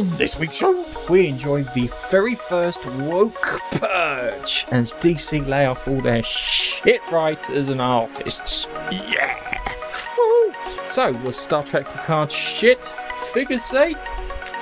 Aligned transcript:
On 0.00 0.08
this 0.16 0.38
week's 0.38 0.56
show, 0.56 0.82
we 1.10 1.26
enjoyed 1.26 1.68
the 1.74 1.90
very 2.10 2.34
first 2.34 2.86
woke 2.86 3.60
purge 3.72 4.64
as 4.70 4.94
DC 4.94 5.46
lay 5.46 5.66
off 5.66 5.86
all 5.86 6.00
their 6.00 6.22
shit 6.22 7.02
writers 7.12 7.68
and 7.68 7.82
artists. 7.82 8.66
Yeah! 8.90 9.74
Woo. 10.16 10.54
So, 10.88 11.12
was 11.22 11.36
Star 11.36 11.62
Trek 11.62 11.86
Picard 11.86 12.32
shit? 12.32 12.94
Figures 13.34 13.62
say 13.62 13.94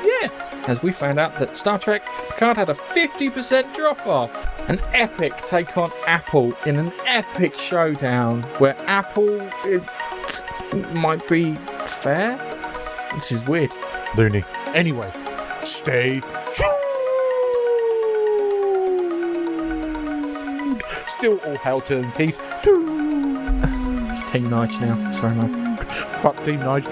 yes, 0.05 0.53
as 0.67 0.83
we 0.83 0.91
found 0.91 1.21
out 1.21 1.37
that 1.37 1.55
Star 1.55 1.79
Trek 1.79 2.03
Picard 2.31 2.57
had 2.57 2.69
a 2.69 2.75
50% 2.75 3.73
drop 3.73 4.05
off. 4.09 4.69
An 4.69 4.81
epic 4.93 5.37
take 5.45 5.79
on 5.79 5.93
Apple 6.09 6.53
in 6.67 6.81
an 6.81 6.93
epic 7.07 7.57
showdown 7.57 8.43
where 8.59 8.75
Apple 8.89 9.39
it, 9.65 9.85
might 10.95 11.29
be 11.29 11.55
fair. 11.87 12.37
This 13.15 13.31
is 13.31 13.41
weird. 13.45 13.73
Looney. 14.17 14.43
Anyway, 14.75 15.13
stay 15.69 16.21
tuned. 16.55 16.73
Still 21.07 21.39
all 21.45 21.57
hail 21.57 21.81
to 21.83 22.11
Keith. 22.17 22.39
It's 24.11 24.23
Team 24.33 24.49
Nige 24.49 24.81
now. 24.81 25.13
Sorry, 25.13 25.35
man. 25.35 25.77
Fuck 26.23 26.43
Team 26.45 26.61
Nige. 26.61 26.89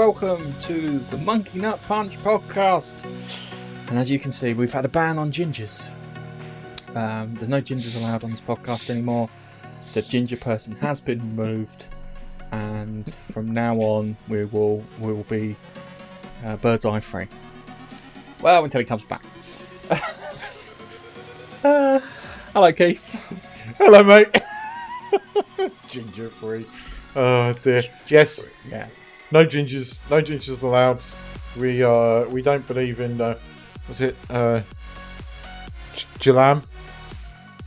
Welcome 0.00 0.54
to 0.54 0.98
the 1.10 1.18
Monkey 1.18 1.58
Nut 1.58 1.78
Punch 1.86 2.16
podcast. 2.20 3.04
And 3.88 3.98
as 3.98 4.10
you 4.10 4.18
can 4.18 4.32
see, 4.32 4.54
we've 4.54 4.72
had 4.72 4.86
a 4.86 4.88
ban 4.88 5.18
on 5.18 5.30
gingers. 5.30 5.86
Um, 6.96 7.34
there's 7.34 7.50
no 7.50 7.60
gingers 7.60 7.94
allowed 7.98 8.24
on 8.24 8.30
this 8.30 8.40
podcast 8.40 8.88
anymore. 8.88 9.28
The 9.92 10.00
ginger 10.00 10.38
person 10.38 10.74
has 10.76 11.02
been 11.02 11.18
removed, 11.36 11.88
and 12.50 13.12
from 13.12 13.52
now 13.52 13.76
on, 13.76 14.16
we 14.26 14.46
will 14.46 14.82
we 15.00 15.12
will 15.12 15.24
be 15.24 15.54
uh, 16.46 16.56
birds 16.56 16.86
eye 16.86 17.00
free. 17.00 17.28
Well, 18.40 18.64
until 18.64 18.80
he 18.80 18.86
comes 18.86 19.04
back. 19.04 19.22
uh, 21.62 22.00
hello, 22.54 22.72
Keith. 22.72 23.04
Hello, 23.76 24.02
mate. 24.02 24.34
Ginger 25.88 26.30
free. 26.30 26.64
Oh 27.14 27.52
dear. 27.62 27.82
Yes. 28.08 28.48
Yeah. 28.66 28.88
No 29.32 29.46
gingers. 29.46 30.00
No 30.10 30.20
gingers 30.20 30.62
allowed. 30.62 31.00
We 31.56 31.82
uh 31.82 32.24
we 32.28 32.42
don't 32.42 32.66
believe 32.66 33.00
in 33.00 33.20
uh 33.20 33.36
what's 33.86 34.00
it 34.00 34.16
uh 34.28 34.60
Jalam. 36.18 36.64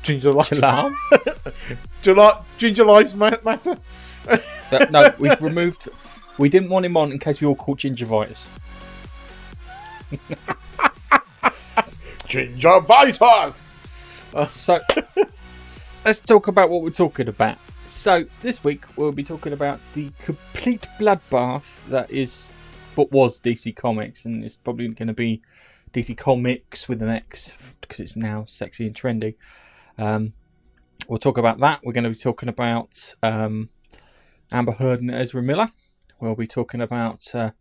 Ginger 0.04 0.34
lives. 0.34 0.60
Alarm? 0.60 0.96
Jala- 2.02 2.44
ginger 2.58 2.84
lives 2.84 3.16
matter. 3.16 3.78
Uh, 4.28 4.38
no, 4.90 5.14
we've 5.18 5.42
removed. 5.42 5.88
We 6.38 6.50
didn't 6.50 6.70
want 6.70 6.86
him 6.86 6.98
on 6.98 7.12
in 7.12 7.20
case 7.20 7.40
we 7.40 7.48
all 7.48 7.56
caught 7.56 7.80
gingivitis. 7.80 8.46
Ginger 12.28 12.80
Vitus. 12.82 13.76
So 14.48 14.80
let's 16.04 16.22
talk 16.22 16.48
about 16.48 16.70
what 16.70 16.82
we're 16.82 16.90
talking 16.90 17.28
about. 17.28 17.58
So 17.94 18.26
this 18.42 18.66
week 18.66 18.98
we'll 18.98 19.14
be 19.14 19.24
talking 19.24 19.54
about 19.54 19.80
the 19.94 20.12
complete 20.20 20.88
bloodbath 21.00 21.88
that 21.88 22.12
is 22.12 22.52
what 22.96 23.12
was 23.12 23.40
DC 23.40 23.74
Comics, 23.78 24.26
and 24.26 24.44
it's 24.44 24.58
probably 24.58 24.90
going 24.90 25.08
to 25.08 25.14
be 25.14 25.42
DC 25.94 26.18
Comics 26.18 26.90
with 26.90 27.02
an 27.02 27.08
X 27.08 27.54
because 27.80 28.02
it's 28.02 28.18
now 28.18 28.44
sexy 28.46 28.88
and 28.88 28.96
trendy. 28.96 29.36
Um, 29.98 30.34
we'll 31.08 31.20
talk 31.20 31.38
about 31.38 31.60
that. 31.60 31.82
We're 31.84 31.94
going 31.94 32.04
to 32.04 32.10
be 32.10 32.16
talking 32.16 32.50
about 32.50 33.14
um, 33.24 33.70
Amber 34.52 34.74
Heard 34.74 35.00
and 35.00 35.12
Ezra 35.12 35.42
Miller. 35.42 35.68
We'll 36.20 36.36
be 36.36 36.48
talking 36.48 36.82
about 36.82 37.34
uh, 37.34 37.52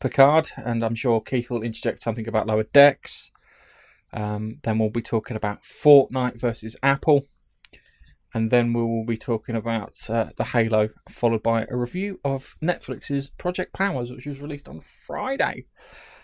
Picard, 0.00 0.48
and 0.56 0.84
I'm 0.84 0.94
sure 0.94 1.20
Keith 1.20 1.50
will 1.50 1.62
interject 1.62 2.02
something 2.02 2.28
about 2.28 2.46
Lower 2.46 2.64
Decks. 2.72 3.30
Um, 4.12 4.60
then 4.62 4.78
we'll 4.78 4.90
be 4.90 5.02
talking 5.02 5.36
about 5.36 5.64
Fortnite 5.64 6.40
versus 6.40 6.76
Apple. 6.82 7.26
And 8.34 8.50
then 8.50 8.72
we 8.72 8.82
will 8.82 9.04
be 9.04 9.16
talking 9.16 9.56
about 9.56 9.94
uh, 10.08 10.30
the 10.36 10.44
Halo, 10.44 10.88
followed 11.10 11.42
by 11.42 11.66
a 11.70 11.76
review 11.76 12.18
of 12.24 12.56
Netflix's 12.62 13.28
Project 13.28 13.74
Powers, 13.74 14.10
which 14.10 14.26
was 14.26 14.40
released 14.40 14.68
on 14.68 14.80
Friday. 14.80 15.66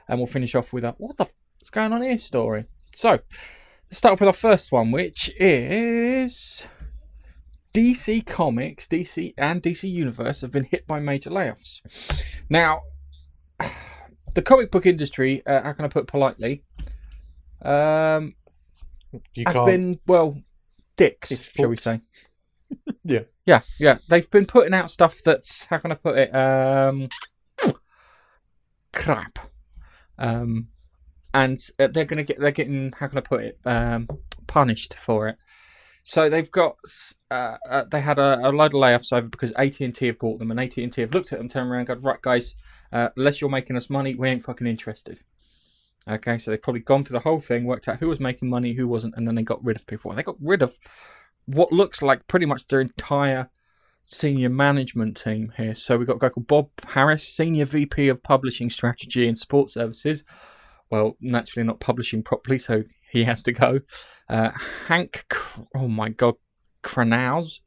And 0.09 0.19
we'll 0.19 0.27
finish 0.27 0.55
off 0.55 0.73
with 0.73 0.85
a 0.85 0.93
what 0.99 1.19
the 1.19 1.27
is 1.61 1.71
going 1.71 1.93
on 1.93 2.03
here 2.03 2.17
story. 2.17 2.65
So, 2.95 3.11
let's 3.11 3.99
start 3.99 4.15
off 4.15 4.21
with 4.21 4.29
our 4.29 4.33
first 4.33 4.73
one, 4.73 4.91
which 4.91 5.31
is 5.39 6.67
DC 7.75 8.25
Comics, 8.27 8.87
DC 8.87 9.35
and 9.37 9.63
DC 9.63 9.91
Universe 9.91 10.41
have 10.41 10.51
been 10.51 10.65
hit 10.65 10.87
by 10.87 11.01
major 11.01 11.31
layoffs. 11.31 11.81
Now, 12.49 12.81
the 14.35 14.43
comic 14.43 14.71
book 14.71 14.87
industry, 14.87 15.43
uh, 15.47 15.63
how 15.63 15.73
can 15.73 15.85
I 15.85 15.89
put 15.89 16.05
it 16.05 16.09
politely, 16.09 16.65
um, 17.63 18.35
You 19.35 19.45
have 19.47 19.55
can't. 19.55 19.67
been 19.67 20.01
well 20.07 20.41
dicks, 20.99 21.31
It's 21.31 21.51
shall 21.51 21.69
we 21.69 21.77
say? 21.77 22.01
Yeah. 23.03 23.21
yeah, 23.47 23.63
yeah. 23.81 23.97
They've 24.11 24.31
been 24.31 24.45
putting 24.45 24.75
out 24.75 24.91
stuff 24.91 25.23
that's 25.25 25.65
how 25.65 25.79
can 25.79 25.91
I 25.91 25.95
put 25.95 26.19
it? 26.19 26.35
Um, 26.37 27.09
crap. 28.93 29.39
Um, 30.19 30.69
and 31.33 31.59
uh, 31.79 31.87
they're 31.87 32.05
gonna 32.05 32.25
get 32.25 32.39
they're 32.39 32.51
getting 32.51 32.93
how 32.99 33.07
can 33.07 33.17
I 33.17 33.23
put 33.23 33.43
it? 33.43 33.59
Um, 33.65 34.07
punished 34.47 34.95
for 34.95 35.29
it. 35.29 35.37
So 36.05 36.29
they've 36.29 36.51
got 36.51 36.77
uh, 37.31 37.57
uh, 37.71 37.85
they 37.91 38.01
had 38.01 38.19
a, 38.19 38.49
a 38.49 38.51
load 38.51 38.75
of 38.75 38.81
layoffs 38.81 39.13
over 39.13 39.29
because 39.29 39.53
AT 39.53 39.81
and 39.81 39.95
T 39.95 40.07
have 40.07 40.19
bought 40.19 40.39
them, 40.39 40.51
and 40.51 40.61
AT 40.61 40.77
and 40.79 40.93
T 40.93 41.01
have 41.03 41.15
looked 41.15 41.33
at 41.33 41.39
them, 41.39 41.49
turned 41.49 41.71
around, 41.71 41.81
and 41.81 41.89
gone 41.89 42.03
right, 42.03 42.21
guys. 42.21 42.55
Uh, 42.93 43.09
unless 43.17 43.41
you're 43.41 43.51
making 43.51 43.77
us 43.77 43.89
money, 43.91 44.15
we 44.15 44.29
ain't 44.29 44.43
fucking 44.43 44.67
interested. 44.67 45.21
Okay, 46.09 46.39
so 46.39 46.51
they've 46.51 46.63
probably 46.63 46.81
gone 46.81 47.05
through 47.05 47.19
the 47.19 47.25
whole 47.25 47.41
thing, 47.41 47.65
worked 47.65 47.89
out 47.89 47.99
who 47.99 48.09
was 48.09 48.21
making 48.21 48.49
money, 48.49 48.73
who 48.73 48.89
wasn't, 48.89 49.15
and 49.17 49.27
then 49.27 49.35
they 49.35 49.43
got 49.43 49.63
rid 49.65 49.77
of 49.77 49.87
people. 49.87 50.13
They 50.13 50.23
got 50.23 50.37
rid 50.41 50.63
of 50.63 50.79
what 51.47 51.73
looks 51.73 52.03
like 52.03 52.27
pretty 52.29 52.47
much 52.47 52.67
their 52.67 52.81
entire 52.81 53.51
senior 54.07 54.49
management 54.49 55.17
team 55.17 55.53
here. 55.57 55.75
So 55.75 55.99
we've 55.99 56.07
got 56.07 56.17
a 56.17 56.19
guy 56.19 56.29
called 56.31 56.47
Bob 56.47 56.71
Harris, 56.87 57.29
Senior 57.29 57.67
VP 57.67 58.09
of 58.09 58.23
Publishing 58.23 58.71
Strategy 58.71 59.29
and 59.29 59.39
Support 59.39 59.71
Services. 59.71 60.25
Well, 60.91 61.17
naturally 61.21 61.67
not 61.67 61.81
publishing 61.81 62.23
properly, 62.23 62.59
so 62.59 62.85
he 63.11 63.25
has 63.25 63.43
to 63.43 63.53
go. 63.53 63.81
Uh, 64.29 64.51
Hank, 64.87 65.27
oh 65.75 65.89
my 65.89 66.09
God, 66.09 66.35
Kranaus, 66.83 67.61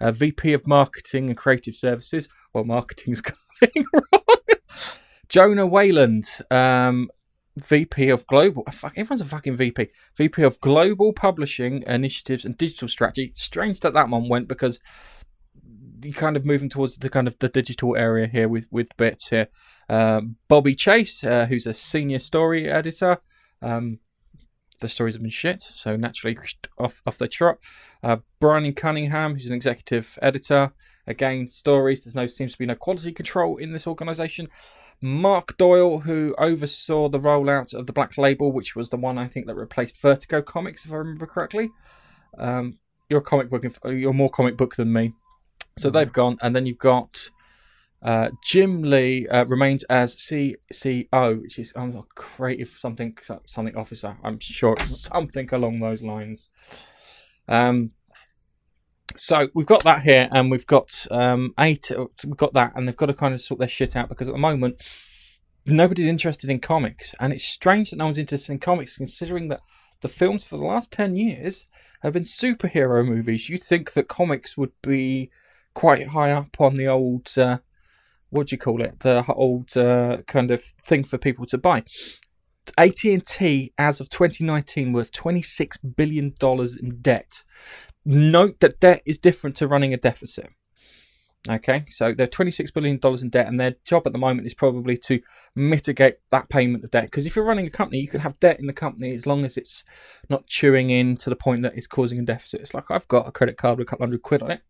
uh, 0.00 0.12
VP 0.12 0.52
of 0.52 0.66
Marketing 0.66 1.28
and 1.28 1.36
Creative 1.36 1.74
Services. 1.74 2.28
Well, 2.52 2.64
marketing's 2.64 3.20
going 3.60 3.84
wrong. 3.92 4.36
Jonah 5.28 5.66
Wayland, 5.66 6.24
um, 6.50 7.10
VP 7.60 8.08
of 8.10 8.26
Global. 8.26 8.64
Fuck, 8.70 8.94
everyone's 8.96 9.20
a 9.20 9.24
fucking 9.24 9.56
VP. 9.56 9.88
VP 10.16 10.42
of 10.42 10.60
Global 10.60 11.12
Publishing 11.12 11.82
Initiatives 11.86 12.44
and 12.44 12.56
Digital 12.56 12.88
Strategy. 12.88 13.32
Strange 13.34 13.80
that 13.80 13.94
that 13.94 14.08
one 14.08 14.28
went 14.28 14.48
because 14.48 14.80
you're 16.02 16.14
kind 16.14 16.36
of 16.36 16.44
moving 16.44 16.68
towards 16.68 16.96
the 16.96 17.10
kind 17.10 17.26
of 17.26 17.38
the 17.38 17.48
digital 17.48 17.96
area 17.96 18.26
here 18.26 18.48
with 18.48 18.66
with 18.70 18.96
bits 18.96 19.28
here. 19.28 19.48
Uh, 19.88 20.20
Bobby 20.48 20.74
Chase, 20.74 21.24
uh, 21.24 21.46
who's 21.46 21.66
a 21.66 21.72
senior 21.72 22.20
story 22.20 22.68
editor. 22.68 23.18
Um, 23.62 23.98
the 24.80 24.88
stories 24.88 25.14
have 25.14 25.22
been 25.22 25.30
shit, 25.30 25.62
so 25.62 25.96
naturally 25.96 26.38
off 26.78 27.02
off 27.06 27.18
the 27.18 27.28
trot. 27.28 27.58
Uh, 28.02 28.18
Brian 28.40 28.72
Cunningham, 28.72 29.34
who's 29.34 29.46
an 29.46 29.54
executive 29.54 30.18
editor. 30.22 30.72
Again, 31.06 31.48
stories. 31.48 32.04
There's 32.04 32.14
no 32.14 32.26
seems 32.26 32.52
to 32.52 32.58
be 32.58 32.66
no 32.66 32.74
quality 32.74 33.12
control 33.12 33.56
in 33.56 33.72
this 33.72 33.86
organisation. 33.86 34.48
Mark 35.00 35.56
Doyle, 35.56 36.00
who 36.00 36.34
oversaw 36.38 37.08
the 37.08 37.18
rollout 37.18 37.74
of 37.74 37.86
the 37.86 37.92
Black 37.92 38.18
Label, 38.18 38.52
which 38.52 38.74
was 38.74 38.90
the 38.90 38.96
one 38.96 39.18
I 39.18 39.28
think 39.28 39.46
that 39.46 39.54
replaced 39.54 39.96
Vertigo 40.00 40.42
Comics, 40.42 40.84
if 40.84 40.92
I 40.92 40.96
remember 40.96 41.26
correctly. 41.26 41.70
Um, 42.36 42.78
you're 43.08 43.20
a 43.20 43.22
comic 43.22 43.48
book, 43.48 43.64
you're 43.84 44.12
more 44.12 44.30
comic 44.30 44.56
book 44.56 44.76
than 44.76 44.92
me, 44.92 45.14
so 45.78 45.88
they've 45.88 46.12
gone, 46.12 46.36
and 46.42 46.54
then 46.54 46.66
you've 46.66 46.78
got 46.78 47.30
uh, 48.02 48.30
Jim 48.42 48.82
Lee 48.82 49.26
uh, 49.28 49.44
remains 49.46 49.82
as 49.84 50.16
CCO, 50.16 51.42
which 51.42 51.58
is 51.58 51.72
I'm 51.74 51.96
a 51.96 52.02
creative 52.14 52.68
something 52.68 53.16
something 53.46 53.76
officer. 53.76 54.16
I'm 54.22 54.38
sure 54.38 54.74
it's 54.74 55.00
something 55.08 55.48
along 55.52 55.80
those 55.80 56.02
lines. 56.02 56.50
Um, 57.48 57.92
so 59.18 59.48
we've 59.54 59.66
got 59.66 59.84
that 59.84 60.02
here, 60.02 60.28
and 60.32 60.50
we've 60.50 60.66
got 60.66 61.06
um, 61.10 61.54
eight. 61.58 61.90
We've 62.24 62.36
got 62.36 62.52
that, 62.54 62.72
and 62.74 62.86
they've 62.86 62.96
got 62.96 63.06
to 63.06 63.14
kind 63.14 63.34
of 63.34 63.40
sort 63.40 63.58
their 63.58 63.68
shit 63.68 63.96
out 63.96 64.08
because 64.08 64.28
at 64.28 64.34
the 64.34 64.38
moment 64.38 64.82
nobody's 65.66 66.06
interested 66.06 66.48
in 66.48 66.60
comics, 66.60 67.14
and 67.20 67.32
it's 67.32 67.44
strange 67.44 67.90
that 67.90 67.96
no 67.96 68.04
one's 68.04 68.18
interested 68.18 68.52
in 68.52 68.58
comics, 68.58 68.96
considering 68.96 69.48
that 69.48 69.60
the 70.00 70.08
films 70.08 70.44
for 70.44 70.56
the 70.56 70.64
last 70.64 70.92
ten 70.92 71.16
years 71.16 71.66
have 72.02 72.12
been 72.12 72.22
superhero 72.22 73.06
movies. 73.06 73.48
You'd 73.48 73.64
think 73.64 73.92
that 73.92 74.08
comics 74.08 74.56
would 74.56 74.72
be 74.82 75.30
quite 75.74 76.08
high 76.08 76.30
up 76.30 76.60
on 76.60 76.74
the 76.74 76.86
old 76.86 77.36
uh, 77.36 77.58
what 78.30 78.48
do 78.48 78.54
you 78.54 78.58
call 78.58 78.82
it? 78.82 79.00
The 79.00 79.24
old 79.32 79.76
uh, 79.76 80.18
kind 80.26 80.50
of 80.50 80.62
thing 80.62 81.04
for 81.04 81.18
people 81.18 81.46
to 81.46 81.58
buy. 81.58 81.84
AT 82.76 83.04
and 83.04 83.24
T, 83.24 83.72
as 83.78 84.00
of 84.00 84.10
2019, 84.10 84.92
were 84.92 85.04
26 85.04 85.78
billion 85.78 86.34
dollars 86.38 86.76
in 86.76 87.00
debt. 87.00 87.42
Note 88.10 88.60
that 88.60 88.80
debt 88.80 89.02
is 89.04 89.18
different 89.18 89.54
to 89.56 89.68
running 89.68 89.92
a 89.92 89.98
deficit. 89.98 90.48
Okay, 91.46 91.84
so 91.90 92.14
they're 92.14 92.26
26 92.26 92.70
billion 92.70 92.96
dollars 92.96 93.22
in 93.22 93.28
debt, 93.28 93.46
and 93.46 93.60
their 93.60 93.74
job 93.84 94.04
at 94.06 94.14
the 94.14 94.18
moment 94.18 94.46
is 94.46 94.54
probably 94.54 94.96
to 94.96 95.20
mitigate 95.54 96.14
that 96.30 96.48
payment 96.48 96.84
of 96.84 96.90
debt. 96.90 97.04
Because 97.04 97.26
if 97.26 97.36
you're 97.36 97.44
running 97.44 97.66
a 97.66 97.70
company, 97.70 98.00
you 98.00 98.08
can 98.08 98.20
have 98.20 98.40
debt 98.40 98.58
in 98.58 98.66
the 98.66 98.72
company 98.72 99.14
as 99.14 99.26
long 99.26 99.44
as 99.44 99.58
it's 99.58 99.84
not 100.30 100.46
chewing 100.46 100.88
in 100.88 101.18
to 101.18 101.28
the 101.28 101.36
point 101.36 101.60
that 101.60 101.76
it's 101.76 101.86
causing 101.86 102.18
a 102.18 102.22
deficit. 102.22 102.62
It's 102.62 102.72
like 102.72 102.90
I've 102.90 103.06
got 103.08 103.28
a 103.28 103.30
credit 103.30 103.58
card 103.58 103.78
with 103.78 103.86
a 103.86 103.90
couple 103.90 104.06
hundred 104.06 104.22
quid 104.22 104.42
on 104.42 104.52
it. 104.52 104.62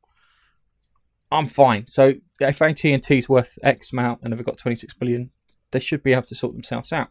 I'm 1.30 1.46
fine. 1.46 1.86
So 1.86 2.14
if 2.40 2.60
AT&T 2.60 3.16
is 3.16 3.28
worth 3.28 3.56
X 3.62 3.92
amount 3.92 4.22
and 4.22 4.32
they've 4.32 4.44
got 4.44 4.58
26 4.58 4.94
billion, 4.94 5.30
they 5.70 5.78
should 5.78 6.02
be 6.02 6.12
able 6.12 6.22
to 6.22 6.34
sort 6.34 6.54
themselves 6.54 6.92
out. 6.92 7.08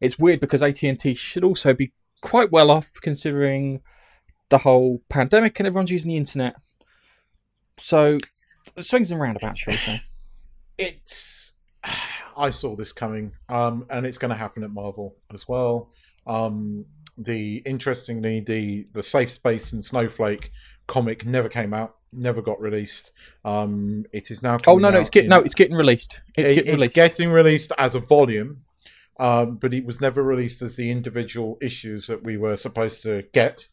It's 0.00 0.18
weird 0.18 0.40
because 0.40 0.62
AT&T 0.62 1.12
should 1.14 1.44
also 1.44 1.74
be 1.74 1.92
quite 2.22 2.50
well 2.50 2.70
off 2.70 2.90
considering 3.02 3.82
the 4.50 4.58
whole 4.58 5.02
pandemic 5.08 5.58
and 5.60 5.66
everyone's 5.66 5.90
using 5.90 6.08
the 6.08 6.16
internet. 6.16 6.56
So 7.78 8.18
swings 8.80 9.10
and 9.10 9.20
roundabouts, 9.20 9.60
shall 9.60 9.72
we 9.72 9.78
say? 9.78 10.02
It's. 10.78 11.54
I 12.36 12.50
saw 12.50 12.76
this 12.76 12.92
coming, 12.92 13.32
um, 13.48 13.84
and 13.90 14.06
it's 14.06 14.16
going 14.16 14.28
to 14.28 14.36
happen 14.36 14.62
at 14.62 14.70
Marvel 14.70 15.16
as 15.34 15.48
well. 15.48 15.90
Um, 16.24 16.84
the 17.16 17.56
interestingly, 17.66 18.38
the 18.38 18.86
the 18.92 19.02
Safe 19.02 19.32
Space 19.32 19.72
and 19.72 19.84
Snowflake 19.84 20.52
comic 20.86 21.26
never 21.26 21.48
came 21.48 21.74
out, 21.74 21.96
never 22.12 22.40
got 22.40 22.60
released. 22.60 23.10
Um, 23.44 24.04
it 24.12 24.30
is 24.30 24.40
now. 24.40 24.58
Oh 24.68 24.76
no, 24.76 24.90
no, 24.90 25.00
it's 25.00 25.10
getting 25.10 25.30
no, 25.30 25.40
it's 25.40 25.54
getting 25.54 25.74
released. 25.76 26.20
It's 26.36 26.50
it- 26.50 26.54
getting 26.54 26.74
released. 26.74 26.94
getting 26.94 27.30
released 27.30 27.72
as 27.76 27.96
a 27.96 28.00
volume, 28.00 28.62
um, 29.18 29.56
but 29.56 29.74
it 29.74 29.84
was 29.84 30.00
never 30.00 30.22
released 30.22 30.62
as 30.62 30.76
the 30.76 30.92
individual 30.92 31.58
issues 31.60 32.06
that 32.06 32.22
we 32.22 32.36
were 32.36 32.56
supposed 32.56 33.02
to 33.02 33.24
get. 33.32 33.66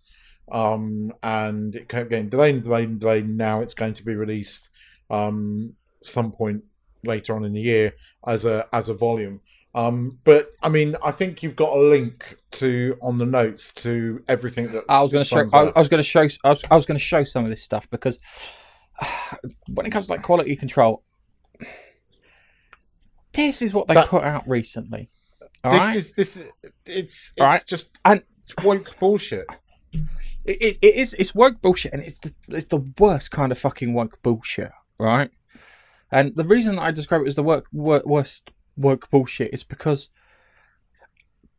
Um, 0.51 1.11
and 1.23 1.75
it 1.75 1.89
kept 1.89 2.09
getting 2.09 2.29
delayed 2.29 2.55
and 2.55 2.63
delayed 2.63 2.89
and 2.89 2.99
delayed. 2.99 3.27
Now 3.29 3.61
it's 3.61 3.73
going 3.73 3.93
to 3.93 4.03
be 4.05 4.15
released 4.15 4.69
um, 5.09 5.73
some 6.03 6.31
point 6.31 6.63
later 7.03 7.35
on 7.35 7.43
in 7.45 7.53
the 7.53 7.61
year 7.61 7.93
as 8.27 8.45
a 8.45 8.67
as 8.73 8.89
a 8.89 8.93
volume. 8.93 9.41
Um, 9.73 10.19
but 10.23 10.51
I 10.63 10.69
mean, 10.69 10.95
I 11.03 11.11
think 11.11 11.43
you've 11.43 11.55
got 11.55 11.75
a 11.75 11.79
link 11.81 12.37
to 12.51 12.97
on 13.01 13.17
the 13.17 13.25
notes 13.25 13.73
to 13.73 14.23
everything 14.27 14.71
that 14.71 14.85
I 14.87 15.01
was 15.01 15.11
going 15.11 15.23
to 15.25 15.27
show. 15.27 15.49
I. 15.53 15.63
I 15.75 15.79
was 15.79 15.89
going 15.89 16.01
to 16.01 16.07
show. 16.07 16.27
I 16.43 16.49
was, 16.49 16.63
I 16.71 16.75
was 16.75 16.85
going 16.85 16.97
to 16.97 17.03
show 17.03 17.23
some 17.25 17.43
of 17.43 17.49
this 17.49 17.63
stuff 17.63 17.89
because 17.89 18.17
when 19.67 19.85
it 19.85 19.89
comes 19.89 20.05
to 20.07 20.13
like 20.13 20.23
quality 20.23 20.55
control, 20.55 21.03
this 23.33 23.61
is 23.61 23.73
what 23.73 23.87
they 23.87 23.95
That- 23.95 24.07
put 24.07 24.23
out 24.23 24.47
recently. 24.47 25.09
All 25.63 25.71
this 25.71 25.79
right, 25.79 25.95
is 25.95 26.13
this 26.13 26.37
is 26.37 26.45
it's 26.63 26.71
it's 26.85 27.33
Alright. 27.39 27.65
just 27.65 27.89
And- 28.05 28.23
it's 28.39 28.55
woke 28.63 28.97
bullshit. 28.99 29.47
It, 30.45 30.61
it, 30.61 30.77
it 30.81 30.95
is. 30.95 31.13
It's 31.15 31.35
woke 31.35 31.61
bullshit, 31.61 31.93
and 31.93 32.03
it's 32.03 32.19
the 32.19 32.33
it's 32.49 32.67
the 32.67 32.83
worst 32.99 33.31
kind 33.31 33.51
of 33.51 33.57
fucking 33.57 33.93
woke 33.93 34.21
bullshit, 34.21 34.71
right? 34.99 35.31
And 36.11 36.35
the 36.35 36.43
reason 36.43 36.79
I 36.79 36.91
describe 36.91 37.21
it 37.21 37.27
as 37.27 37.35
the 37.35 37.43
work, 37.43 37.67
wor 37.71 38.01
worst 38.05 38.51
woke 38.77 39.09
bullshit 39.09 39.53
is 39.53 39.63
because 39.63 40.09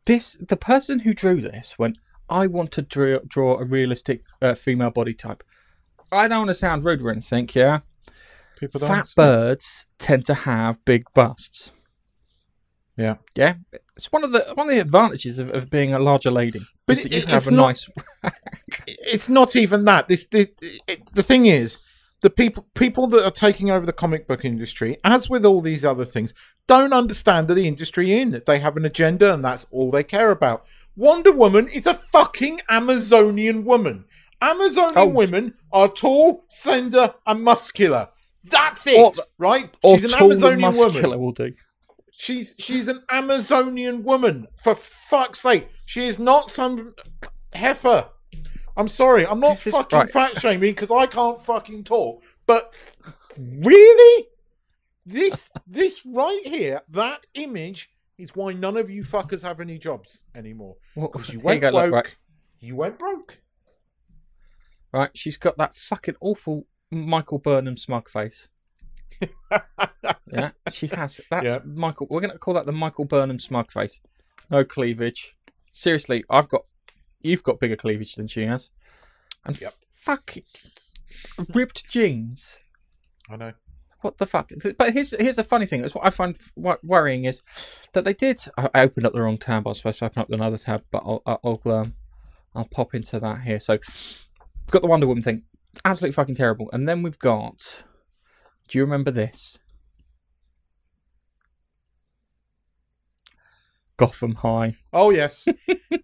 this 0.05 0.37
the 0.39 0.57
person 0.57 0.99
who 0.99 1.13
drew 1.13 1.41
this 1.41 1.77
went, 1.77 1.97
I 2.29 2.47
want 2.47 2.71
to 2.73 2.81
draw 2.81 3.19
draw 3.27 3.57
a 3.57 3.65
realistic 3.65 4.23
uh, 4.41 4.53
female 4.53 4.91
body 4.91 5.13
type. 5.13 5.43
I 6.11 6.27
don't 6.27 6.39
want 6.39 6.49
to 6.49 6.53
sound 6.53 6.85
rude 6.85 7.01
or 7.01 7.11
anything, 7.11 7.49
yeah. 7.53 7.79
People. 8.57 8.79
Fat 8.79 9.13
birds 9.15 9.85
tend 9.99 10.25
to 10.25 10.33
have 10.33 10.83
big 10.85 11.05
busts. 11.13 11.71
Yeah. 12.97 13.15
Yeah, 13.35 13.53
it's 13.95 14.11
one 14.11 14.23
of 14.23 14.31
the 14.31 14.45
one 14.55 14.67
of 14.69 14.73
the 14.75 14.81
advantages 14.81 15.37
of, 15.39 15.49
of 15.53 15.69
being 15.69 15.93
a 15.93 15.99
larger 15.99 16.31
lady. 16.31 16.61
But 16.87 16.97
it- 16.99 17.11
you 17.11 17.19
have 17.27 17.37
it's 17.37 17.47
a 17.47 17.51
not- 17.51 17.67
nice. 17.67 17.89
it's 18.87 19.29
not 19.29 19.55
even 19.55 19.85
that. 19.85 20.07
This 20.07 20.27
the, 20.27 20.49
it, 20.87 21.05
the 21.13 21.23
thing 21.23 21.45
is, 21.45 21.79
the 22.21 22.29
people 22.29 22.65
people 22.73 23.07
that 23.07 23.23
are 23.23 23.31
taking 23.31 23.69
over 23.69 23.85
the 23.85 23.93
comic 23.93 24.27
book 24.27 24.43
industry, 24.45 24.97
as 25.03 25.29
with 25.29 25.45
all 25.45 25.61
these 25.61 25.85
other 25.85 26.05
things, 26.05 26.33
don't 26.67 26.93
understand 26.93 27.47
that 27.47 27.53
the 27.55 27.67
industry 27.67 28.19
in 28.19 28.31
that 28.31 28.45
they 28.45 28.59
have 28.59 28.77
an 28.77 28.85
agenda 28.85 29.33
and 29.33 29.43
that's 29.45 29.65
all 29.71 29.91
they 29.91 30.03
care 30.03 30.31
about. 30.31 30.65
Wonder 30.95 31.31
Woman 31.31 31.67
is 31.67 31.85
a 31.85 31.93
fucking 31.93 32.61
Amazonian 32.69 33.63
woman. 33.63 34.05
Amazonian 34.41 34.93
Oh. 34.97 35.05
women 35.05 35.53
are 35.71 35.87
tall, 35.87 36.45
slender, 36.47 37.13
and 37.27 37.43
muscular. 37.43 38.09
That's 38.43 38.87
it, 38.87 38.97
Or- 38.99 39.11
right? 39.37 39.69
She's 39.85 40.05
an 40.13 40.19
Amazonian 40.23 40.61
muscular 40.61 41.01
woman. 41.17 41.19
will 41.19 41.31
do. 41.33 41.53
She's 42.19 42.55
she's 42.57 42.87
an 42.87 43.03
Amazonian 43.11 44.03
woman. 44.03 44.47
For 44.55 44.73
fuck's 44.73 45.39
sake, 45.39 45.69
she 45.85 46.07
is 46.07 46.17
not 46.17 46.49
some 46.49 46.95
heifer. 47.53 48.09
I'm 48.75 48.87
sorry, 48.87 49.25
I'm 49.27 49.39
not 49.39 49.59
This 49.59 49.71
fucking 49.73 49.99
right. 49.99 50.09
fat 50.09 50.35
shaming 50.39 50.71
because 50.71 50.89
I 50.89 51.05
can't 51.05 51.39
fucking 51.39 51.83
talk. 51.83 52.23
But 52.47 52.75
really, 53.37 54.27
this 55.05 55.51
this 55.67 56.03
right 56.07 56.41
here, 56.43 56.81
that 56.89 57.27
image 57.35 57.91
is 58.17 58.35
why 58.35 58.53
none 58.53 58.77
of 58.77 58.89
you 58.89 59.03
fuckers 59.03 59.43
have 59.43 59.59
any 59.59 59.77
jobs 59.77 60.23
anymore. 60.33 60.75
Because 60.95 61.29
you 61.31 61.39
went 61.39 61.61
go, 61.61 61.69
broke. 61.69 61.83
look, 61.85 61.93
right, 61.93 62.15
You 62.59 62.75
went 62.75 62.97
broke. 62.97 63.37
right. 64.91 65.11
She's 65.15 65.37
got 65.37 65.55
that 65.57 65.75
fucking 65.75 66.15
awful 66.19 66.65
Michael 66.89 67.37
Burnham 67.37 67.77
smug 67.77 68.09
face. 68.09 68.47
yeah, 70.31 70.51
she 70.71 70.87
has. 70.87 71.21
That's 71.29 71.45
Yeah. 71.45 71.59
Michael. 71.65 72.07
We're 72.09 72.21
gonna 72.21 72.37
call 72.37 72.53
that 72.55 72.65
the 72.65 72.71
Michael 72.71 73.05
Burnham 73.05 73.39
smug 73.39 73.71
face. 73.71 74.01
No 74.49 74.63
cleavage. 74.63 75.35
Seriously, 75.71 76.23
I've 76.29 76.49
got. 76.49 76.63
You've 77.21 77.43
got 77.43 77.59
bigger 77.59 77.75
cleavage 77.75 78.15
than 78.15 78.27
she 78.27 78.43
has. 78.45 78.71
And 79.45 79.59
Yep. 79.59 79.73
fuck, 79.89 80.35
ripped 81.53 81.87
jeans. 81.89 82.57
I 83.29 83.35
know. 83.35 83.53
What 84.01 84.19
the 84.19 84.25
fuck? 84.27 84.51
But 84.77 84.93
here's 84.93 85.11
here's 85.17 85.37
the 85.37 85.43
funny 85.43 85.65
thing. 85.65 85.83
It's 85.83 85.95
what 85.95 86.05
I 86.05 86.11
find 86.11 86.37
wo- 86.55 86.77
worrying 86.83 87.25
is 87.25 87.41
that 87.93 88.03
they 88.03 88.13
did. 88.13 88.39
I 88.57 88.69
I 88.73 88.81
opened 88.83 89.05
up 89.07 89.13
the 89.13 89.21
wrong 89.21 89.37
tab. 89.37 89.65
I 89.67 89.69
was 89.71 89.77
supposed 89.79 89.99
to 89.99 90.05
open 90.05 90.21
up 90.21 90.29
another 90.31 90.57
tab, 90.57 90.83
but 90.91 91.01
I'll 91.05 91.21
I'll 91.25 91.61
um, 91.73 91.95
I'll 92.53 92.65
pop 92.71 92.93
into 92.93 93.19
that 93.19 93.41
here. 93.41 93.59
So 93.59 93.73
we've 93.73 94.71
got 94.71 94.81
the 94.83 94.87
Wonder 94.87 95.07
Woman 95.07 95.23
thing, 95.23 95.43
absolutely 95.83 96.13
fucking 96.13 96.35
terrible. 96.35 96.69
And 96.71 96.87
then 96.87 97.01
we've 97.01 97.19
got. 97.19 97.83
Do 98.67 98.77
you 98.77 98.83
remember 98.83 99.11
this? 99.11 99.57
Gotham 103.97 104.35
High. 104.35 104.75
Oh 104.93 105.09
yes, 105.09 105.47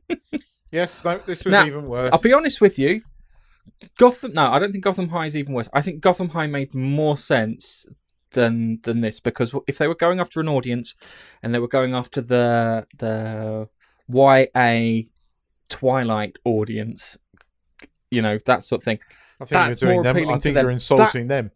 yes. 0.71 1.05
No, 1.05 1.19
this 1.25 1.45
was 1.45 1.51
Now, 1.51 1.65
even 1.65 1.85
worse. 1.85 2.09
I'll 2.11 2.21
be 2.21 2.33
honest 2.33 2.59
with 2.59 2.79
you. 2.79 3.01
Gotham. 3.97 4.33
No, 4.33 4.51
I 4.51 4.59
don't 4.59 4.71
think 4.71 4.83
Gotham 4.83 5.09
High 5.09 5.27
is 5.27 5.37
even 5.37 5.53
worse. 5.53 5.69
I 5.73 5.81
think 5.81 6.01
Gotham 6.01 6.29
High 6.29 6.47
made 6.47 6.73
more 6.73 7.17
sense 7.17 7.85
than 8.31 8.79
than 8.81 9.01
this 9.01 9.19
because 9.19 9.53
if 9.67 9.77
they 9.77 9.87
were 9.87 9.95
going 9.95 10.19
after 10.19 10.39
an 10.39 10.49
audience 10.49 10.95
and 11.43 11.53
they 11.53 11.59
were 11.59 11.67
going 11.67 11.93
after 11.93 12.19
the 12.19 12.87
the 12.97 13.69
YA 14.09 15.03
Twilight 15.69 16.39
audience, 16.43 17.17
you 18.09 18.21
know 18.23 18.39
that 18.45 18.63
sort 18.63 18.81
of 18.81 18.85
thing. 18.85 18.99
I 19.39 19.45
think 19.45 19.49
that's 19.49 19.81
you're 19.81 19.89
doing 19.91 20.01
them. 20.01 20.29
I 20.29 20.39
think 20.39 20.57
you're 20.57 20.71
insulting 20.71 21.27
them. 21.27 21.51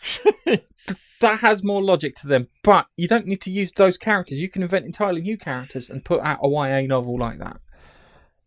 That 1.20 1.40
has 1.40 1.64
more 1.64 1.82
logic 1.82 2.14
to 2.16 2.28
them, 2.28 2.48
but 2.62 2.86
you 2.96 3.08
don't 3.08 3.26
need 3.26 3.40
to 3.42 3.50
use 3.50 3.72
those 3.72 3.98
characters. 3.98 4.40
You 4.40 4.48
can 4.48 4.62
invent 4.62 4.86
entirely 4.86 5.20
new 5.20 5.36
characters 5.36 5.90
and 5.90 6.04
put 6.04 6.20
out 6.20 6.38
a 6.42 6.48
YA 6.48 6.86
novel 6.86 7.18
like 7.18 7.38
that. 7.40 7.60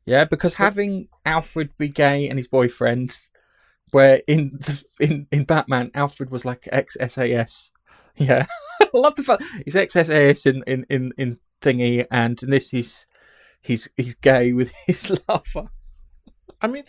Yeah, 0.05 0.23
because 0.23 0.55
having 0.55 1.09
Alfred 1.25 1.77
be 1.77 1.89
gay 1.89 2.29
and 2.29 2.39
his 2.39 2.47
boyfriend, 2.47 3.15
where 3.91 4.21
in 4.25 4.59
in 4.99 5.27
in 5.31 5.43
Batman, 5.43 5.91
Alfred 5.93 6.29
was 6.29 6.45
like 6.45 6.67
ex 6.71 6.95
SAS. 7.07 7.71
Yeah, 8.15 8.45
I 8.81 8.87
love 8.93 9.15
the 9.15 9.23
fact 9.23 9.43
he's 9.65 9.75
ex 9.75 9.93
SAS 9.93 10.45
in 10.45 10.63
in 10.65 10.85
in 10.89 11.11
in 11.17 11.39
thingy, 11.61 12.05
and 12.09 12.41
in 12.41 12.51
this 12.51 12.69
he's 12.69 13.05
he's 13.61 13.89
he's 13.97 14.15
gay 14.15 14.53
with 14.53 14.71
his 14.87 15.11
lover. 15.27 15.69
I 16.61 16.67
mean, 16.67 16.83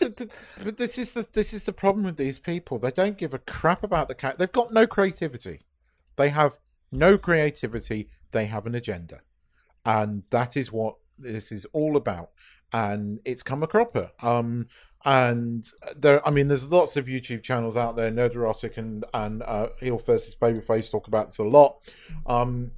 but 0.62 0.76
this 0.76 0.98
is 0.98 1.14
the 1.14 1.26
this 1.32 1.52
is 1.52 1.66
the 1.66 1.72
problem 1.72 2.04
with 2.04 2.16
these 2.16 2.38
people. 2.38 2.78
They 2.78 2.90
don't 2.90 3.18
give 3.18 3.34
a 3.34 3.38
crap 3.38 3.82
about 3.82 4.08
the 4.08 4.14
cat. 4.14 4.38
They've 4.38 4.50
got 4.50 4.72
no 4.72 4.86
creativity. 4.86 5.60
They 6.16 6.28
have 6.30 6.58
no 6.90 7.18
creativity. 7.18 8.08
They 8.32 8.46
have 8.46 8.66
an 8.66 8.74
agenda, 8.74 9.20
and 9.84 10.22
that 10.30 10.56
is 10.56 10.72
what 10.72 10.96
this 11.18 11.52
is 11.52 11.66
all 11.72 11.96
about. 11.96 12.30
And 12.72 13.20
it's 13.24 13.42
come 13.42 13.62
a 13.62 13.66
cropper. 13.66 14.10
Um, 14.22 14.68
and 15.04 15.68
there, 15.96 16.26
I 16.26 16.30
mean, 16.30 16.48
there's 16.48 16.70
lots 16.70 16.96
of 16.96 17.06
YouTube 17.06 17.42
channels 17.42 17.76
out 17.76 17.96
there. 17.96 18.10
Nerdrotic 18.10 18.76
and 18.76 19.04
and 19.12 19.42
uh, 19.42 19.68
Heel 19.80 19.98
versus 19.98 20.34
Babyface 20.34 20.90
talk 20.90 21.08
about 21.08 21.30
this 21.30 21.38
a 21.38 21.44
lot. 21.44 21.78
Um, 22.26 22.70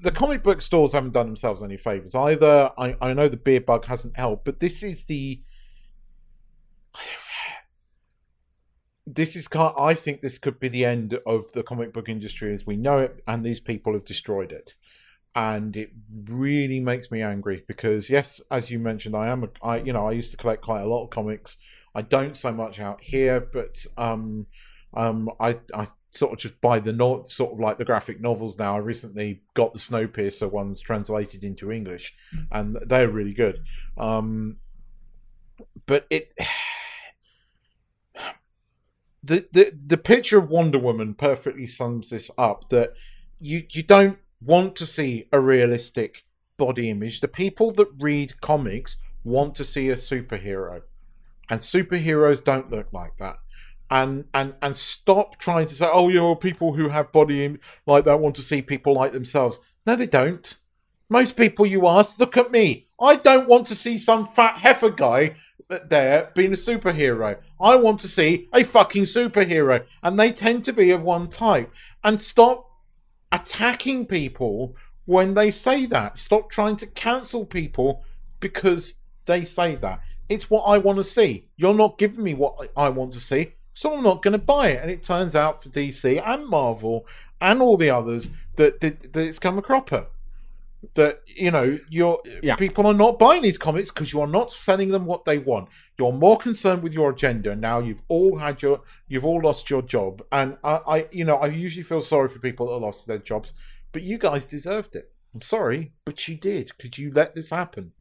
the 0.00 0.10
comic 0.10 0.42
book 0.42 0.60
stores 0.60 0.92
haven't 0.92 1.12
done 1.12 1.26
themselves 1.26 1.62
any 1.62 1.76
favors 1.76 2.14
either. 2.14 2.70
I, 2.78 2.96
I 3.00 3.12
know 3.12 3.28
the 3.28 3.36
beer 3.36 3.60
bug 3.60 3.86
hasn't 3.86 4.16
helped, 4.16 4.44
but 4.44 4.60
this 4.60 4.82
is 4.82 5.06
the 5.06 5.40
this 9.06 9.36
is 9.36 9.46
kind. 9.48 9.72
I 9.78 9.94
think 9.94 10.20
this 10.20 10.38
could 10.38 10.58
be 10.58 10.68
the 10.68 10.84
end 10.84 11.18
of 11.26 11.52
the 11.52 11.62
comic 11.62 11.92
book 11.92 12.08
industry 12.08 12.52
as 12.52 12.66
we 12.66 12.76
know 12.76 12.98
it, 12.98 13.22
and 13.26 13.44
these 13.44 13.60
people 13.60 13.92
have 13.92 14.04
destroyed 14.04 14.52
it. 14.52 14.74
And 15.34 15.76
it 15.76 15.90
really 16.24 16.80
makes 16.80 17.10
me 17.10 17.20
angry 17.20 17.62
because, 17.68 18.08
yes, 18.08 18.40
as 18.50 18.70
you 18.70 18.78
mentioned, 18.78 19.14
I 19.14 19.28
am. 19.28 19.44
A, 19.44 19.48
I 19.62 19.76
you 19.78 19.92
know 19.92 20.06
I 20.06 20.12
used 20.12 20.30
to 20.32 20.36
collect 20.36 20.62
quite 20.62 20.80
a 20.80 20.88
lot 20.88 21.04
of 21.04 21.10
comics. 21.10 21.58
I 21.94 22.02
don't 22.02 22.36
so 22.36 22.52
much 22.52 22.80
out 22.80 23.02
here, 23.02 23.40
but 23.40 23.84
um, 23.96 24.46
um, 24.94 25.30
I 25.38 25.58
I 25.74 25.86
sort 26.10 26.32
of 26.32 26.38
just 26.38 26.60
by 26.60 26.78
the 26.78 26.92
no, 26.92 27.24
sort 27.28 27.52
of 27.52 27.60
like 27.60 27.78
the 27.78 27.84
graphic 27.84 28.20
novels 28.20 28.58
now. 28.58 28.76
I 28.76 28.78
recently 28.78 29.42
got 29.54 29.72
the 29.72 29.78
Snowpiercer 29.78 30.50
ones 30.50 30.80
translated 30.80 31.44
into 31.44 31.70
English, 31.70 32.14
and 32.50 32.76
they're 32.86 33.08
really 33.08 33.34
good. 33.34 33.62
Um, 33.96 34.56
but 35.86 36.06
it 36.10 36.32
the, 39.22 39.46
the 39.52 39.72
the 39.86 39.96
picture 39.96 40.38
of 40.38 40.48
Wonder 40.48 40.78
Woman 40.78 41.14
perfectly 41.14 41.66
sums 41.66 42.10
this 42.10 42.30
up 42.38 42.68
that 42.70 42.94
you 43.38 43.64
you 43.70 43.82
don't 43.82 44.18
want 44.40 44.76
to 44.76 44.86
see 44.86 45.28
a 45.32 45.40
realistic 45.40 46.24
body 46.56 46.90
image. 46.90 47.20
The 47.20 47.28
people 47.28 47.72
that 47.72 47.88
read 47.98 48.40
comics 48.40 48.98
want 49.24 49.54
to 49.56 49.64
see 49.64 49.90
a 49.90 49.94
superhero. 49.94 50.82
And 51.48 51.60
superheroes 51.60 52.42
don't 52.42 52.70
look 52.70 52.92
like 52.92 53.16
that. 53.18 53.38
And 53.90 54.24
and 54.34 54.54
and 54.60 54.76
stop 54.76 55.38
trying 55.38 55.68
to 55.68 55.74
say, 55.74 55.88
oh, 55.90 56.08
you're 56.08 56.34
people 56.34 56.74
who 56.74 56.88
have 56.88 57.12
body 57.12 57.58
like 57.86 58.04
that 58.04 58.20
want 58.20 58.34
to 58.36 58.42
see 58.42 58.62
people 58.62 58.94
like 58.94 59.12
themselves. 59.12 59.60
No, 59.86 59.94
they 59.94 60.06
don't. 60.06 60.56
Most 61.08 61.36
people 61.36 61.66
you 61.66 61.86
ask, 61.86 62.18
look 62.18 62.36
at 62.36 62.50
me. 62.50 62.88
I 63.00 63.16
don't 63.16 63.48
want 63.48 63.66
to 63.66 63.76
see 63.76 63.98
some 63.98 64.26
fat 64.26 64.56
heifer 64.56 64.90
guy 64.90 65.36
there 65.68 66.30
being 66.34 66.52
a 66.52 66.56
superhero. 66.56 67.38
I 67.60 67.76
want 67.76 68.00
to 68.00 68.08
see 68.08 68.48
a 68.52 68.64
fucking 68.64 69.04
superhero. 69.04 69.84
And 70.02 70.18
they 70.18 70.32
tend 70.32 70.64
to 70.64 70.72
be 70.72 70.90
of 70.90 71.02
one 71.02 71.28
type. 71.28 71.72
And 72.02 72.20
stop 72.20 72.68
attacking 73.32 74.06
people 74.06 74.76
when 75.04 75.34
they 75.34 75.50
say 75.50 75.86
that. 75.86 76.18
Stop 76.18 76.50
trying 76.50 76.76
to 76.76 76.86
cancel 76.86 77.44
people 77.44 78.04
because 78.40 78.94
they 79.26 79.44
say 79.44 79.76
that. 79.76 80.00
It's 80.28 80.50
what 80.50 80.62
I 80.62 80.78
want 80.78 80.98
to 80.98 81.04
see. 81.04 81.48
You're 81.56 81.74
not 81.74 81.98
giving 81.98 82.24
me 82.24 82.34
what 82.34 82.70
I 82.76 82.88
want 82.88 83.12
to 83.12 83.20
see, 83.20 83.52
so 83.76 83.94
I'm 83.94 84.02
not 84.02 84.22
going 84.22 84.32
to 84.32 84.38
buy 84.38 84.70
it. 84.70 84.80
And 84.80 84.90
it 84.90 85.02
turns 85.02 85.36
out 85.36 85.62
for 85.62 85.68
DC 85.68 86.20
and 86.26 86.46
Marvel 86.48 87.06
and 87.42 87.60
all 87.60 87.76
the 87.76 87.90
others 87.90 88.30
that, 88.56 88.80
that, 88.80 89.12
that 89.12 89.20
it's 89.22 89.38
come 89.38 89.58
a 89.58 89.62
cropper. 89.62 90.06
That 90.94 91.20
you 91.26 91.50
know 91.50 91.78
your 91.90 92.20
Yeah. 92.42 92.54
people 92.56 92.86
are 92.86 92.94
not 92.94 93.18
buying 93.18 93.42
these 93.42 93.58
comics 93.58 93.90
because 93.90 94.12
you 94.14 94.20
are 94.22 94.26
not 94.26 94.50
selling 94.50 94.90
them 94.92 95.04
what 95.04 95.26
they 95.26 95.36
want. 95.36 95.68
You're 95.98 96.12
more 96.12 96.38
concerned 96.38 96.82
with 96.82 96.94
your 96.94 97.10
agenda. 97.10 97.54
Now 97.54 97.80
you've 97.80 98.02
all 98.08 98.38
had 98.38 98.62
your 98.62 98.80
you've 99.08 99.24
all 99.26 99.40
lost 99.42 99.68
your 99.68 99.82
job. 99.82 100.22
And 100.32 100.56
I, 100.64 100.80
I 100.86 101.06
you 101.12 101.24
know 101.24 101.36
i 101.36 101.46
usually 101.46 101.82
feel 101.82 102.00
sorry 102.00 102.28
for 102.30 102.38
people 102.38 102.66
that 102.68 102.76
lost 102.86 103.06
their 103.06 103.18
jobs 103.18 103.52
but 103.92 104.02
you 104.02 104.16
guys 104.16 104.46
deserved 104.46 104.96
it. 104.96 105.10
I'm 105.34 105.42
sorry 105.42 105.92
but 106.06 106.26
you 106.28 106.36
did. 106.36 106.72
Because 106.78 106.98
you 106.98 107.12
let 107.12 107.34
this 107.34 107.50
happen 107.50 107.92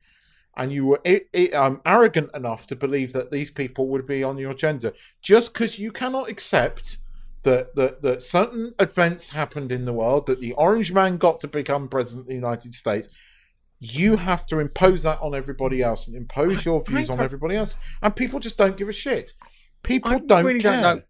and 0.57 0.71
you 0.71 0.85
were 0.85 1.01
i 1.05 1.21
i 1.35 1.47
um, 1.49 1.81
arrogant 1.85 2.29
enough 2.33 2.67
to 2.67 2.75
believe 2.75 3.13
that 3.13 3.31
these 3.31 3.49
people 3.49 3.87
would 3.87 4.05
be 4.05 4.23
on 4.23 4.37
your 4.37 4.51
agenda 4.51 4.93
just 5.21 5.53
because 5.53 5.79
you 5.79 5.91
cannot 5.91 6.29
accept 6.29 6.97
that, 7.45 7.75
that 7.75 8.01
that 8.01 8.21
certain 8.21 8.73
events 8.79 9.29
happened 9.29 9.71
in 9.71 9.85
the 9.85 9.93
world, 9.93 10.25
that 10.25 10.41
the 10.41 10.51
Orange 10.53 10.91
Man 10.91 11.17
got 11.17 11.39
to 11.39 11.47
become 11.47 11.87
president 11.87 12.23
of 12.23 12.27
the 12.27 12.33
United 12.33 12.75
States. 12.75 13.07
You 13.79 14.17
have 14.17 14.45
to 14.47 14.59
impose 14.59 15.03
that 15.03 15.21
on 15.21 15.35
everybody 15.35 15.81
else 15.81 16.07
and 16.07 16.15
impose 16.15 16.65
your 16.65 16.83
views 16.83 17.09
on 17.09 17.21
everybody 17.21 17.55
else, 17.55 17.77
and 18.01 18.15
people 18.15 18.39
just 18.39 18.57
don't 18.57 18.75
give 18.75 18.89
a 18.89 18.93
shit. 18.93 19.33
People 19.83 20.11
I 20.11 20.19
don't 20.19 20.45
really 20.45 20.59
care. 20.59 20.81
don't 20.81 20.97
know. 20.97 21.03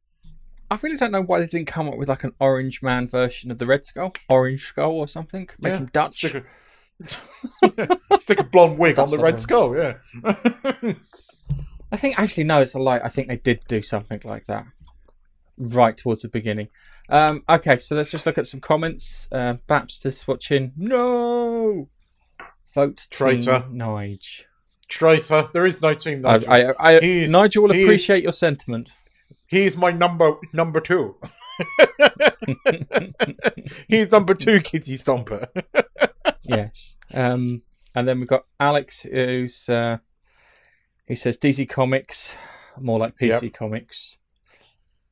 I 0.69 0.79
really 0.81 0.97
don't 0.97 1.11
know 1.11 1.21
why 1.21 1.39
they 1.39 1.47
didn't 1.47 1.67
come 1.67 1.87
up 1.87 1.95
with 1.95 2.09
like 2.09 2.23
an 2.23 2.33
orange 2.39 2.81
man 2.81 3.07
version 3.07 3.49
of 3.49 3.59
the 3.59 3.65
Red 3.65 3.85
Skull, 3.85 4.13
Orange 4.27 4.65
Skull 4.65 4.91
or 4.91 5.07
something. 5.07 5.47
Make 5.59 5.71
Yeah, 5.71 5.77
him 5.77 5.89
Dutch. 5.93 6.25
Stick 8.19 8.39
a, 8.39 8.43
blonde 8.43 8.77
wig 8.77 8.99
on 8.99 9.09
the 9.09 9.19
Red. 9.19 9.37
Skull. 9.37 9.77
Yeah. 9.77 9.95
I 11.91 11.97
think 11.97 12.19
actually 12.19 12.45
no, 12.45 12.61
it's 12.61 12.73
a 12.73 12.79
lie. 12.79 12.99
I 13.03 13.09
think 13.09 13.27
they 13.27 13.37
did 13.37 13.61
do 13.67 13.81
something 13.81 14.21
like 14.23 14.45
that 14.45 14.65
right 15.57 15.95
towards 15.95 16.21
the 16.21 16.27
beginning. 16.27 16.69
Um, 17.09 17.43
okay, 17.47 17.77
so 17.77 17.95
let's 17.95 18.09
just 18.09 18.25
look 18.25 18.37
at 18.37 18.47
some 18.47 18.59
comments. 18.59 19.27
Uh, 19.31 19.55
Babster's 19.67 20.27
watching. 20.27 20.73
No, 20.75 21.89
vote 22.73 23.07
Traitor. 23.09 23.65
Nige. 23.71 24.43
Traitor. 24.87 25.49
There 25.53 25.65
is 25.65 25.81
no 25.81 25.93
team. 25.93 26.25
I, 26.25 26.37
Nigel. 26.37 26.51
I, 26.51 26.73
I, 26.79 26.99
He- 26.99 27.27
Nigel 27.27 27.63
will 27.63 27.71
appreciate 27.71 28.23
your 28.23 28.31
sentiment. 28.31 28.91
He's 29.47 29.77
my 29.77 29.91
number 29.91 30.33
number 30.53 30.79
two. 30.79 31.15
He's 33.87 34.11
number 34.11 34.33
two, 34.33 34.59
Kitty 34.59 34.97
Stomper. 34.97 35.47
Yes. 36.47 36.95
Um, 37.13 37.61
and 37.93 38.07
then 38.07 38.19
we've 38.19 38.27
got 38.29 38.45
Alex, 38.59 39.01
who's 39.03 39.67
uh, 39.69 39.97
who 41.07 41.15
says 41.15 41.37
DC 41.37 41.67
Comics, 41.69 42.35
more 42.79 42.99
like 42.99 43.17
PC 43.17 43.53
Comics. 43.53 44.17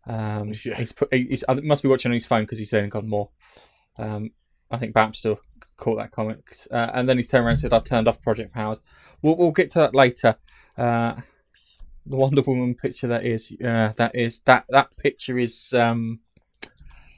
Um, 0.08 0.52
Yeah. 0.66 0.76
he's 0.76 0.92
put, 0.92 1.14
he's 1.14 1.44
I 1.48 1.54
must 1.56 1.84
be 1.84 1.90
watching 1.90 2.10
on 2.12 2.14
his 2.14 2.26
phone 2.26 2.44
because 2.44 2.60
he's 2.60 2.72
then 2.72 2.90
got 2.90 3.06
more. 3.06 3.30
Um, 3.98 4.32
I 4.72 4.78
think 4.78 4.94
Babster 4.96 5.38
caught 5.78 5.98
that 5.98 6.12
comic, 6.12 6.42
uh, 6.72 6.90
and 6.94 7.08
then 7.08 7.18
he 7.18 7.24
turned 7.24 7.46
around 7.46 7.52
and 7.54 7.60
said, 7.60 7.74
"I 7.74 7.80
turned 7.80 8.08
off 8.08 8.22
Project 8.22 8.54
Powers." 8.54 8.80
We'll, 9.22 9.38
we'll 9.38 9.52
get 9.52 9.70
to 9.72 9.80
that 9.80 9.96
later. 9.96 10.36
Uh, 10.78 11.14
the 12.06 12.18
Wonder 12.18 12.42
Woman 12.42 12.76
picture 12.76 13.08
that 13.08 13.26
is, 13.26 13.50
uh, 13.64 13.94
that 13.96 14.12
is 14.14 14.42
that 14.42 14.66
that 14.70 14.96
picture 14.98 15.38
is 15.40 15.72
um, 15.74 16.20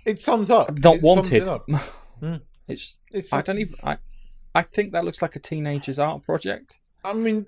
It 0.06 0.20
sums 0.20 0.50
up. 0.52 0.78
not 0.78 0.96
It 0.98 1.02
sums 1.02 1.04
wanted. 1.04 1.42
it 1.44 1.48
up. 1.48 1.66
Hmm. 2.20 2.36
It's 2.68 2.98
It's. 3.12 3.34
I 3.34 3.42
don't 3.42 3.60
even. 3.60 3.76
I, 3.84 3.98
I 4.54 4.62
think 4.62 4.94
that 4.94 5.04
looks 5.06 5.22
like 5.22 5.36
a 5.36 5.40
teenager's 5.40 6.00
art 6.00 6.24
project. 6.24 6.80
I 7.04 7.14
mean, 7.14 7.48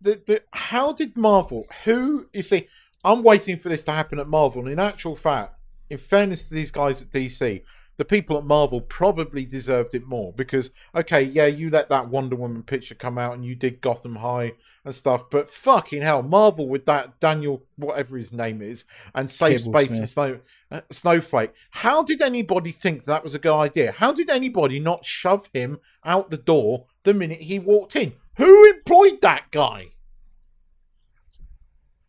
the 0.00 0.22
the 0.26 0.42
how 0.52 0.92
did 0.92 1.16
Marvel? 1.16 1.66
Who 1.84 2.26
you 2.32 2.42
see? 2.42 2.68
I'm 3.04 3.22
waiting 3.22 3.58
for 3.58 3.68
this 3.68 3.84
to 3.84 3.92
happen 3.92 4.18
at 4.18 4.26
Marvel. 4.26 4.62
And 4.62 4.72
in 4.72 4.78
actual 4.78 5.16
fact, 5.16 5.54
in 5.88 5.98
fairness 5.98 6.48
to 6.48 6.54
these 6.54 6.70
guys 6.70 7.00
at 7.00 7.10
DC, 7.10 7.62
the 7.98 8.04
people 8.04 8.38
at 8.38 8.44
Marvel 8.44 8.80
probably 8.80 9.44
deserved 9.44 9.94
it 9.94 10.06
more 10.06 10.32
because 10.32 10.70
okay, 10.94 11.20
yeah, 11.20 11.46
you 11.46 11.68
let 11.68 11.88
that 11.90 12.08
Wonder 12.08 12.36
Woman 12.36 12.62
picture 12.62 12.94
come 12.94 13.18
out 13.18 13.34
and 13.34 13.44
you 13.44 13.54
did 13.54 13.80
Gotham 13.80 14.16
High 14.16 14.52
and 14.84 14.94
stuff, 14.94 15.28
but 15.30 15.50
fucking 15.50 16.02
hell, 16.02 16.22
Marvel 16.22 16.68
with 16.68 16.86
that 16.86 17.18
Daniel 17.20 17.64
whatever 17.76 18.16
his 18.16 18.32
name 18.32 18.62
is 18.62 18.84
and 19.14 19.30
Safe 19.30 19.58
Cable 19.60 19.72
Space 19.72 19.88
Smith. 19.88 20.00
and 20.00 20.10
Snow 20.10 20.40
uh, 20.70 20.80
Snowflake. 20.90 21.52
How 21.70 22.02
did 22.02 22.22
anybody 22.22 22.70
think 22.72 23.04
that 23.04 23.24
was 23.24 23.34
a 23.34 23.38
good 23.38 23.54
idea? 23.56 23.92
How 23.92 24.12
did 24.12 24.30
anybody 24.30 24.78
not 24.78 25.04
shove 25.04 25.50
him 25.52 25.78
out 26.04 26.30
the 26.30 26.36
door 26.36 26.86
the 27.02 27.12
minute 27.12 27.40
he 27.42 27.58
walked 27.58 27.96
in? 27.96 28.14
Who 28.36 28.70
employed 28.70 29.20
that 29.22 29.50
guy? 29.50 29.88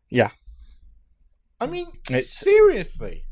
Yeah. 0.10 0.29
I 1.60 1.65
mean, 1.65 1.88
It's- 2.10 2.29
seriously, 2.29 3.25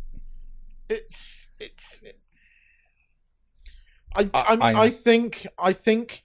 it's 0.89 1.49
it's. 1.59 2.03
I- 4.17 4.29
I, 4.33 4.55
I, 4.55 4.81
I- 4.85 4.89
think 4.89 5.45
I 5.57 5.73
think 5.73 6.23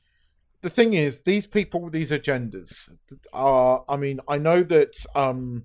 the 0.62 0.70
thing 0.70 0.94
is 0.94 1.22
these 1.22 1.46
people 1.46 1.80
with 1.82 1.92
these 1.92 2.10
agendas 2.10 2.88
are. 3.32 3.84
I 3.88 3.96
mean, 3.96 4.20
I 4.28 4.38
know 4.38 4.62
that 4.62 5.04
um, 5.14 5.64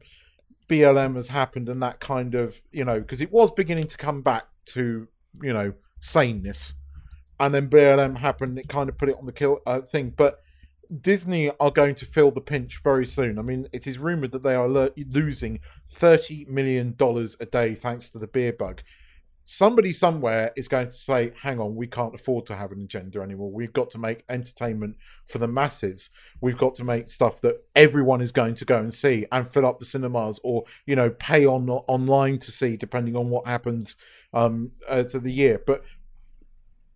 BLM 0.67 1.15
has 1.15 1.27
happened 1.27 1.69
and 1.69 1.81
that 1.83 1.99
kind 1.99 2.35
of 2.35 2.59
you 2.71 2.83
know 2.85 2.99
because 2.99 3.21
it 3.21 3.31
was 3.31 3.51
beginning 3.51 3.87
to 3.87 3.97
come 3.97 4.21
back 4.21 4.45
to 4.67 5.07
you 5.41 5.53
know 5.53 5.73
saneness, 5.99 6.73
and 7.39 7.53
then 7.53 7.69
BLM 7.69 8.17
happened. 8.17 8.57
It 8.57 8.67
kind 8.67 8.89
of 8.89 8.97
put 8.97 9.09
it 9.09 9.15
on 9.19 9.25
the 9.25 9.31
kill 9.33 9.59
uh, 9.65 9.81
thing, 9.81 10.13
but. 10.15 10.39
Disney 11.01 11.51
are 11.59 11.69
going 11.69 11.95
to 11.95 12.05
feel 12.05 12.31
the 12.31 12.39
pinch 12.39 12.81
very 12.81 13.05
soon. 13.05 13.37
I 13.37 13.41
mean, 13.41 13.67
it 13.73 13.87
is 13.87 13.97
rumored 13.97 14.31
that 14.31 14.41
they 14.41 14.55
are 14.55 14.69
lo- 14.69 14.89
losing 15.09 15.59
thirty 15.91 16.45
million 16.49 16.93
dollars 16.95 17.35
a 17.41 17.45
day 17.45 17.75
thanks 17.75 18.09
to 18.11 18.19
the 18.19 18.27
beer 18.27 18.53
bug. 18.53 18.81
Somebody 19.49 19.93
somewhere 19.93 20.51
is 20.57 20.67
going 20.67 20.87
to 20.87 20.93
say, 20.93 21.31
"Hang 21.41 21.57
on, 21.61 21.73
we 21.73 21.87
can't 21.87 22.13
afford 22.13 22.45
to 22.47 22.55
have 22.57 22.73
an 22.73 22.81
agenda 22.81 23.21
anymore. 23.21 23.49
We've 23.49 23.71
got 23.71 23.89
to 23.91 23.97
make 23.97 24.25
entertainment 24.27 24.97
for 25.25 25.37
the 25.37 25.47
masses. 25.47 26.09
We've 26.41 26.57
got 26.57 26.75
to 26.75 26.83
make 26.83 27.07
stuff 27.07 27.39
that 27.43 27.63
everyone 27.73 28.19
is 28.19 28.33
going 28.33 28.55
to 28.55 28.65
go 28.65 28.77
and 28.77 28.93
see 28.93 29.25
and 29.31 29.49
fill 29.49 29.65
up 29.65 29.79
the 29.79 29.85
cinemas, 29.85 30.37
or 30.43 30.65
you 30.85 30.97
know, 30.97 31.11
pay 31.11 31.45
on 31.45 31.69
online 31.69 32.39
to 32.39 32.51
see, 32.51 32.75
depending 32.75 33.15
on 33.15 33.29
what 33.29 33.47
happens 33.47 33.95
um, 34.33 34.71
uh, 34.85 35.03
to 35.03 35.17
the 35.17 35.31
year." 35.31 35.61
But 35.65 35.81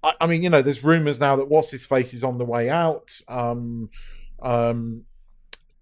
I, 0.04 0.14
I 0.20 0.28
mean, 0.28 0.44
you 0.44 0.50
know, 0.50 0.62
there's 0.62 0.84
rumors 0.84 1.22
now 1.22 1.38
that 1.38 1.48
what's 1.48 1.72
his 1.72 1.86
face 1.86 2.14
is 2.14 2.22
on 2.22 2.38
the 2.38 2.44
way 2.44 2.70
out. 2.70 3.18
Um, 3.30 3.90
um, 4.42 5.04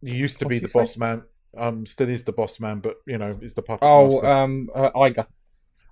he 0.05 0.13
used 0.15 0.37
to 0.37 0.45
be 0.45 0.59
the 0.59 0.67
boss 0.67 0.91
face? 0.93 0.97
man. 0.99 1.23
Um, 1.57 1.87
still 1.87 2.09
is 2.09 2.23
the 2.25 2.31
boss 2.31 2.59
man, 2.59 2.79
but 2.79 2.97
you 3.07 3.17
know, 3.17 3.35
is 3.41 3.55
the 3.55 3.63
puppet 3.63 3.87
Oh, 3.87 4.03
master. 4.21 4.27
um, 4.27 4.69
uh, 4.75 4.91
Iger. 4.91 5.25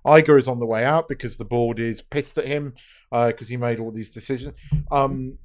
Iger 0.08 0.38
is 0.38 0.48
on 0.48 0.58
the 0.58 0.66
way 0.66 0.84
out 0.84 1.08
because 1.08 1.36
the 1.36 1.44
board 1.44 1.78
is 1.78 2.00
pissed 2.00 2.38
at 2.38 2.46
him 2.46 2.74
because 3.10 3.48
he 3.48 3.56
made 3.56 3.78
all 3.78 3.90
these 3.90 4.10
decisions. 4.10 4.56
Um, 4.90 5.38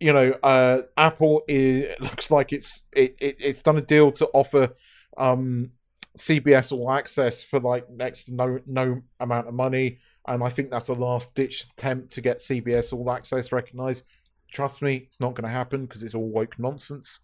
you 0.00 0.12
know, 0.12 0.34
uh, 0.42 0.82
Apple 0.96 1.42
is, 1.46 1.94
looks 2.00 2.30
like 2.30 2.52
it's 2.52 2.86
it, 2.92 3.16
it, 3.20 3.36
it's 3.40 3.62
done 3.62 3.76
a 3.76 3.82
deal 3.82 4.10
to 4.12 4.26
offer 4.32 4.70
um, 5.16 5.70
CBS 6.16 6.72
All 6.72 6.90
Access 6.90 7.42
for 7.42 7.60
like 7.60 7.88
next 7.90 8.30
no 8.30 8.58
no 8.66 9.02
amount 9.20 9.48
of 9.48 9.54
money, 9.54 9.98
and 10.26 10.42
I 10.42 10.48
think 10.48 10.70
that's 10.70 10.88
a 10.88 10.94
last 10.94 11.34
ditch 11.34 11.66
attempt 11.72 12.10
to 12.12 12.20
get 12.20 12.38
CBS 12.38 12.92
All 12.92 13.10
Access 13.12 13.52
recognized. 13.52 14.04
Trust 14.50 14.82
me, 14.82 14.96
it's 14.96 15.20
not 15.20 15.34
going 15.34 15.44
to 15.44 15.50
happen 15.50 15.86
because 15.86 16.02
it's 16.02 16.14
all 16.14 16.28
woke 16.28 16.58
nonsense. 16.58 17.20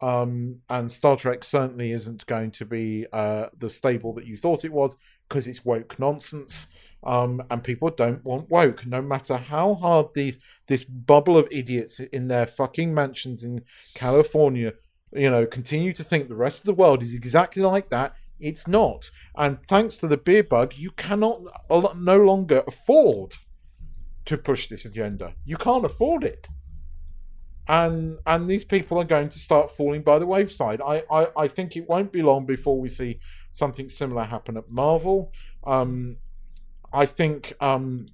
Um, 0.00 0.60
and 0.70 0.90
Star 0.90 1.14
Trek 1.14 1.44
certainly 1.44 1.92
isn't 1.92 2.24
going 2.24 2.52
to 2.52 2.64
be 2.64 3.06
uh, 3.12 3.46
the 3.58 3.68
stable 3.68 4.14
that 4.14 4.26
you 4.26 4.38
thought 4.38 4.64
it 4.64 4.72
was 4.72 4.96
because 5.30 5.46
it's 5.46 5.64
woke 5.64 5.98
nonsense. 5.98 6.66
Um, 7.02 7.42
and 7.50 7.64
people 7.64 7.88
don't 7.88 8.22
want 8.26 8.50
woke, 8.50 8.84
no 8.84 9.00
matter 9.00 9.38
how 9.38 9.72
hard 9.72 10.08
these 10.12 10.38
this 10.66 10.84
bubble 10.84 11.38
of 11.38 11.48
idiots 11.50 11.98
in 11.98 12.28
their 12.28 12.46
fucking 12.46 12.92
mansions 12.92 13.42
in 13.42 13.62
California, 13.94 14.74
you 15.10 15.30
know, 15.30 15.46
continue 15.46 15.94
to 15.94 16.04
think 16.04 16.28
the 16.28 16.34
rest 16.34 16.60
of 16.60 16.66
the 16.66 16.74
world 16.74 17.02
is 17.02 17.14
exactly 17.14 17.62
like 17.62 17.88
that. 17.88 18.16
It's 18.38 18.68
not, 18.68 19.10
and 19.34 19.58
thanks 19.66 19.96
to 19.98 20.08
the 20.08 20.18
beer 20.18 20.44
bug, 20.44 20.74
you 20.76 20.90
cannot 20.90 21.40
no 21.96 22.18
longer 22.18 22.62
afford 22.66 23.36
to 24.26 24.36
push 24.36 24.66
this 24.66 24.84
agenda. 24.84 25.32
You 25.46 25.56
can't 25.56 25.86
afford 25.86 26.24
it 26.24 26.48
and 27.70 28.18
and 28.26 28.50
these 28.50 28.64
people 28.64 28.98
are 28.98 29.04
going 29.04 29.28
to 29.28 29.38
start 29.38 29.76
falling 29.76 30.02
by 30.02 30.18
the 30.18 30.26
wayside. 30.26 30.80
I, 30.80 31.04
I, 31.08 31.28
I 31.36 31.48
think 31.48 31.76
it 31.76 31.88
won't 31.88 32.10
be 32.10 32.20
long 32.20 32.44
before 32.44 32.80
we 32.80 32.88
see 32.88 33.20
something 33.52 33.88
similar 33.88 34.24
happen 34.24 34.56
at 34.56 34.68
Marvel. 34.68 35.32
Um, 35.64 36.16
I 36.92 37.06
think 37.06 37.52
um, 37.60 38.06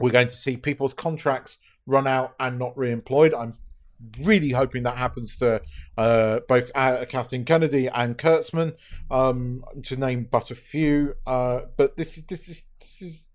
we're 0.00 0.10
going 0.10 0.26
to 0.26 0.34
see 0.34 0.56
people's 0.56 0.94
contracts 0.94 1.58
run 1.86 2.08
out 2.08 2.34
and 2.40 2.58
not 2.58 2.76
re-employed. 2.76 3.34
I'm 3.34 3.54
really 4.20 4.50
hoping 4.50 4.82
that 4.82 4.96
happens 4.96 5.38
to 5.38 5.62
uh, 5.96 6.40
both 6.48 6.72
uh, 6.74 7.04
Kathleen 7.04 7.44
Kennedy 7.44 7.86
and 7.86 8.18
Kurtzman, 8.18 8.74
um, 9.12 9.64
to 9.84 9.96
name 9.96 10.26
but 10.28 10.50
a 10.50 10.56
few. 10.56 11.14
Uh, 11.24 11.60
but 11.76 11.96
this 11.96 12.18
is 12.18 12.24
this 12.24 12.48
is 12.48 12.64
this 12.80 13.00
is 13.00 13.30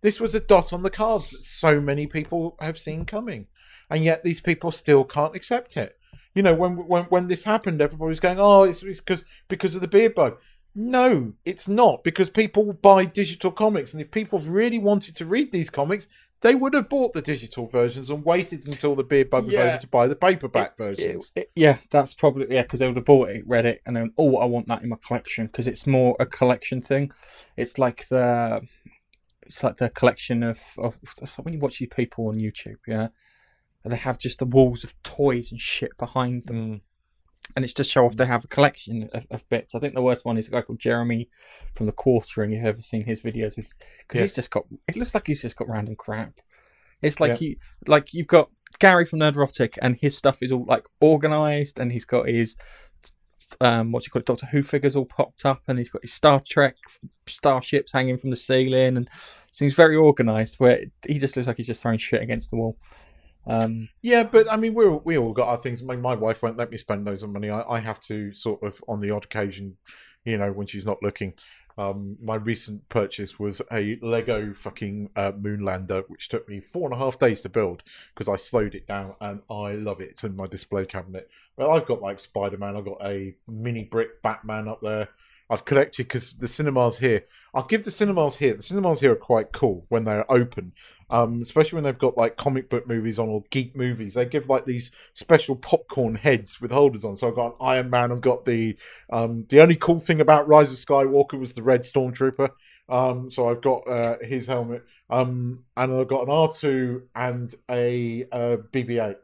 this 0.00 0.18
was 0.18 0.34
a 0.34 0.40
dot 0.40 0.72
on 0.72 0.82
the 0.82 0.88
cards 0.88 1.28
that 1.30 1.44
so 1.44 1.78
many 1.78 2.06
people 2.06 2.56
have 2.58 2.78
seen 2.78 3.04
coming 3.04 3.48
and 3.90 4.04
yet 4.04 4.24
these 4.24 4.40
people 4.40 4.72
still 4.72 5.04
can't 5.04 5.36
accept 5.36 5.76
it. 5.76 5.96
You 6.34 6.42
know, 6.42 6.54
when 6.54 6.72
when 6.88 7.04
when 7.04 7.28
this 7.28 7.44
happened, 7.44 7.80
everybody 7.80 8.08
was 8.08 8.20
going, 8.20 8.38
"Oh, 8.40 8.64
it's 8.64 8.82
because 8.82 9.24
because 9.48 9.74
of 9.74 9.80
the 9.80 9.88
beer 9.88 10.10
bug." 10.10 10.36
No, 10.76 11.34
it's 11.44 11.68
not 11.68 12.02
because 12.02 12.30
people 12.30 12.72
buy 12.72 13.04
digital 13.04 13.52
comics, 13.52 13.92
and 13.92 14.02
if 14.02 14.10
people 14.10 14.40
really 14.40 14.78
wanted 14.78 15.14
to 15.16 15.24
read 15.24 15.52
these 15.52 15.70
comics, 15.70 16.08
they 16.44 16.54
would 16.54 16.74
have 16.74 16.90
bought 16.90 17.14
the 17.14 17.22
digital 17.22 17.68
versions 17.68 18.10
and 18.10 18.22
waited 18.22 18.68
until 18.68 18.94
the 18.94 19.02
beer 19.02 19.24
bug 19.24 19.46
was 19.46 19.54
yeah. 19.54 19.60
over 19.60 19.78
to 19.78 19.86
buy 19.86 20.06
the 20.06 20.14
paperback 20.14 20.72
it, 20.72 20.76
versions. 20.76 21.32
It, 21.34 21.40
it, 21.40 21.50
yeah, 21.56 21.78
that's 21.90 22.12
probably 22.12 22.54
yeah 22.54 22.62
because 22.62 22.80
they 22.80 22.86
would 22.86 22.96
have 22.96 23.04
bought 23.04 23.30
it, 23.30 23.44
read 23.46 23.64
it, 23.64 23.80
and 23.86 23.96
then 23.96 24.12
oh, 24.18 24.36
I 24.36 24.44
want 24.44 24.66
that 24.66 24.82
in 24.82 24.90
my 24.90 24.98
collection 25.06 25.46
because 25.46 25.68
it's 25.68 25.86
more 25.86 26.16
a 26.20 26.26
collection 26.26 26.82
thing. 26.82 27.12
It's 27.56 27.78
like 27.78 28.08
the 28.08 28.60
it's 29.42 29.62
like 29.62 29.78
the 29.78 29.88
collection 29.88 30.42
of 30.42 30.60
of 30.76 30.98
when 31.42 31.54
you 31.54 31.60
watch 31.60 31.78
these 31.78 31.88
people 31.88 32.28
on 32.28 32.38
YouTube, 32.38 32.76
yeah, 32.86 33.08
they 33.92 33.96
have 33.96 34.18
just 34.18 34.38
the 34.38 34.46
walls 34.46 34.84
of 34.84 35.00
toys 35.02 35.50
and 35.50 35.60
shit 35.60 35.96
behind 35.98 36.46
them. 36.46 36.56
Mm. 36.56 36.80
And 37.56 37.64
it's 37.64 37.74
to 37.74 37.84
show 37.84 38.06
off 38.06 38.16
they 38.16 38.24
have 38.24 38.44
a 38.44 38.48
collection 38.48 39.10
of, 39.12 39.26
of, 39.30 39.48
bits. 39.50 39.74
I 39.74 39.78
think 39.78 39.94
the 39.94 40.02
worst 40.02 40.24
one 40.24 40.38
is 40.38 40.48
a 40.48 40.50
guy 40.50 40.62
called 40.62 40.78
Jeremy 40.80 41.28
from 41.74 41.84
the 41.86 41.92
Quartering. 41.92 42.52
You've 42.52 42.64
ever 42.64 42.80
seen 42.80 43.04
his 43.04 43.20
videos? 43.20 43.56
Because 43.56 43.66
yes. 44.14 44.20
he's 44.20 44.34
just 44.34 44.50
got. 44.50 44.64
It 44.88 44.96
looks 44.96 45.14
like 45.14 45.26
he's 45.26 45.42
just 45.42 45.56
got 45.56 45.68
random 45.68 45.94
crap. 45.94 46.40
It's 47.02 47.20
like 47.20 47.40
yeah. 47.40 47.48
you, 47.48 47.56
like 47.86 48.14
you've 48.14 48.26
got 48.26 48.48
Gary 48.78 49.04
from 49.04 49.18
Nerdrotic, 49.18 49.76
and 49.82 49.96
his 50.00 50.16
stuff 50.16 50.42
is 50.42 50.52
all 50.52 50.64
like 50.64 50.86
organized, 51.00 51.78
and 51.78 51.92
he's 51.92 52.06
got 52.06 52.28
his 52.28 52.56
um, 53.60 53.92
what 53.92 54.02
do 54.02 54.08
you 54.08 54.10
call 54.12 54.20
it, 54.20 54.26
Doctor 54.26 54.46
Who 54.46 54.62
figures 54.62 54.96
all 54.96 55.04
popped 55.04 55.44
up, 55.44 55.62
and 55.68 55.78
he's 55.78 55.90
got 55.90 56.02
his 56.02 56.12
Star 56.12 56.40
Trek 56.44 56.76
starships 57.26 57.92
hanging 57.92 58.18
from 58.18 58.30
the 58.30 58.36
ceiling, 58.36 58.96
and 58.96 59.08
seems 59.52 59.74
very 59.74 59.96
organised. 59.96 60.60
Where 60.60 60.80
he 61.06 61.18
just 61.18 61.36
looks 61.36 61.46
like 61.46 61.56
he's 61.56 61.66
just 61.66 61.82
throwing 61.82 61.98
shit 61.98 62.22
against 62.22 62.50
the 62.50 62.56
wall. 62.56 62.78
Um, 63.46 63.88
yeah, 64.02 64.22
but 64.24 64.50
I 64.50 64.56
mean, 64.56 64.74
we 64.74 64.86
we 64.88 65.18
all 65.18 65.32
got 65.32 65.48
our 65.48 65.56
things. 65.56 65.82
Mean, 65.82 66.00
my 66.00 66.14
wife 66.14 66.42
won't 66.42 66.56
let 66.56 66.70
me 66.70 66.76
spend 66.76 67.04
loads 67.04 67.22
of 67.22 67.30
money. 67.30 67.50
I, 67.50 67.62
I 67.62 67.80
have 67.80 68.00
to 68.02 68.32
sort 68.32 68.62
of 68.62 68.82
on 68.88 69.00
the 69.00 69.10
odd 69.10 69.24
occasion, 69.24 69.76
you 70.24 70.38
know, 70.38 70.52
when 70.52 70.66
she's 70.66 70.86
not 70.86 71.02
looking. 71.02 71.34
Um, 71.76 72.16
my 72.22 72.36
recent 72.36 72.88
purchase 72.88 73.38
was 73.38 73.60
a 73.72 73.98
Lego 74.00 74.54
fucking 74.54 75.10
uh, 75.16 75.32
Moonlander, 75.32 76.04
which 76.08 76.28
took 76.28 76.48
me 76.48 76.60
four 76.60 76.88
and 76.88 76.94
a 76.94 76.98
half 76.98 77.18
days 77.18 77.42
to 77.42 77.48
build 77.48 77.82
because 78.14 78.28
I 78.28 78.36
slowed 78.36 78.74
it 78.74 78.86
down, 78.86 79.14
and 79.20 79.40
I 79.50 79.72
love 79.72 80.00
it. 80.00 80.10
It's 80.10 80.24
in 80.24 80.36
my 80.36 80.46
display 80.46 80.86
cabinet. 80.86 81.28
Well, 81.56 81.72
I've 81.72 81.86
got 81.86 82.00
like 82.00 82.20
Spider 82.20 82.58
Man. 82.58 82.76
I've 82.76 82.84
got 82.84 83.04
a 83.04 83.34
mini 83.48 83.84
brick 83.84 84.22
Batman 84.22 84.68
up 84.68 84.80
there. 84.80 85.08
I've 85.50 85.64
collected 85.64 86.04
because 86.04 86.34
the 86.34 86.48
cinemas 86.48 86.98
here. 86.98 87.24
I'll 87.52 87.66
give 87.66 87.84
the 87.84 87.90
cinemas 87.90 88.36
here. 88.36 88.54
The 88.54 88.62
cinemas 88.62 89.00
here 89.00 89.12
are 89.12 89.16
quite 89.16 89.52
cool 89.52 89.84
when 89.88 90.04
they're 90.04 90.30
open, 90.32 90.72
um, 91.10 91.42
especially 91.42 91.76
when 91.76 91.84
they've 91.84 91.98
got 91.98 92.16
like 92.16 92.36
comic 92.36 92.70
book 92.70 92.86
movies 92.86 93.18
on 93.18 93.28
or 93.28 93.44
geek 93.50 93.76
movies. 93.76 94.14
They 94.14 94.24
give 94.24 94.48
like 94.48 94.64
these 94.64 94.90
special 95.14 95.56
popcorn 95.56 96.14
heads 96.16 96.60
with 96.60 96.70
holders 96.70 97.04
on. 97.04 97.16
So 97.16 97.28
I've 97.28 97.34
got 97.34 97.46
an 97.46 97.56
Iron 97.60 97.90
Man. 97.90 98.12
I've 98.12 98.20
got 98.20 98.44
the 98.44 98.76
um, 99.10 99.46
the 99.48 99.60
only 99.60 99.76
cool 99.76 100.00
thing 100.00 100.20
about 100.20 100.48
Rise 100.48 100.70
of 100.70 100.78
Skywalker 100.78 101.38
was 101.38 101.54
the 101.54 101.62
red 101.62 101.82
stormtrooper. 101.82 102.50
Um, 102.88 103.30
so 103.30 103.48
I've 103.48 103.62
got 103.62 103.88
uh, 103.88 104.16
his 104.20 104.46
helmet, 104.46 104.84
um, 105.08 105.64
and 105.76 105.92
I've 105.92 106.08
got 106.08 106.24
an 106.24 106.30
R 106.30 106.52
two 106.52 107.04
and 107.14 107.54
a 107.70 108.24
uh, 108.30 108.56
BB-8 108.72 109.16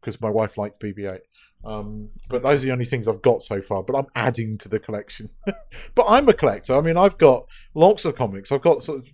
because 0.00 0.20
my 0.20 0.30
wife 0.30 0.58
liked 0.58 0.80
BB-8. 0.80 1.20
Um, 1.64 2.10
but 2.28 2.42
those 2.42 2.62
are 2.62 2.66
the 2.66 2.72
only 2.72 2.84
things 2.84 3.08
I've 3.08 3.22
got 3.22 3.42
so 3.42 3.60
far. 3.60 3.82
But 3.82 3.96
I'm 3.96 4.06
adding 4.14 4.56
to 4.58 4.68
the 4.68 4.78
collection. 4.78 5.30
but 5.94 6.06
I'm 6.08 6.28
a 6.28 6.32
collector. 6.32 6.76
I 6.76 6.80
mean, 6.80 6.96
I've 6.96 7.18
got 7.18 7.46
lots 7.74 8.04
of 8.04 8.14
comics. 8.14 8.52
I've 8.52 8.62
got 8.62 8.84
sort 8.84 9.00
of 9.00 9.08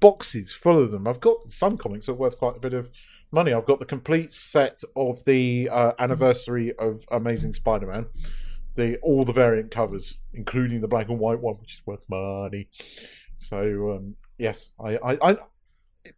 boxes 0.00 0.52
full 0.52 0.82
of 0.82 0.90
them. 0.90 1.06
I've 1.06 1.20
got 1.20 1.50
some 1.50 1.76
comics 1.76 2.06
that 2.06 2.12
are 2.12 2.16
worth 2.16 2.38
quite 2.38 2.56
a 2.56 2.60
bit 2.60 2.74
of 2.74 2.90
money. 3.30 3.52
I've 3.52 3.66
got 3.66 3.78
the 3.78 3.86
complete 3.86 4.32
set 4.32 4.82
of 4.96 5.24
the 5.24 5.68
uh, 5.70 5.92
anniversary 5.98 6.74
of 6.78 7.04
Amazing 7.10 7.54
Spider-Man, 7.54 8.06
the 8.74 8.98
all 8.98 9.24
the 9.24 9.32
variant 9.32 9.70
covers, 9.70 10.16
including 10.32 10.80
the 10.80 10.88
black 10.88 11.08
and 11.08 11.18
white 11.18 11.40
one, 11.40 11.56
which 11.56 11.74
is 11.74 11.82
worth 11.86 12.04
money. 12.08 12.68
So 13.36 13.92
um, 13.92 14.16
yes, 14.38 14.74
I, 14.80 14.96
I, 14.96 15.30
I, 15.30 15.36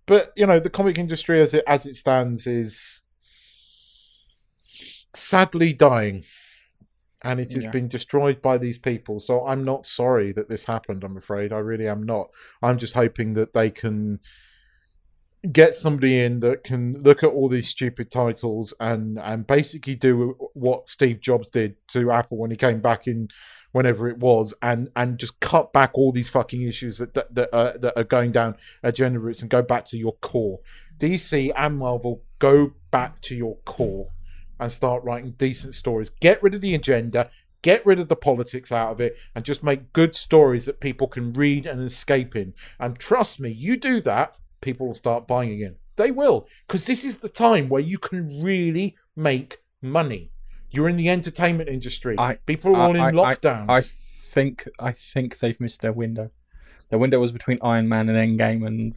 but 0.06 0.32
you 0.36 0.46
know, 0.46 0.60
the 0.60 0.70
comic 0.70 0.98
industry 0.98 1.40
as 1.40 1.54
it 1.54 1.64
as 1.66 1.86
it 1.86 1.96
stands 1.96 2.46
is 2.46 3.02
sadly 5.14 5.72
dying 5.72 6.24
and 7.22 7.40
it 7.40 7.52
has 7.52 7.64
yeah. 7.64 7.70
been 7.70 7.88
destroyed 7.88 8.40
by 8.40 8.58
these 8.58 8.78
people. 8.78 9.20
So 9.20 9.46
I'm 9.46 9.62
not 9.62 9.86
sorry 9.86 10.32
that 10.32 10.48
this 10.48 10.64
happened. 10.64 11.04
I'm 11.04 11.16
afraid 11.16 11.52
I 11.52 11.58
really 11.58 11.88
am 11.88 12.02
not. 12.02 12.30
I'm 12.62 12.78
just 12.78 12.94
hoping 12.94 13.34
that 13.34 13.52
they 13.52 13.70
can 13.70 14.20
get 15.52 15.74
somebody 15.74 16.20
in 16.20 16.40
that 16.40 16.64
can 16.64 17.02
look 17.02 17.22
at 17.22 17.30
all 17.30 17.48
these 17.48 17.68
stupid 17.68 18.10
titles 18.10 18.74
and 18.78 19.18
and 19.18 19.46
basically 19.46 19.94
do 19.94 20.36
what 20.52 20.88
Steve 20.88 21.20
Jobs 21.20 21.48
did 21.48 21.76
to 21.88 22.10
Apple 22.10 22.36
when 22.36 22.50
he 22.50 22.56
came 22.56 22.80
back 22.80 23.06
in 23.06 23.28
whenever 23.72 24.08
it 24.08 24.18
was 24.18 24.52
and 24.60 24.90
and 24.96 25.18
just 25.18 25.40
cut 25.40 25.72
back 25.72 25.92
all 25.94 26.12
these 26.12 26.28
fucking 26.28 26.62
issues 26.62 26.98
that 26.98 27.14
that 27.14 27.34
that, 27.34 27.54
uh, 27.54 27.76
that 27.78 27.96
are 27.96 28.04
going 28.04 28.32
down 28.32 28.56
agenda 28.82 29.18
routes 29.18 29.40
and 29.40 29.50
go 29.50 29.62
back 29.62 29.84
to 29.86 29.96
your 29.96 30.16
core. 30.16 30.60
DC 30.98 31.50
and 31.56 31.78
Marvel 31.78 32.22
go 32.38 32.72
back 32.90 33.22
to 33.22 33.34
your 33.34 33.56
core 33.64 34.10
and 34.60 34.70
start 34.70 35.02
writing 35.02 35.32
decent 35.32 35.74
stories. 35.74 36.10
Get 36.20 36.42
rid 36.42 36.54
of 36.54 36.60
the 36.60 36.74
agenda, 36.74 37.30
get 37.62 37.84
rid 37.84 37.98
of 37.98 38.08
the 38.08 38.16
politics 38.16 38.70
out 38.70 38.92
of 38.92 39.00
it, 39.00 39.16
and 39.34 39.44
just 39.44 39.64
make 39.64 39.92
good 39.92 40.14
stories 40.14 40.66
that 40.66 40.80
people 40.80 41.08
can 41.08 41.32
read 41.32 41.66
and 41.66 41.82
escape 41.82 42.36
in. 42.36 42.54
And 42.78 42.98
trust 42.98 43.40
me, 43.40 43.50
you 43.50 43.76
do 43.76 44.00
that, 44.02 44.36
people 44.60 44.86
will 44.86 44.94
start 44.94 45.26
buying 45.26 45.50
again. 45.50 45.76
They 45.96 46.10
will, 46.10 46.46
because 46.66 46.86
this 46.86 47.04
is 47.04 47.18
the 47.18 47.28
time 47.28 47.68
where 47.68 47.82
you 47.82 47.98
can 47.98 48.42
really 48.42 48.96
make 49.16 49.58
money. 49.82 50.30
You're 50.70 50.88
in 50.88 50.96
the 50.96 51.08
entertainment 51.08 51.68
industry. 51.68 52.16
I, 52.18 52.36
people 52.36 52.76
are 52.76 52.80
all 52.80 53.00
I, 53.00 53.08
in 53.08 53.14
lockdowns. 53.14 53.66
I, 53.68 53.78
I 53.78 53.80
think 53.80 54.68
I 54.78 54.92
think 54.92 55.40
they've 55.40 55.60
missed 55.60 55.80
their 55.80 55.92
window. 55.92 56.30
Their 56.90 56.98
window 56.98 57.18
was 57.18 57.32
between 57.32 57.58
Iron 57.62 57.88
Man 57.88 58.08
and 58.08 58.16
Endgame, 58.16 58.66
and 58.66 58.94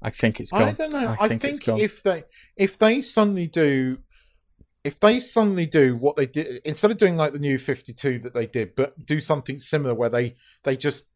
I 0.00 0.10
think 0.10 0.38
it's 0.40 0.52
gone. 0.52 0.62
I 0.62 0.72
don't 0.72 0.92
know. 0.92 1.16
I 1.18 1.28
think, 1.28 1.44
I 1.44 1.48
think 1.48 1.82
if 1.82 2.02
they 2.02 2.24
if 2.56 2.78
they 2.78 3.02
suddenly 3.02 3.46
do 3.46 3.98
if 4.86 5.00
they 5.00 5.18
suddenly 5.18 5.66
do 5.66 5.96
what 5.96 6.16
they 6.16 6.26
did 6.26 6.60
instead 6.64 6.90
of 6.90 6.96
doing 6.96 7.16
like 7.16 7.32
the 7.32 7.38
new 7.38 7.58
52 7.58 8.18
that 8.20 8.34
they 8.34 8.46
did 8.46 8.74
but 8.76 9.04
do 9.04 9.20
something 9.20 9.58
similar 9.58 9.94
where 9.94 10.08
they 10.08 10.36
they 10.62 10.76
just 10.76 11.08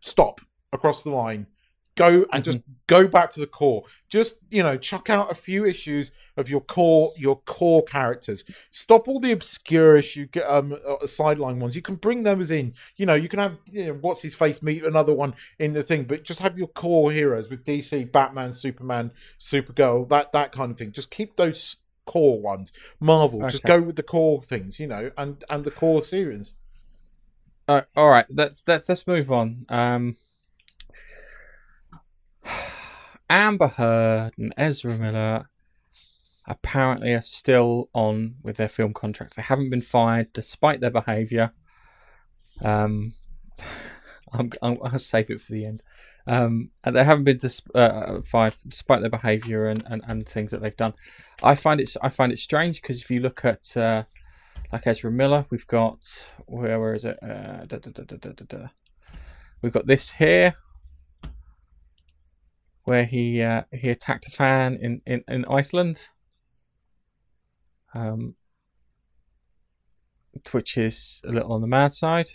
stop 0.00 0.40
across 0.72 1.02
the 1.02 1.10
line 1.10 1.46
go 1.94 2.06
and 2.06 2.26
mm-hmm. 2.26 2.42
just 2.42 2.58
go 2.86 3.06
back 3.06 3.30
to 3.30 3.40
the 3.40 3.46
core. 3.46 3.84
Just 4.08 4.36
you 4.50 4.62
know 4.62 4.76
chuck 4.76 5.10
out 5.10 5.30
a 5.30 5.34
few 5.34 5.64
issues 5.64 6.10
of 6.36 6.48
your 6.48 6.60
core 6.60 7.12
your 7.16 7.36
core 7.40 7.82
characters. 7.82 8.44
Stop 8.70 9.08
all 9.08 9.20
the 9.20 9.32
obscure 9.32 9.96
issue 9.96 10.26
get 10.26 10.48
um 10.48 10.76
uh, 10.86 11.06
sideline 11.06 11.60
ones. 11.60 11.74
You 11.74 11.82
can 11.82 11.96
bring 11.96 12.22
those 12.22 12.50
in. 12.50 12.74
You 12.96 13.06
know 13.06 13.14
you 13.14 13.28
can 13.28 13.38
have 13.38 13.58
you 13.70 13.86
know, 13.86 13.98
what's 14.00 14.22
his 14.22 14.34
face 14.34 14.62
meet 14.62 14.84
another 14.84 15.12
one 15.12 15.34
in 15.58 15.72
the 15.72 15.82
thing 15.82 16.04
but 16.04 16.24
just 16.24 16.40
have 16.40 16.58
your 16.58 16.68
core 16.68 17.12
heroes 17.12 17.48
with 17.48 17.64
dc 17.64 18.10
batman 18.12 18.52
superman 18.52 19.12
supergirl 19.38 20.08
that 20.08 20.32
that 20.32 20.52
kind 20.52 20.70
of 20.72 20.78
thing. 20.78 20.92
Just 20.92 21.10
keep 21.10 21.36
those 21.36 21.76
core 22.06 22.40
ones. 22.40 22.72
Marvel, 23.00 23.40
okay. 23.40 23.50
just 23.50 23.64
go 23.64 23.80
with 23.80 23.96
the 23.96 24.02
core 24.02 24.42
things, 24.42 24.78
you 24.80 24.86
know, 24.86 25.10
and 25.16 25.44
and 25.50 25.64
the 25.64 25.70
core 25.70 26.02
series. 26.02 26.54
Uh, 27.68 27.82
all 27.96 28.08
right, 28.08 28.26
let's 28.30 28.64
let's 28.66 28.88
let's 28.88 29.06
move 29.06 29.30
on. 29.30 29.66
Um, 29.68 30.16
Amber 33.30 33.68
Heard 33.68 34.32
and 34.36 34.52
Ezra 34.56 34.96
Miller 34.96 35.48
apparently 36.46 37.12
are 37.12 37.22
still 37.22 37.88
on 37.94 38.36
with 38.42 38.56
their 38.56 38.68
film 38.68 38.92
contracts. 38.92 39.36
They 39.36 39.42
haven't 39.42 39.70
been 39.70 39.80
fired 39.80 40.32
despite 40.32 40.80
their 40.80 40.90
behaviour. 40.90 41.52
Um, 42.60 43.14
I'm, 44.32 44.50
I'm, 44.60 44.78
I'll 44.82 44.98
save 44.98 45.30
it 45.30 45.40
for 45.40 45.52
the 45.52 45.66
end. 45.66 45.82
Um, 46.26 46.70
and 46.84 46.94
they 46.94 47.04
haven't 47.04 47.24
been 47.24 47.38
dis- 47.38 47.62
uh, 47.74 48.20
fired 48.24 48.54
despite 48.66 49.00
their 49.00 49.10
behaviour 49.10 49.64
and, 49.64 49.82
and, 49.86 50.02
and 50.06 50.28
things 50.28 50.52
that 50.52 50.62
they've 50.62 50.76
done. 50.76 50.94
I 51.42 51.54
find 51.54 51.80
it 51.80 51.96
I 52.00 52.08
find 52.08 52.30
it 52.32 52.38
strange 52.38 52.80
because 52.80 53.00
if 53.00 53.10
you 53.10 53.20
look 53.20 53.44
at 53.44 53.76
uh, 53.76 54.04
like 54.72 54.86
Ezra 54.86 55.10
Miller, 55.10 55.46
we've 55.50 55.66
got 55.66 55.98
where 56.46 56.78
where 56.78 56.94
is 56.94 57.04
it? 57.04 57.18
Uh, 57.22 57.64
da, 57.64 57.78
da, 57.78 57.90
da. 57.90 58.66
We've 59.60 59.72
got 59.72 59.86
this 59.86 60.12
here, 60.12 60.54
where 62.84 63.04
he 63.04 63.42
uh, 63.42 63.62
he 63.72 63.90
attacked 63.90 64.26
a 64.26 64.30
fan 64.30 64.78
in, 64.80 65.02
in, 65.06 65.22
in 65.28 65.44
Iceland, 65.44 66.08
um, 67.94 68.34
which 70.50 70.76
is 70.76 71.22
a 71.24 71.30
little 71.30 71.52
on 71.52 71.60
the 71.60 71.66
mad 71.66 71.92
side. 71.92 72.26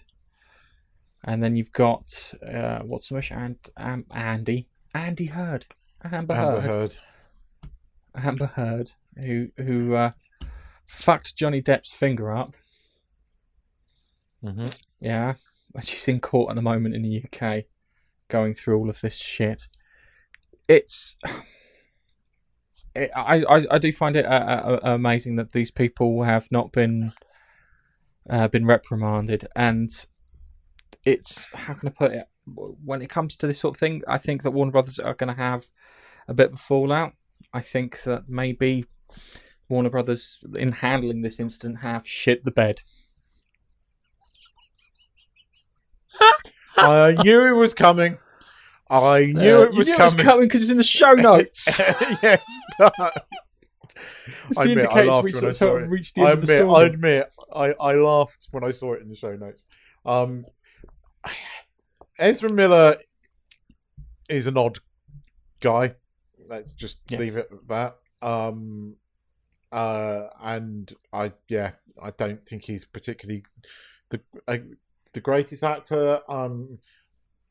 And 1.24 1.44
then 1.44 1.56
you've 1.56 1.72
got 1.74 2.34
uh, 2.46 2.80
what's 2.84 3.10
the 3.10 3.16
mush 3.16 3.32
and 3.32 3.58
um, 3.76 4.06
Andy 4.12 4.68
Andy 4.94 5.26
Heard 5.26 5.66
Amber, 6.04 6.34
Amber 6.34 6.62
Heard 6.62 6.64
Heard. 6.64 6.96
Amber 8.16 8.46
Heard 8.48 8.92
who 9.18 9.50
who 9.58 9.96
uh, 9.96 10.12
fucked 10.86 11.36
Johnny 11.36 11.62
Depp's 11.62 11.92
finger 11.92 12.32
up. 12.32 12.56
hmm 14.44 14.68
Yeah, 15.00 15.36
and 15.76 15.86
she's 15.86 16.08
in 16.08 16.20
court 16.20 16.52
at 16.52 16.56
the 16.56 16.62
moment 16.62 16.96
in 16.96 17.02
the 17.02 17.24
UK, 17.24 17.66
going 18.28 18.54
through 18.54 18.78
all 18.78 18.90
of 18.90 19.02
this 19.02 19.16
shit. 19.16 19.68
It's, 20.68 21.16
it, 22.96 23.10
I, 23.16 23.44
I 23.50 23.66
I 23.72 23.78
do 23.78 23.92
find 23.92 24.16
it 24.16 24.26
uh, 24.26 24.30
uh, 24.30 24.80
uh, 24.84 24.94
amazing 24.96 25.36
that 25.38 25.52
these 25.52 25.72
people 25.72 26.24
have 26.24 26.48
not 26.52 26.72
been, 26.72 27.14
uh, 28.30 28.48
been 28.50 28.66
reprimanded, 28.66 29.48
and 29.56 29.90
it's 31.08 31.48
how 31.54 31.74
can 31.74 31.89
I 31.89 31.91
put 31.91 32.12
it? 32.12 32.26
When 32.46 33.02
it 33.02 33.10
comes 33.10 33.36
to 33.38 33.48
this 33.48 33.60
sort 33.60 33.76
of 33.76 33.80
thing, 33.80 34.02
I 34.08 34.17
think 34.17 34.43
that 34.43 34.52
Warner 34.52 34.72
Brothers 34.72 35.00
are 35.00 35.13
going 35.13 35.34
to 35.36 35.41
have 35.41 35.65
a 36.28 36.34
bit 36.34 36.48
of 36.48 36.54
a 36.54 36.58
fallout. 36.58 37.13
I 37.54 37.62
think 37.62 38.04
that 38.04 38.24
maybe 38.28 38.86
Warner 39.70 39.89
Brothers, 39.89 40.39
in 40.58 40.74
handling 40.74 41.22
this 41.22 41.39
incident, 41.39 41.80
have 41.80 42.08
shit 42.08 42.43
the 42.43 42.52
bed. 42.52 42.82
I 46.78 47.15
knew 47.24 47.46
it 47.46 47.52
was 47.54 47.74
coming. 47.74 48.17
I 48.89 49.26
knew 49.26 49.60
Uh, 49.60 49.63
it 49.63 49.74
was 49.74 49.88
you 49.88 49.93
knew 49.93 49.98
coming. 49.98 50.13
it 50.13 50.17
was 50.17 50.24
coming 50.24 50.46
because 50.48 50.62
it's 50.62 50.72
in 50.72 50.78
the 50.78 50.84
show 50.84 51.13
notes. 51.13 51.80
yes, 52.24 52.46
but 52.80 52.93
It's 54.50 54.58
I 54.58 54.65
the 54.65 54.72
admit, 54.72 54.86
I 54.86 54.89
indicator 55.02 55.06
laughed 55.12 55.24
we 55.24 55.32
when 55.32 55.34
sort 55.34 55.43
I 55.46 55.50
of 55.50 55.56
saw 55.58 55.76
it. 55.78 55.89
reached 55.89 56.15
the 56.15 56.22
end 56.22 56.30
I 56.30 56.32
of 56.34 56.46
the 56.46 56.54
admit, 56.54 56.70
story. 56.70 56.84
I 56.84 56.88
admit, 56.88 57.32
I, 57.54 57.74
I 57.80 57.93
laughed 57.96 58.48
when 58.52 58.63
I 58.63 58.72
saw 58.72 58.93
it 58.93 59.02
in 59.02 59.10
the 59.10 59.15
show 59.15 59.36
notes. 59.36 59.65
Um, 60.06 60.46
Ezra 62.20 62.52
Miller 62.52 62.98
is 64.30 64.48
an 64.48 64.58
odd 64.58 64.80
guy. 65.60 65.96
Let's 66.48 66.74
just 66.74 67.00
Yes. 67.10 67.20
leave 67.20 67.38
it 67.38 67.50
at 67.52 67.68
that. 67.68 67.98
Um, 68.22 68.96
uh, 69.72 70.28
and 70.42 70.92
I, 71.13 71.34
yeah, 71.50 71.72
I 72.02 72.12
don't 72.12 72.46
think 72.48 72.66
he's 72.66 72.86
particularly 72.86 73.44
the 74.10 74.22
uh, 74.48 74.58
the 75.13 75.22
greatest 75.22 75.63
actor. 75.63 76.22
Um, 76.30 76.80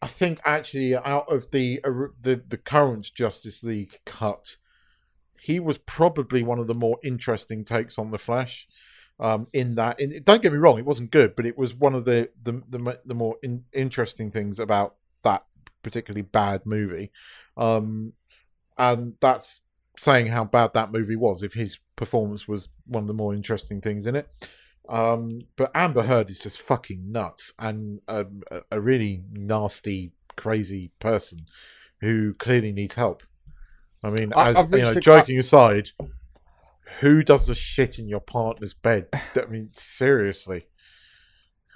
I 0.03 0.09
think 0.09 0.41
actually 0.45 0.95
out 0.97 1.31
of 1.33 1.51
the 1.51 1.81
uh, 1.85 2.09
the 2.21 2.43
the 2.47 2.57
current 2.57 3.11
Justice 3.15 3.63
League 3.63 4.01
cut, 4.05 4.57
he 5.41 5.61
was 5.61 5.79
probably 5.79 6.43
one 6.43 6.59
of 6.59 6.67
the 6.67 6.79
more 6.79 6.99
interesting 7.05 7.65
takes 7.65 7.99
on 7.99 8.11
the 8.11 8.19
Flash. 8.19 8.67
Um, 9.19 9.47
in 9.53 9.77
that, 9.77 9.99
in, 9.99 10.23
don't 10.25 10.43
get 10.43 10.53
me 10.53 10.59
wrong, 10.59 10.79
it 10.79 10.85
wasn't 10.85 11.11
good, 11.11 11.37
but 11.37 11.47
it 11.47 11.57
was 11.57 11.75
one 11.75 11.95
of 11.95 12.05
the 12.05 12.29
the 12.43 12.63
the, 12.69 13.01
the 13.05 13.15
more 13.15 13.37
in, 13.43 13.65
interesting 13.73 14.31
things 14.31 14.59
about 14.59 14.97
that 15.23 15.45
particularly 15.83 16.23
bad 16.23 16.67
movie. 16.67 17.11
Um, 17.57 18.13
and 18.77 19.15
that's 19.21 19.63
saying 19.97 20.27
how 20.27 20.45
bad 20.45 20.75
that 20.75 20.93
movie 20.93 21.17
was. 21.17 21.43
If 21.43 21.55
his 21.55 21.79
performance 21.97 22.47
was 22.47 22.69
one 22.87 23.05
of 23.05 23.09
the 23.09 23.15
more 23.15 23.35
interesting 23.35 23.81
things 23.81 24.07
in 24.07 24.17
it. 24.17 24.29
Um, 24.89 25.41
but 25.57 25.73
Amber 25.75 26.03
Heard 26.03 26.31
is 26.31 26.39
just 26.39 26.61
fucking 26.61 27.11
nuts 27.11 27.53
and 27.59 28.01
um, 28.07 28.43
a, 28.51 28.63
a 28.71 28.81
really 28.81 29.23
nasty, 29.33 30.13
crazy 30.37 30.93
person 31.01 31.47
who 32.01 32.35
clearly 32.35 32.73
needs 32.73 32.95
help. 32.95 33.23
I 34.05 34.11
mean, 34.11 34.33
as 34.37 34.57
I've 34.57 34.71
you 34.71 34.83
know, 34.83 34.95
joking 34.95 35.39
aside, 35.39 35.91
who 37.01 37.23
does 37.23 37.47
the 37.47 37.55
shit 37.55 37.99
in 37.99 38.09
your 38.09 38.21
partner's 38.21 38.75
bed? 38.75 39.09
I 39.13 39.47
mean, 39.49 39.71
seriously. 39.73 40.67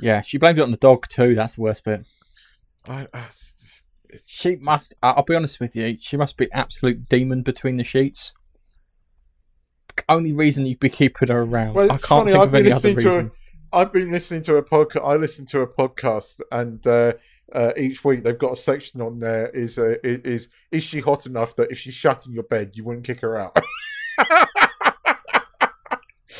Yeah, 0.00 0.22
she 0.22 0.38
blamed 0.38 0.58
it 0.58 0.62
on 0.62 0.70
the 0.70 0.76
dog 0.76 1.06
too. 1.08 1.34
That's 1.34 1.56
the 1.56 1.62
worst 1.62 1.84
bit. 1.84 2.04
I, 2.88 3.06
I, 3.12 3.24
it's 3.26 3.60
just, 3.60 3.86
it's, 4.08 4.28
She 4.28 4.56
must. 4.56 4.94
I'll 5.02 5.22
be 5.22 5.34
honest 5.34 5.60
with 5.60 5.76
you. 5.76 5.96
She 6.00 6.16
must 6.16 6.36
be 6.36 6.50
absolute 6.52 7.08
demon 7.08 7.42
between 7.42 7.76
the 7.76 7.84
sheets. 7.84 8.32
Only 10.08 10.32
reason 10.32 10.64
you'd 10.64 10.80
be 10.80 10.88
keeping 10.88 11.28
her 11.28 11.42
around. 11.42 11.74
Well, 11.74 11.86
I 11.86 11.88
can't 11.88 12.02
funny, 12.06 12.32
think 12.32 12.40
I've 12.40 12.46
of 12.48 12.52
been 12.52 12.60
any 12.66 12.72
other 12.72 12.88
listening 12.88 12.96
to 12.96 13.08
a- 13.08 13.10
reason. 13.10 13.30
I've 13.72 13.92
been 13.92 14.10
listening 14.10 14.42
to 14.42 14.56
a 14.56 14.62
podcast. 14.62 15.04
I 15.06 15.16
listen 15.16 15.46
to 15.46 15.60
a 15.60 15.66
podcast, 15.66 16.40
and 16.50 16.84
uh, 16.86 17.12
uh, 17.54 17.72
each 17.76 18.02
week 18.02 18.24
they've 18.24 18.38
got 18.38 18.52
a 18.52 18.56
section 18.56 19.00
on 19.00 19.20
there. 19.20 19.48
Is 19.50 19.78
uh, 19.78 19.96
is 20.02 20.48
is 20.72 20.82
she 20.82 21.00
hot 21.00 21.26
enough 21.26 21.54
that 21.56 21.70
if 21.70 21.78
she's 21.78 21.94
shut 21.94 22.26
in 22.26 22.32
your 22.32 22.42
bed, 22.44 22.72
you 22.74 22.84
wouldn't 22.84 23.06
kick 23.06 23.20
her 23.20 23.38
out? 23.38 23.56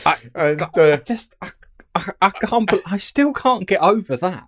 I- 0.07 0.19
and 0.35 0.63
I 0.63 0.67
uh, 0.81 0.97
just, 0.99 1.35
I, 1.41 1.51
I, 1.95 2.05
I 2.23 2.31
can't. 2.31 2.71
I 2.87 2.97
still 2.97 3.33
can't 3.33 3.67
get 3.67 3.81
over 3.81 4.17
that. 4.17 4.45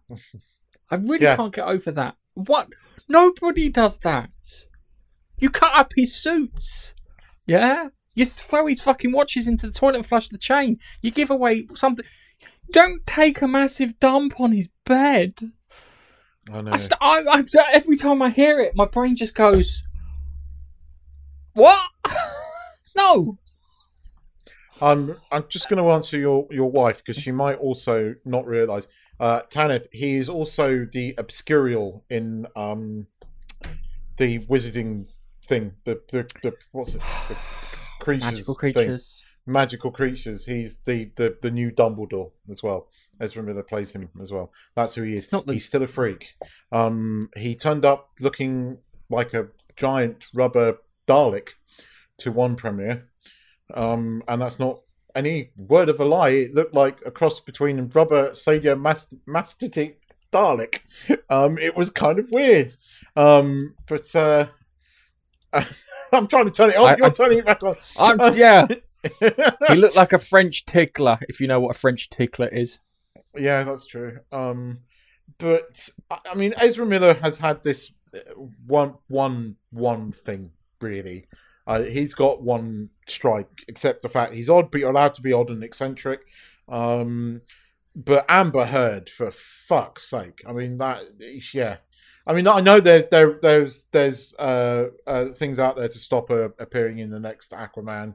I 0.90 0.96
really 0.96 1.22
Yeah. 1.22 1.36
can't 1.36 1.54
get 1.54 1.66
over 1.66 1.90
that. 1.92 2.16
What? 2.34 2.68
Nobody 3.08 3.68
does 3.68 3.98
that. 3.98 4.30
You 5.38 5.50
cut 5.50 5.74
up 5.76 5.92
his 5.96 6.14
suits. 6.14 6.94
Yeah. 7.46 7.88
You 8.14 8.26
throw 8.26 8.66
his 8.66 8.80
fucking 8.80 9.10
watches 9.12 9.48
into 9.48 9.66
the 9.66 9.72
toilet 9.72 9.96
and 9.96 10.06
flush 10.06 10.28
the 10.28 10.38
chain. 10.38 10.78
You 11.02 11.10
give 11.10 11.30
away 11.30 11.66
something. 11.74 12.06
Don't 12.70 13.04
take 13.06 13.42
a 13.42 13.48
massive 13.48 13.98
dump 13.98 14.38
on 14.40 14.52
his 14.52 14.68
bed. 14.86 15.34
I 16.52 16.60
know. 16.60 16.72
I 16.72 16.76
st- 16.76 16.98
I, 17.00 17.22
I, 17.28 17.44
every 17.72 17.96
time 17.96 18.20
I 18.22 18.30
hear 18.30 18.58
it, 18.60 18.72
my 18.76 18.84
brain 18.86 19.16
just 19.16 19.34
goes, 19.34 19.82
"What? 21.54 21.80
no." 22.96 23.38
I'm 24.82 25.16
I'm 25.30 25.44
just 25.48 25.68
going 25.68 25.82
to 25.82 25.90
answer 25.92 26.18
your 26.18 26.46
your 26.50 26.70
wife 26.70 26.98
because 26.98 27.16
she 27.22 27.30
might 27.32 27.56
also 27.58 28.14
not 28.24 28.46
realise. 28.46 28.88
Uh, 29.20 29.42
Tanith, 29.48 29.86
he 29.92 30.16
is 30.16 30.28
also 30.28 30.86
the 30.90 31.14
obscurial 31.16 32.02
in 32.10 32.46
um 32.56 33.06
the 34.16 34.40
wizarding 34.40 35.06
thing. 35.46 35.74
The 35.84 36.00
the, 36.10 36.22
the 36.42 36.52
what's 36.72 36.94
it? 36.94 37.02
The 37.28 37.36
creatures 38.00 38.24
Magical 38.32 38.54
thing. 38.54 38.72
creatures. 38.74 39.24
magical 39.46 39.90
creatures. 39.92 40.44
He's 40.46 40.78
the, 40.84 41.10
the, 41.16 41.36
the 41.40 41.50
new 41.50 41.70
Dumbledore 41.70 42.32
as 42.50 42.62
well. 42.62 42.88
Ezra 43.20 43.42
Miller 43.42 43.62
plays 43.62 43.92
him 43.92 44.08
as 44.22 44.32
well. 44.32 44.50
That's 44.74 44.94
who 44.94 45.02
he 45.02 45.14
is. 45.14 45.24
It's 45.24 45.32
not 45.32 45.46
the- 45.46 45.52
He's 45.54 45.64
still 45.66 45.82
a 45.82 45.86
freak. 45.86 46.34
Um, 46.72 47.28
he 47.36 47.54
turned 47.54 47.84
up 47.84 48.10
looking 48.20 48.78
like 49.08 49.34
a 49.34 49.48
giant 49.76 50.26
rubber 50.34 50.78
Dalek 51.06 51.50
to 52.18 52.32
one 52.32 52.56
premiere, 52.56 53.08
um, 53.74 54.22
and 54.28 54.40
that's 54.40 54.58
not 54.58 54.80
any 55.14 55.50
word 55.56 55.88
of 55.88 56.00
a 56.00 56.04
lie. 56.04 56.30
It 56.30 56.54
looked 56.54 56.74
like 56.74 57.00
a 57.04 57.10
cross 57.10 57.40
between 57.40 57.88
rubber 57.94 58.30
Sadia 58.30 58.80
Mast- 58.80 59.14
Mastiti 59.26 59.94
Dalek. 60.32 60.80
Um, 61.28 61.58
it 61.58 61.76
was 61.76 61.90
kind 61.90 62.18
of 62.18 62.30
weird, 62.30 62.74
um, 63.16 63.74
but. 63.88 64.14
Uh, 64.14 64.46
I'm 66.12 66.26
trying 66.26 66.44
to 66.44 66.50
turn 66.50 66.70
it 66.70 66.76
on. 66.76 66.90
I- 66.90 66.96
You're 66.96 67.06
I- 67.06 67.10
turning 67.10 67.38
it 67.38 67.46
back 67.46 67.62
on. 67.62 67.76
I'm, 67.98 68.18
yeah, 68.36 68.66
he 69.68 69.74
looked 69.76 69.96
like 69.96 70.12
a 70.12 70.18
French 70.18 70.64
tickler. 70.66 71.18
If 71.28 71.40
you 71.40 71.46
know 71.46 71.60
what 71.60 71.74
a 71.76 71.78
French 71.78 72.10
tickler 72.10 72.48
is. 72.48 72.78
Yeah, 73.36 73.64
that's 73.64 73.86
true. 73.86 74.18
Um, 74.30 74.80
but 75.38 75.88
I 76.10 76.18
I 76.30 76.34
mean, 76.34 76.54
Ezra 76.58 76.84
Miller 76.86 77.14
has 77.14 77.38
had 77.38 77.62
this 77.62 77.92
uh, 78.14 78.18
one, 78.66 78.94
one, 79.08 79.56
one 79.70 80.12
thing 80.12 80.52
really. 80.80 81.26
Uh, 81.66 81.82
he's 81.82 82.14
got 82.14 82.42
one 82.42 82.90
strike, 83.06 83.64
except 83.68 84.02
the 84.02 84.08
fact 84.08 84.34
he's 84.34 84.48
odd, 84.48 84.70
but 84.70 84.80
you're 84.80 84.90
allowed 84.90 85.14
to 85.14 85.22
be 85.22 85.32
odd 85.32 85.50
and 85.50 85.62
eccentric. 85.62 86.20
Um, 86.68 87.40
but 87.94 88.24
Amber 88.28 88.66
Heard, 88.66 89.08
for 89.10 89.30
fuck's 89.30 90.02
sake, 90.02 90.42
I 90.46 90.52
mean 90.52 90.78
that, 90.78 91.02
yeah. 91.52 91.76
I 92.26 92.32
mean, 92.32 92.46
I 92.46 92.60
know 92.60 92.80
there, 92.80 93.06
there, 93.10 93.38
there's, 93.42 93.88
there's 93.92 94.34
uh, 94.38 94.86
uh, 95.06 95.26
things 95.26 95.58
out 95.58 95.76
there 95.76 95.88
to 95.88 95.98
stop 95.98 96.28
her 96.28 96.54
appearing 96.58 96.98
in 96.98 97.10
the 97.10 97.20
next 97.20 97.52
Aquaman, 97.52 98.14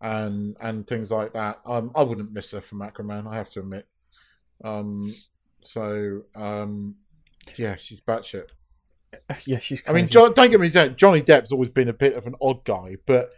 and 0.00 0.56
and 0.60 0.86
things 0.86 1.10
like 1.10 1.32
that. 1.32 1.60
Um, 1.66 1.90
I 1.94 2.02
wouldn't 2.02 2.32
miss 2.32 2.52
her 2.52 2.60
from 2.60 2.80
Aquaman. 2.80 3.26
I 3.26 3.36
have 3.36 3.50
to 3.50 3.60
admit. 3.60 3.86
Um, 4.62 5.14
So, 5.60 6.22
um, 6.34 6.94
yeah, 7.56 7.76
she's 7.76 8.00
batshit. 8.00 8.50
Yeah, 9.46 9.58
she's. 9.58 9.82
I 9.86 9.92
mean. 9.92 10.06
John, 10.06 10.32
don't 10.32 10.50
get 10.50 10.60
me 10.60 10.68
wrong. 10.68 10.94
Johnny 10.96 11.22
Depp's 11.22 11.52
always 11.52 11.70
been 11.70 11.88
a 11.88 11.94
bit 11.94 12.14
of 12.14 12.26
an 12.26 12.34
odd 12.40 12.64
guy, 12.64 12.96
but 13.06 13.34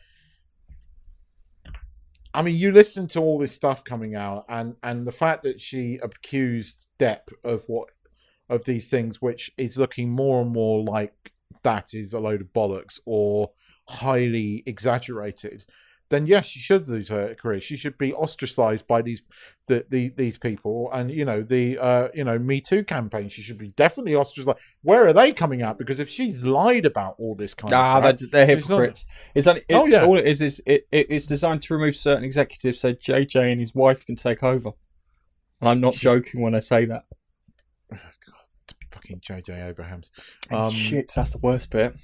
I 2.33 2.43
mean, 2.43 2.57
you 2.57 2.73
listen 2.73 3.09
to 3.09 3.21
all 3.21 3.39
this 3.39 3.55
stuff 3.55 3.85
coming 3.85 4.15
out, 4.15 4.45
and 4.49 4.77
and 4.83 5.07
the 5.07 5.13
fact 5.13 5.43
that 5.45 5.61
she 5.61 5.99
accused 6.03 6.77
Depp 6.99 7.33
of 7.45 7.65
what 7.67 7.89
of 8.49 8.65
these 8.65 8.89
things, 8.89 9.21
which 9.21 9.51
is 9.57 9.79
looking 9.79 10.11
more 10.11 10.43
and 10.43 10.53
more 10.53 10.85
like 10.85 11.33
that 11.63 11.95
is 11.95 12.15
a 12.15 12.21
load 12.21 12.41
of 12.41 12.49
bollocks 12.49 13.01
or 13.07 13.51
highly 13.89 14.63
exaggerated. 14.67 15.65
Then 16.11 16.27
yes, 16.27 16.47
she 16.47 16.59
should 16.59 16.89
lose 16.89 17.09
her 17.09 17.35
career. 17.37 17.61
She 17.61 17.77
should 17.77 17.97
be 17.97 18.13
ostracized 18.13 18.87
by 18.89 19.01
these 19.01 19.23
the, 19.69 19.87
the 19.89 20.09
these 20.09 20.37
people, 20.37 20.91
and 20.93 21.09
you 21.09 21.25
know 21.25 21.43
the 21.43 21.79
uh, 21.79 22.09
you 22.13 22.25
know 22.25 22.37
Me 22.37 22.61
Too 22.61 22.83
campaign. 22.83 23.29
She 23.29 23.43
should 23.43 23.59
be 23.59 23.69
definitely 23.69 24.17
ostracized. 24.17 24.59
Where 24.83 25.07
are 25.07 25.13
they 25.13 25.31
coming 25.33 25.63
out? 25.63 25.79
Because 25.79 26.01
if 26.01 26.09
she's 26.09 26.43
lied 26.43 26.85
about 26.85 27.15
all 27.19 27.37
this 27.37 27.55
kind 27.55 27.73
Ah, 27.73 27.99
of 27.99 28.05
ah, 28.05 28.13
they're, 28.13 28.29
they're 28.47 28.57
she's 28.59 28.69
not- 28.69 28.77
hypocrites. 28.81 29.07
It's 29.37 29.47
it's, 29.47 29.65
Oh, 29.71 29.87
yeah. 29.87 30.05
all 30.05 30.19
it 30.19 30.27
is 30.27 30.43
is 30.43 30.61
it, 30.67 30.89
it, 30.91 31.07
it's 31.11 31.27
designed 31.27 31.63
to 31.63 31.75
remove 31.75 31.95
certain 31.95 32.25
executives 32.25 32.81
so 32.81 32.93
JJ 32.93 33.53
and 33.53 33.61
his 33.61 33.73
wife 33.75 34.05
can 34.05 34.17
take 34.17 34.43
over. 34.43 34.73
And 35.61 35.69
I'm 35.71 35.81
not 35.81 35.95
joking 35.95 36.41
when 36.41 36.57
I 36.57 36.61
say 36.61 36.87
that. 36.87 37.05
God, 37.93 38.01
fucking 38.91 39.21
JJ 39.21 39.69
Abrahams. 39.69 40.11
Um, 40.51 40.73
shit, 40.73 41.13
that's 41.15 41.31
the 41.33 41.39
worst 41.39 41.71
bit. 41.71 41.95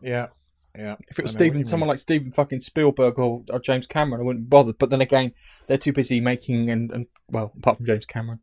Yeah, 0.00 0.28
yeah. 0.76 0.96
If 1.08 1.18
it 1.18 1.22
was 1.22 1.36
I 1.36 1.38
know 1.40 1.44
what 1.46 1.50
Steven, 1.52 1.66
someone 1.66 1.88
like 1.88 1.98
Steven 1.98 2.32
fucking 2.32 2.60
Spielberg 2.60 3.18
or, 3.18 3.42
or 3.50 3.58
James 3.60 3.86
Cameron, 3.86 4.20
I 4.20 4.24
wouldn't 4.24 4.50
bother. 4.50 4.72
But 4.72 4.90
then 4.90 5.00
again, 5.00 5.32
they're 5.66 5.78
too 5.78 5.92
busy 5.92 6.20
making 6.20 6.70
and, 6.70 6.90
and 6.90 7.06
well, 7.28 7.52
apart 7.56 7.76
from 7.78 7.86
James 7.86 8.06
Cameron, 8.06 8.40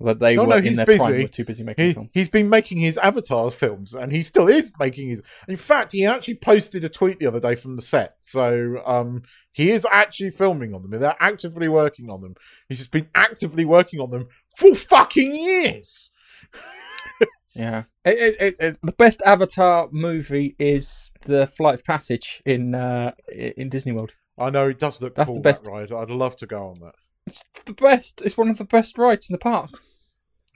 but 0.00 0.18
they 0.18 0.34
No, 0.34 0.42
were 0.42 0.48
no, 0.48 0.56
in 0.56 0.74
their 0.74 0.84
busy. 0.86 0.98
prime 0.98 1.22
were 1.22 1.28
too 1.28 1.44
busy 1.44 1.62
making 1.62 1.84
He, 1.86 1.92
films. 1.92 2.10
he's 2.12 2.28
been 2.28 2.48
making 2.48 2.78
his 2.78 2.98
Avatar 2.98 3.50
films, 3.52 3.94
and 3.94 4.10
he 4.10 4.22
still 4.24 4.48
is 4.48 4.72
making 4.80 5.08
his. 5.10 5.22
In 5.46 5.56
fact, 5.56 5.92
he 5.92 6.04
actually 6.04 6.34
posted 6.34 6.84
a 6.84 6.88
tweet 6.88 7.20
the 7.20 7.26
other 7.26 7.40
day 7.40 7.54
from 7.54 7.76
the 7.76 7.82
set. 7.82 8.16
So 8.18 8.82
um, 8.84 9.22
he 9.52 9.70
is 9.70 9.86
actually 9.90 10.32
filming 10.32 10.74
on 10.74 10.82
them. 10.82 10.90
They're 11.00 11.16
actively 11.20 11.68
working 11.68 12.10
on 12.10 12.20
them. 12.20 12.34
He's 12.68 12.78
just 12.78 12.90
been 12.90 13.08
actively 13.14 13.64
working 13.64 14.00
on 14.00 14.10
them 14.10 14.26
for 14.56 14.74
fucking 14.74 15.34
years. 15.34 16.10
Yeah, 17.54 17.84
it, 18.04 18.18
it, 18.18 18.36
it, 18.40 18.56
it- 18.58 18.78
the 18.82 18.92
best 18.92 19.22
Avatar 19.24 19.88
movie 19.92 20.56
is 20.58 21.12
the 21.26 21.46
Flight 21.46 21.74
of 21.74 21.84
Passage 21.84 22.42
in 22.44 22.74
uh, 22.74 23.12
in 23.32 23.68
Disney 23.68 23.92
World. 23.92 24.12
I 24.36 24.50
know 24.50 24.68
it 24.68 24.78
does 24.80 25.00
look 25.00 25.14
That's 25.14 25.28
cool. 25.28 25.36
the 25.36 25.40
best. 25.42 25.64
That 25.64 25.70
ride. 25.70 25.92
I'd 25.92 26.10
love 26.10 26.36
to 26.38 26.46
go 26.46 26.66
on 26.68 26.80
that. 26.80 26.94
It's 27.26 27.44
the 27.64 27.72
best. 27.72 28.20
It's 28.24 28.36
one 28.36 28.48
of 28.48 28.58
the 28.58 28.64
best 28.64 28.98
rides 28.98 29.30
in 29.30 29.34
the 29.34 29.38
park. 29.38 29.70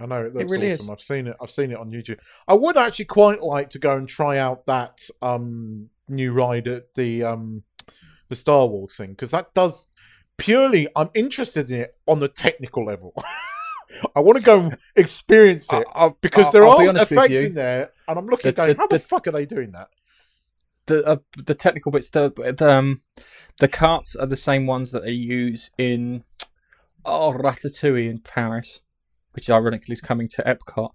I 0.00 0.06
know 0.06 0.24
it 0.26 0.34
looks 0.34 0.50
really 0.50 0.72
awesome. 0.72 0.84
is. 0.86 0.90
I've 0.90 1.00
seen 1.00 1.26
it. 1.28 1.36
I've 1.40 1.50
seen 1.50 1.70
it 1.70 1.78
on 1.78 1.90
YouTube. 1.90 2.18
I 2.48 2.54
would 2.54 2.76
actually 2.76 3.04
quite 3.06 3.42
like 3.42 3.70
to 3.70 3.78
go 3.78 3.96
and 3.96 4.08
try 4.08 4.38
out 4.38 4.66
that 4.66 4.98
um, 5.22 5.90
new 6.08 6.32
ride 6.32 6.66
at 6.68 6.94
the 6.94 7.22
um, 7.24 7.62
the 8.28 8.36
Star 8.36 8.66
Wars 8.66 8.96
thing 8.96 9.10
because 9.10 9.30
that 9.30 9.54
does 9.54 9.86
purely. 10.36 10.88
I'm 10.96 11.10
interested 11.14 11.70
in 11.70 11.80
it 11.82 11.94
on 12.06 12.18
the 12.18 12.28
technical 12.28 12.84
level. 12.84 13.12
I 14.14 14.20
want 14.20 14.38
to 14.38 14.44
go 14.44 14.60
and 14.60 14.78
experience 14.96 15.72
it 15.72 15.84
I- 15.94 15.98
I'll- 16.00 16.18
because 16.20 16.46
I'll- 16.46 16.52
there 16.52 16.64
I'll 16.66 16.88
are 16.88 16.92
be 16.94 17.00
effects 17.00 17.40
in 17.40 17.54
there, 17.54 17.90
and 18.06 18.18
I'm 18.18 18.26
looking 18.26 18.50
The- 18.50 18.56
going, 18.56 18.68
the- 18.70 18.76
how 18.76 18.86
the, 18.86 18.98
the- 18.98 19.04
fuck 19.04 19.26
are 19.26 19.32
they 19.32 19.46
doing 19.46 19.72
that? 19.72 19.88
the 20.86 21.04
uh, 21.04 21.16
the 21.36 21.54
technical 21.54 21.92
bits. 21.92 22.08
The, 22.10 22.30
the 22.56 22.70
um 22.72 23.02
the 23.58 23.68
carts 23.68 24.16
are 24.16 24.26
the 24.26 24.36
same 24.36 24.66
ones 24.66 24.90
that 24.92 25.02
they 25.04 25.10
use 25.12 25.70
in 25.76 26.24
oh 27.04 27.32
Ratatouille 27.32 28.08
in 28.10 28.20
Paris, 28.20 28.80
which 29.32 29.50
ironically 29.50 29.92
is 29.92 30.00
coming 30.00 30.28
to 30.28 30.42
Epcot. 30.42 30.92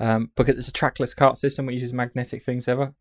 Um, 0.00 0.30
because 0.36 0.56
it's 0.56 0.68
a 0.68 0.72
trackless 0.72 1.12
cart 1.12 1.38
system 1.38 1.66
which 1.66 1.74
uses 1.74 1.92
magnetic 1.92 2.42
things 2.44 2.68
ever, 2.68 2.94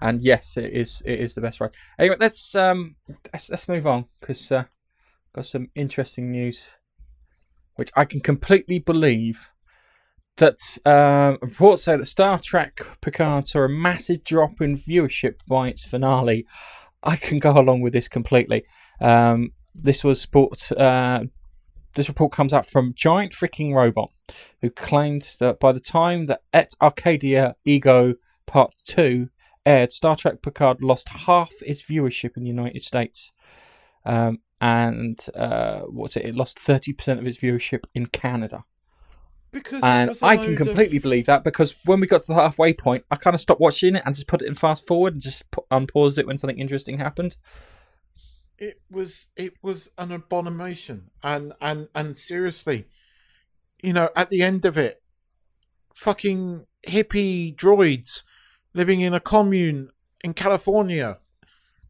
and 0.00 0.22
yes, 0.22 0.56
it 0.56 0.72
is 0.72 1.02
it 1.04 1.20
is 1.20 1.34
the 1.34 1.42
best 1.42 1.60
ride. 1.60 1.76
Anyway, 1.98 2.16
let's 2.18 2.54
um 2.54 2.96
let's, 3.32 3.50
let's 3.50 3.68
move 3.68 3.86
on 3.86 4.06
because 4.18 4.50
uh, 4.50 4.64
got 5.34 5.44
some 5.46 5.68
interesting 5.74 6.32
news, 6.32 6.64
which 7.78 7.90
I 7.94 8.04
can 8.04 8.18
completely 8.18 8.80
believe 8.80 9.50
that 10.38 10.58
uh, 10.84 11.36
reports 11.40 11.84
say 11.84 11.96
that 11.96 12.06
Star 12.06 12.40
Trek 12.42 12.80
Picard 13.00 13.46
saw 13.46 13.60
a 13.60 13.68
massive 13.68 14.24
drop 14.24 14.60
in 14.60 14.76
viewership 14.76 15.34
by 15.46 15.68
its 15.68 15.84
finale. 15.84 16.44
I 17.04 17.14
can 17.14 17.38
go 17.38 17.52
along 17.52 17.82
with 17.82 17.92
this 17.92 18.08
completely. 18.08 18.64
Um, 19.00 19.52
this 19.76 20.02
was 20.02 20.26
brought. 20.26 20.72
Uh, 20.72 21.26
this 21.94 22.08
report 22.08 22.32
comes 22.32 22.52
out 22.52 22.66
from 22.66 22.94
Giant 22.96 23.32
Freaking 23.32 23.72
Robot, 23.72 24.10
who 24.60 24.70
claimed 24.70 25.28
that 25.38 25.60
by 25.60 25.70
the 25.70 25.80
time 25.80 26.26
that 26.26 26.40
Et 26.52 26.70
Arcadia 26.82 27.54
Ego 27.64 28.14
Part 28.44 28.74
Two 28.84 29.28
aired, 29.64 29.92
Star 29.92 30.16
Trek 30.16 30.42
Picard 30.42 30.82
lost 30.82 31.08
half 31.10 31.52
its 31.62 31.84
viewership 31.84 32.36
in 32.36 32.42
the 32.42 32.50
United 32.50 32.82
States. 32.82 33.30
Um, 34.04 34.38
and 34.60 35.18
uh, 35.34 35.80
what's 35.82 36.16
it? 36.16 36.24
It 36.24 36.34
lost 36.34 36.58
thirty 36.58 36.92
percent 36.92 37.20
of 37.20 37.26
its 37.26 37.38
viewership 37.38 37.84
in 37.94 38.06
Canada 38.06 38.64
Because 39.52 39.82
and 39.82 40.10
I 40.10 40.12
a 40.12 40.26
I 40.26 40.34
load 40.36 40.44
can 40.44 40.52
of- 40.52 40.58
completely 40.58 40.98
believe 40.98 41.26
that 41.26 41.44
because 41.44 41.74
when 41.84 42.00
we 42.00 42.06
got 42.06 42.20
to 42.22 42.26
the 42.28 42.34
halfway 42.34 42.72
point, 42.74 43.04
I 43.10 43.16
kind 43.16 43.34
of 43.34 43.40
stopped 43.40 43.60
watching 43.60 43.96
it 43.96 44.02
and 44.04 44.14
just 44.14 44.26
put 44.26 44.42
it 44.42 44.48
in 44.48 44.54
fast 44.54 44.86
forward 44.86 45.14
and 45.14 45.22
just 45.22 45.50
pu- 45.50 45.64
unpaused 45.70 46.18
it 46.18 46.26
when 46.26 46.38
something 46.38 46.58
interesting 46.58 46.98
happened. 46.98 47.36
it 48.58 48.80
was 48.90 49.26
it 49.36 49.52
was 49.62 49.90
an 49.98 50.10
abomination 50.10 51.10
and 51.22 51.52
and 51.60 51.88
and 51.94 52.16
seriously 52.16 52.86
you 53.82 53.92
know 53.92 54.08
at 54.16 54.30
the 54.30 54.42
end 54.42 54.64
of 54.64 54.76
it 54.76 55.00
fucking 55.94 56.66
hippie 56.86 57.54
droids 57.54 58.24
living 58.74 59.00
in 59.00 59.14
a 59.14 59.20
commune 59.20 59.90
in 60.24 60.34
california 60.34 61.18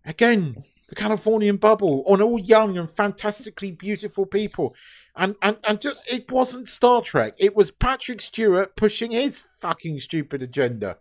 again 0.04 0.62
the 0.88 0.94
californian 0.94 1.57
bubble 1.57 2.03
on 2.07 2.20
all 2.20 2.38
young 2.38 2.77
and 2.79 2.90
fantastically 2.90 3.70
beautiful 3.70 4.27
people 4.27 4.74
and 5.16 5.37
and 5.42 5.59
and 5.64 5.81
just, 5.81 5.98
it 6.11 6.31
wasn't 6.31 6.68
star 6.68 7.03
trek 7.03 7.35
it 7.38 7.55
was 7.55 7.70
patrick 7.70 8.20
stewart 8.20 8.74
pushing 8.77 9.11
his 9.11 9.44
fucking 9.61 9.98
stupid 9.98 10.42
agenda 10.42 10.96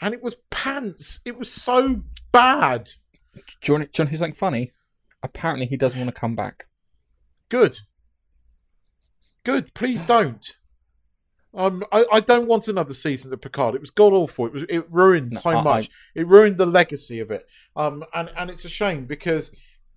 and 0.00 0.14
it 0.14 0.22
was 0.22 0.36
pants 0.50 1.20
it 1.24 1.38
was 1.38 1.52
so 1.52 2.02
bad 2.32 2.90
Do 3.34 3.72
you 3.72 3.74
want, 3.74 3.92
do 3.92 4.00
you 4.00 4.02
want 4.02 4.08
to 4.08 4.10
hear 4.10 4.16
something 4.18 4.34
funny? 4.34 4.72
Apparently, 5.22 5.66
he 5.66 5.76
doesn't 5.76 5.98
want 5.98 6.14
to 6.14 6.20
come 6.20 6.36
back. 6.36 6.66
Good. 7.48 7.80
Good. 9.44 9.72
Please 9.74 10.02
don't. 10.02 10.56
Um, 11.58 11.84
I, 11.92 12.06
I 12.12 12.20
don't 12.20 12.46
want 12.46 12.68
another 12.68 12.94
season 12.94 13.32
of 13.32 13.40
Picard. 13.40 13.74
It 13.74 13.80
was 13.80 13.90
god 13.90 14.12
awful. 14.12 14.46
It 14.46 14.52
was 14.52 14.62
it 14.68 14.86
ruined 14.90 15.32
No, 15.32 15.40
so 15.40 15.50
I- 15.50 15.62
much. 15.62 15.90
It 16.14 16.26
ruined 16.26 16.56
the 16.56 16.66
legacy 16.66 17.18
of 17.20 17.30
it. 17.30 17.46
Um, 17.76 18.04
and 18.14 18.30
and 18.36 18.48
it's 18.48 18.64
a 18.64 18.68
shame 18.68 19.04
because 19.06 19.50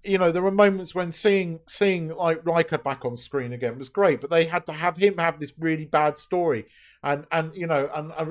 you 0.03 0.17
know 0.17 0.31
there 0.31 0.41
were 0.41 0.51
moments 0.51 0.95
when 0.95 1.11
seeing 1.11 1.59
seeing 1.67 2.09
like 2.09 2.43
Riker 2.45 2.79
back 2.79 3.05
on 3.05 3.15
screen 3.15 3.53
again 3.53 3.77
was 3.77 3.89
great, 3.89 4.19
but 4.19 4.31
they 4.31 4.45
had 4.45 4.65
to 4.65 4.73
have 4.73 4.97
him 4.97 5.17
have 5.19 5.39
this 5.39 5.53
really 5.59 5.85
bad 5.85 6.17
story, 6.17 6.65
and 7.03 7.25
and 7.31 7.55
you 7.55 7.67
know 7.67 7.89
and 7.93 8.11
uh, 8.13 8.25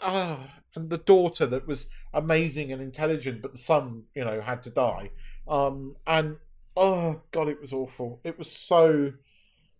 uh, 0.00 0.36
and 0.74 0.88
the 0.88 0.98
daughter 0.98 1.44
that 1.46 1.66
was 1.66 1.88
amazing 2.14 2.72
and 2.72 2.80
intelligent, 2.80 3.42
but 3.42 3.52
the 3.52 3.58
son 3.58 4.04
you 4.14 4.24
know 4.24 4.40
had 4.40 4.62
to 4.62 4.70
die. 4.70 5.10
Um, 5.46 5.96
and 6.06 6.36
oh 6.76 7.20
god, 7.32 7.48
it 7.48 7.60
was 7.60 7.74
awful. 7.74 8.20
It 8.24 8.38
was 8.38 8.50
so 8.50 9.12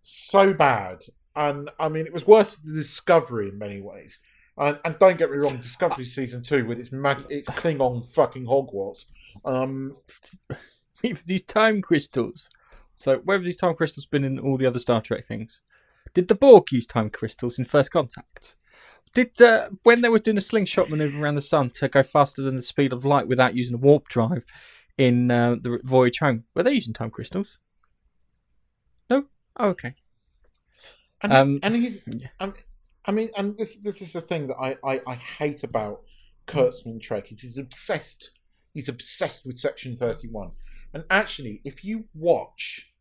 so 0.03 0.53
bad, 0.53 1.03
and 1.35 1.69
I 1.79 1.89
mean 1.89 2.05
it 2.05 2.13
was 2.13 2.27
worse 2.27 2.57
than 2.57 2.75
Discovery 2.75 3.49
in 3.49 3.57
many 3.57 3.81
ways. 3.81 4.19
And, 4.57 4.77
and 4.83 4.99
don't 4.99 5.17
get 5.17 5.31
me 5.31 5.37
wrong, 5.37 5.57
Discovery 5.57 6.05
season 6.05 6.43
two 6.43 6.65
with 6.65 6.79
its 6.79 6.91
mag- 6.91 7.25
its 7.29 7.47
Klingon 7.49 8.05
fucking 8.05 8.45
Hogwarts. 8.45 9.05
Um, 9.45 9.97
With 11.03 11.25
these 11.25 11.43
time 11.43 11.81
crystals. 11.81 12.49
So, 12.95 13.17
where 13.17 13.37
have 13.37 13.43
these 13.43 13.57
time 13.57 13.73
crystals 13.73 14.05
been 14.05 14.23
in 14.23 14.37
all 14.37 14.57
the 14.57 14.67
other 14.67 14.77
Star 14.77 15.01
Trek 15.01 15.25
things? 15.25 15.61
Did 16.13 16.27
the 16.27 16.35
Borg 16.35 16.71
use 16.71 16.85
time 16.85 17.09
crystals 17.09 17.57
in 17.57 17.65
First 17.65 17.91
Contact? 17.91 18.55
Did 19.13 19.41
uh, 19.41 19.69
when 19.83 20.01
they 20.01 20.09
were 20.09 20.19
doing 20.19 20.35
the 20.35 20.41
slingshot 20.41 20.89
maneuver 20.89 21.21
around 21.21 21.35
the 21.35 21.41
sun 21.41 21.71
to 21.71 21.87
go 21.89 22.03
faster 22.03 22.41
than 22.41 22.55
the 22.55 22.61
speed 22.61 22.93
of 22.93 23.03
light 23.03 23.27
without 23.27 23.55
using 23.55 23.75
a 23.75 23.79
warp 23.79 24.07
drive 24.07 24.43
in 24.97 25.31
uh, 25.31 25.55
the 25.59 25.79
voyage 25.83 26.19
home? 26.19 26.43
Were 26.53 26.63
they 26.63 26.73
using 26.73 26.93
time 26.93 27.09
crystals? 27.09 27.57
No. 29.09 29.25
Oh, 29.57 29.69
okay. 29.69 29.95
And 31.23 31.33
Um, 31.33 31.59
and 31.63 31.75
he's 31.75 31.97
yeah. 32.07 32.27
um, 32.39 32.53
I 33.05 33.11
mean, 33.11 33.29
and 33.35 33.57
this 33.57 33.77
this 33.77 34.01
is 34.01 34.13
the 34.13 34.21
thing 34.21 34.47
that 34.47 34.57
I, 34.57 34.77
I, 34.83 35.01
I 35.07 35.15
hate 35.15 35.63
about 35.63 36.01
Kurtzman 36.47 37.01
Trek. 37.01 37.31
is 37.31 37.41
He's 37.41 37.57
obsessed. 37.57 38.31
He's 38.73 38.89
obsessed 38.89 39.45
with 39.45 39.57
Section 39.57 39.95
Thirty 39.95 40.27
One. 40.27 40.51
And 40.93 41.03
actually, 41.09 41.61
if 41.63 41.83
you 41.85 42.05
watch 42.13 42.93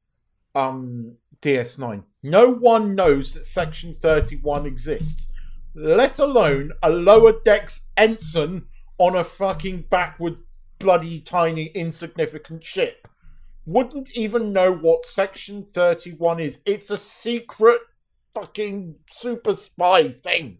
um, 0.54 1.16
DS9, 1.42 2.04
no 2.22 2.50
one 2.50 2.94
knows 2.94 3.34
that 3.34 3.44
Section 3.44 3.94
Thirty 3.94 4.36
One 4.36 4.66
exists, 4.66 5.30
let 5.74 6.18
alone 6.18 6.72
a 6.82 6.90
lower 6.90 7.40
decks 7.44 7.90
ensign 7.96 8.66
on 8.98 9.16
a 9.16 9.24
fucking 9.24 9.86
backward, 9.90 10.36
bloody, 10.78 11.20
tiny, 11.20 11.66
insignificant 11.66 12.64
ship. 12.64 13.08
Wouldn't 13.66 14.10
even 14.12 14.52
know 14.52 14.72
what 14.72 15.04
Section 15.04 15.66
Thirty 15.74 16.12
One 16.12 16.40
is. 16.40 16.58
It's 16.64 16.90
a 16.90 16.96
secret 16.96 17.80
fucking 18.34 18.96
super 19.10 19.54
spy 19.54 20.10
thing. 20.10 20.58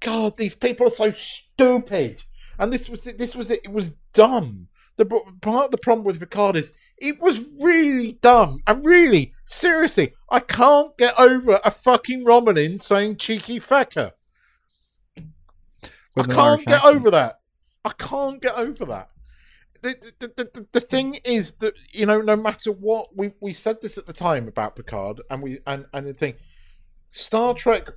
God, 0.00 0.36
these 0.36 0.54
people 0.54 0.86
are 0.86 0.90
so 0.90 1.12
stupid. 1.12 2.22
And 2.58 2.72
this 2.72 2.88
was 2.88 3.06
it. 3.06 3.18
This 3.18 3.34
was 3.34 3.50
it. 3.50 3.60
It 3.64 3.72
was 3.72 3.92
dumb. 4.12 4.68
The 4.96 5.06
part 5.06 5.66
of 5.66 5.70
the 5.70 5.78
problem 5.78 6.04
with 6.04 6.20
Picard 6.20 6.56
is 6.56 6.70
it 6.98 7.20
was 7.20 7.44
really 7.60 8.18
dumb. 8.20 8.58
And 8.66 8.84
really, 8.84 9.32
seriously, 9.46 10.12
I 10.28 10.40
can't 10.40 10.96
get 10.98 11.18
over 11.18 11.60
a 11.64 11.70
fucking 11.70 12.24
Romulan 12.24 12.80
saying 12.80 13.16
cheeky 13.16 13.58
fecker. 13.58 14.12
I 16.16 16.22
can't 16.24 16.66
get 16.66 16.84
over 16.84 17.10
that. 17.10 17.40
I 17.84 17.92
can't 17.98 18.40
get 18.40 18.54
over 18.54 18.84
that. 18.86 19.08
The, 19.80 20.12
the, 20.20 20.28
the, 20.36 20.66
the, 20.70 20.80
thing 20.80 21.18
is 21.24 21.54
that 21.54 21.74
you 21.90 22.06
know 22.06 22.20
no 22.20 22.36
matter 22.36 22.70
what 22.70 23.16
we 23.16 23.32
we 23.40 23.52
said 23.52 23.82
this 23.82 23.98
at 23.98 24.06
the 24.06 24.12
time 24.12 24.46
about 24.46 24.76
Picard 24.76 25.20
and 25.28 25.42
we 25.42 25.58
and 25.66 25.86
and 25.92 26.06
the 26.06 26.14
thing 26.14 26.34
Star 27.14 27.54
Trek 27.54 27.88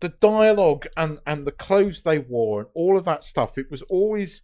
the 0.00 0.08
dialogue 0.08 0.86
and 0.96 1.18
and 1.26 1.46
the 1.46 1.52
clothes 1.52 2.04
they 2.04 2.18
wore 2.18 2.60
and 2.60 2.68
all 2.74 2.98
of 2.98 3.04
that 3.04 3.24
stuff 3.24 3.56
it 3.56 3.70
was 3.70 3.80
always 3.82 4.42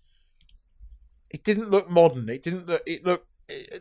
it 1.30 1.44
didn't 1.44 1.70
look 1.70 1.90
modern 1.90 2.28
it 2.28 2.42
didn't 2.42 2.66
look 2.66 2.82
it 2.86 3.04
looked 3.04 3.26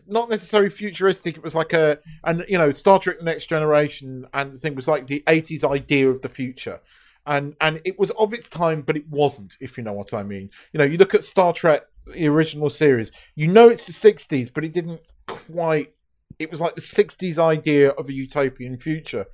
not 0.06 0.30
necessarily 0.30 0.70
futuristic 0.70 1.38
it 1.38 1.44
was 1.44 1.56
like 1.56 1.72
a 1.72 1.98
and 2.26 2.46
you 2.50 2.58
know 2.58 2.72
Star 2.72 3.00
Trek 3.00 3.22
next 3.22 3.48
generation 3.48 4.26
and 4.34 4.52
the 4.52 4.58
thing 4.58 4.76
was 4.76 4.88
like 4.88 5.08
the 5.08 5.24
80s 5.28 5.64
idea 5.64 6.10
of 6.10 6.22
the 6.22 6.30
future 6.30 6.82
and 7.26 7.56
and 7.62 7.82
it 7.86 8.00
was 8.00 8.10
of 8.12 8.34
its 8.34 8.50
time, 8.50 8.82
but 8.82 8.98
it 8.98 9.08
wasn't. 9.10 9.56
If 9.60 9.78
you 9.78 9.84
know 9.84 9.94
what 9.94 10.14
I 10.14 10.24
mean. 10.24 10.50
You 10.74 10.80
know, 10.80 10.84
you 10.84 10.98
look 10.98 11.14
at 11.14 11.24
Star 11.24 11.54
Trek, 11.54 11.84
the 12.08 12.28
original 12.28 12.70
series. 12.70 13.12
You 13.36 13.48
know, 13.48 13.68
it's 13.68 13.86
the 13.86 13.94
'60s, 13.94 14.52
but 14.54 14.66
it 14.66 14.74
didn't 14.74 15.02
quite. 15.28 15.94
It 16.40 16.50
was 16.50 16.60
like 16.60 16.76
the 16.76 16.82
'60s 16.82 17.38
idea 17.38 17.90
of 17.90 18.10
a 18.10 18.14
utopian 18.14 18.78
future. 18.78 19.26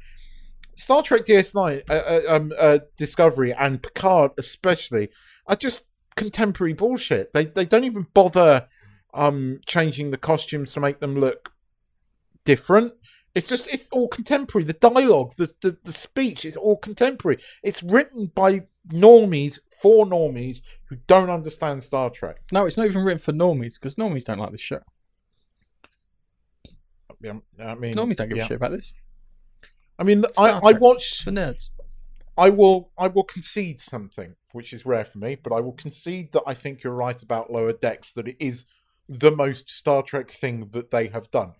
Star 0.77 1.01
Trek 1.01 1.25
DS9, 1.25 1.89
uh, 1.89 1.93
uh, 1.93 2.21
um, 2.29 2.53
uh, 2.57 2.79
Discovery, 2.97 3.51
and 3.51 3.81
Picard 3.81 4.31
especially 4.37 5.09
are 5.47 5.55
just 5.55 5.85
contemporary 6.15 6.73
bullshit. 6.73 7.33
They 7.33 7.45
they 7.45 7.65
don't 7.65 7.83
even 7.83 8.07
bother 8.13 8.67
um, 9.13 9.59
changing 9.65 10.11
the 10.11 10.17
costumes 10.17 10.71
to 10.73 10.79
make 10.79 10.99
them 10.99 11.19
look 11.19 11.51
different. 12.45 12.93
It's 13.33 13.47
just 13.47 13.67
it's 13.67 13.89
all 13.89 14.07
contemporary. 14.07 14.65
The 14.65 14.73
dialogue, 14.73 15.33
the, 15.37 15.51
the 15.61 15.77
the 15.83 15.93
speech, 15.93 16.45
it's 16.45 16.57
all 16.57 16.77
contemporary. 16.77 17.39
It's 17.63 17.81
written 17.81 18.31
by 18.33 18.67
normies 18.89 19.59
for 19.81 20.05
normies 20.05 20.61
who 20.89 20.97
don't 21.07 21.31
understand 21.31 21.83
Star 21.83 22.11
Trek. 22.11 22.37
No, 22.51 22.67
it's 22.67 22.77
not 22.77 22.85
even 22.85 23.03
written 23.03 23.19
for 23.19 23.33
normies 23.33 23.73
because 23.73 23.95
normies 23.95 24.23
don't 24.23 24.39
like 24.39 24.51
this 24.51 24.61
show. 24.61 24.81
Yeah, 27.19 27.39
I 27.59 27.73
mean, 27.73 27.95
normies 27.95 28.17
don't 28.17 28.29
give 28.29 28.37
yeah. 28.37 28.43
a 28.43 28.47
shit 28.47 28.57
about 28.57 28.71
this. 28.71 28.93
I 29.99 30.03
mean, 30.03 30.25
I, 30.37 30.59
I 30.63 30.71
watched 30.73 31.23
for 31.23 31.31
nerds. 31.31 31.69
I 32.37 32.49
will 32.49 32.91
I 32.97 33.07
will 33.07 33.23
concede 33.23 33.81
something, 33.81 34.35
which 34.51 34.71
is 34.73 34.85
rare 34.85 35.05
for 35.05 35.17
me, 35.17 35.35
but 35.35 35.51
I 35.51 35.59
will 35.59 35.73
concede 35.73 36.33
that 36.33 36.43
I 36.45 36.53
think 36.53 36.83
you're 36.83 36.93
right 36.93 37.21
about 37.21 37.51
Lower 37.51 37.73
Decks. 37.73 38.11
That 38.11 38.27
it 38.27 38.37
is 38.39 38.65
the 39.09 39.31
most 39.31 39.69
Star 39.69 40.03
Trek 40.03 40.29
thing 40.29 40.69
that 40.71 40.91
they 40.91 41.07
have 41.07 41.31
done 41.31 41.53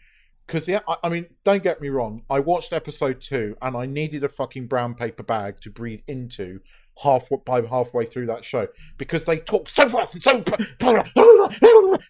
because 0.48 0.68
yeah, 0.68 0.80
I, 0.88 0.96
I, 1.04 1.10
mean, 1.10 1.28
don't 1.44 1.62
get 1.62 1.82
me 1.82 1.90
wrong. 1.90 2.24
I 2.30 2.40
watched 2.40 2.74
episode 2.74 3.22
two, 3.22 3.56
and 3.62 3.76
I 3.76 3.86
needed 3.86 4.24
a 4.24 4.30
fucking 4.30 4.68
brown 4.68 4.96
paper 4.96 5.24
bag 5.24 5.60
to 5.62 5.70
breathe 5.70 6.02
into 6.08 6.62
half 7.02 7.30
by 7.46 7.62
halfway 7.62 8.06
through 8.06 8.26
that 8.26 8.44
show 8.44 8.68
because 8.98 9.26
they 9.26 9.38
talk 9.38 9.68
so 9.68 9.88
fast 9.88 10.16
and 10.16 10.24
so. 10.24 10.44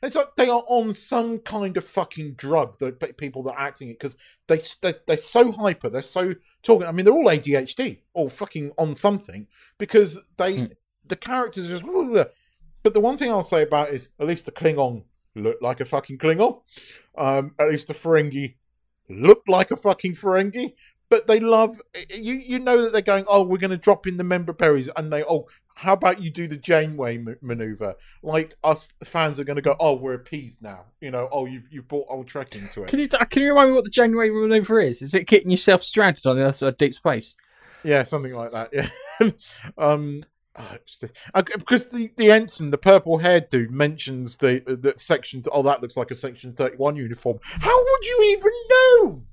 it's 0.01 0.15
like 0.15 0.35
they 0.35 0.49
are 0.49 0.63
on 0.67 0.93
some 0.93 1.39
kind 1.39 1.75
of 1.77 1.83
fucking 1.83 2.33
drug. 2.33 2.79
The 2.79 2.91
people 2.91 3.43
that 3.43 3.51
are 3.51 3.59
acting 3.59 3.89
it 3.89 3.99
because 3.99 4.15
they, 4.47 4.61
they 4.81 4.95
they're 5.05 5.17
so 5.17 5.51
hyper. 5.51 5.89
They're 5.89 6.01
so 6.01 6.35
talking. 6.63 6.87
I 6.87 6.91
mean, 6.91 7.05
they're 7.05 7.13
all 7.13 7.25
ADHD 7.25 7.99
or 8.13 8.29
fucking 8.29 8.71
on 8.77 8.95
something 8.95 9.47
because 9.77 10.19
they 10.37 10.57
mm. 10.57 10.71
the 11.05 11.15
characters 11.15 11.65
are 11.65 11.79
just. 11.79 11.85
But 12.83 12.93
the 12.93 13.01
one 13.01 13.17
thing 13.17 13.31
I'll 13.31 13.43
say 13.43 13.63
about 13.63 13.93
is 13.93 14.09
at 14.19 14.27
least 14.27 14.45
the 14.45 14.51
Klingon 14.51 15.03
looked 15.35 15.61
like 15.61 15.79
a 15.79 15.85
fucking 15.85 16.17
Klingon. 16.17 16.61
Um, 17.17 17.55
at 17.59 17.69
least 17.69 17.87
the 17.87 17.93
Ferengi 17.93 18.55
looked 19.09 19.49
like 19.49 19.71
a 19.71 19.75
fucking 19.75 20.13
Ferengi. 20.13 20.73
But 21.09 21.27
they 21.27 21.39
love 21.39 21.81
eh, 21.95 22.03
eh, 22.09 22.17
you. 22.17 22.33
You 22.35 22.59
know 22.59 22.81
that 22.81 22.93
they're 22.93 23.01
going. 23.01 23.25
Oh, 23.27 23.43
we're 23.43 23.57
going 23.57 23.71
to 23.71 23.77
drop 23.77 24.07
in 24.07 24.17
the 24.17 24.23
member 24.23 24.53
berries, 24.53 24.89
and 24.95 25.11
they. 25.11 25.23
Oh, 25.23 25.47
how 25.75 25.93
about 25.93 26.21
you 26.21 26.29
do 26.29 26.47
the 26.47 26.57
Janeway 26.57 27.17
m- 27.17 27.37
maneuver? 27.41 27.95
Like 28.21 28.55
us 28.63 28.93
fans 29.03 29.39
are 29.39 29.43
going 29.43 29.55
to 29.55 29.61
go. 29.61 29.75
Oh, 29.79 29.95
we're 29.95 30.13
appeased 30.13 30.61
now. 30.61 30.85
You 30.99 31.11
know. 31.11 31.29
Oh, 31.31 31.45
you've 31.45 31.71
you've 31.71 31.87
brought 31.87 32.07
old 32.09 32.27
Trek 32.27 32.55
into 32.55 32.83
it. 32.83 32.89
Can 32.89 32.99
you 32.99 33.07
can 33.07 33.41
you 33.41 33.49
remind 33.49 33.69
me 33.69 33.75
what 33.75 33.85
the 33.85 33.91
Janeway 33.91 34.29
maneuver 34.29 34.81
is? 34.81 35.01
Is 35.01 35.13
it 35.13 35.27
getting 35.27 35.49
yourself 35.49 35.83
stranded 35.83 36.25
on 36.25 36.35
the 36.35 36.43
other 36.43 36.51
side 36.51 36.69
of 36.69 36.77
deep 36.77 36.93
space? 36.93 37.35
Yeah, 37.83 38.03
something 38.03 38.33
like 38.33 38.51
that. 38.51 38.69
Yeah. 38.73 39.29
um, 39.77 40.23
Oh, 40.59 40.75
because 41.35 41.93
uh, 41.93 41.97
the, 41.97 42.11
the 42.17 42.31
ensign, 42.31 42.71
the 42.71 42.79
purple 42.79 43.19
haired 43.19 43.49
dude, 43.49 43.69
mentions 43.69 44.37
the 44.37 44.63
uh, 44.67 44.75
the 44.79 44.95
section. 44.97 45.43
Oh, 45.51 45.61
that 45.63 45.81
looks 45.81 45.95
like 45.95 46.09
a 46.09 46.15
section 46.15 46.53
thirty 46.53 46.77
one 46.77 46.95
uniform. 46.95 47.39
How 47.43 47.77
would 47.77 48.05
you 48.05 48.37
even 48.37 48.51
know? 48.69 49.23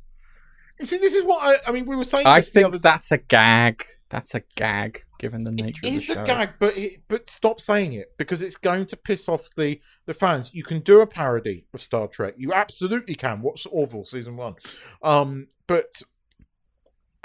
See, 0.84 0.98
this 0.98 1.14
is 1.14 1.24
what 1.24 1.42
I. 1.42 1.68
I 1.68 1.72
mean, 1.72 1.86
we 1.86 1.96
were 1.96 2.04
saying. 2.04 2.26
I 2.26 2.40
think 2.40 2.66
other... 2.66 2.78
that's 2.78 3.12
a 3.12 3.18
gag. 3.18 3.84
That's 4.10 4.34
a 4.34 4.42
gag, 4.54 5.02
given 5.18 5.42
the 5.44 5.50
nature 5.50 5.80
it 5.82 5.88
of 5.88 5.94
the 5.94 6.00
show. 6.00 6.12
It 6.12 6.18
is 6.18 6.22
a 6.22 6.26
gag, 6.26 6.50
but 6.58 6.78
it, 6.78 7.02
but 7.08 7.26
stop 7.26 7.60
saying 7.60 7.94
it 7.94 8.12
because 8.16 8.40
it's 8.42 8.56
going 8.56 8.86
to 8.86 8.96
piss 8.96 9.28
off 9.28 9.48
the 9.56 9.80
the 10.06 10.14
fans. 10.14 10.50
You 10.52 10.62
can 10.62 10.80
do 10.80 11.00
a 11.00 11.06
parody 11.06 11.66
of 11.74 11.82
Star 11.82 12.06
Trek. 12.06 12.34
You 12.36 12.52
absolutely 12.52 13.14
can. 13.14 13.40
Watch 13.42 13.66
Orville 13.70 14.04
season 14.04 14.36
one, 14.36 14.54
um, 15.02 15.48
but 15.66 16.02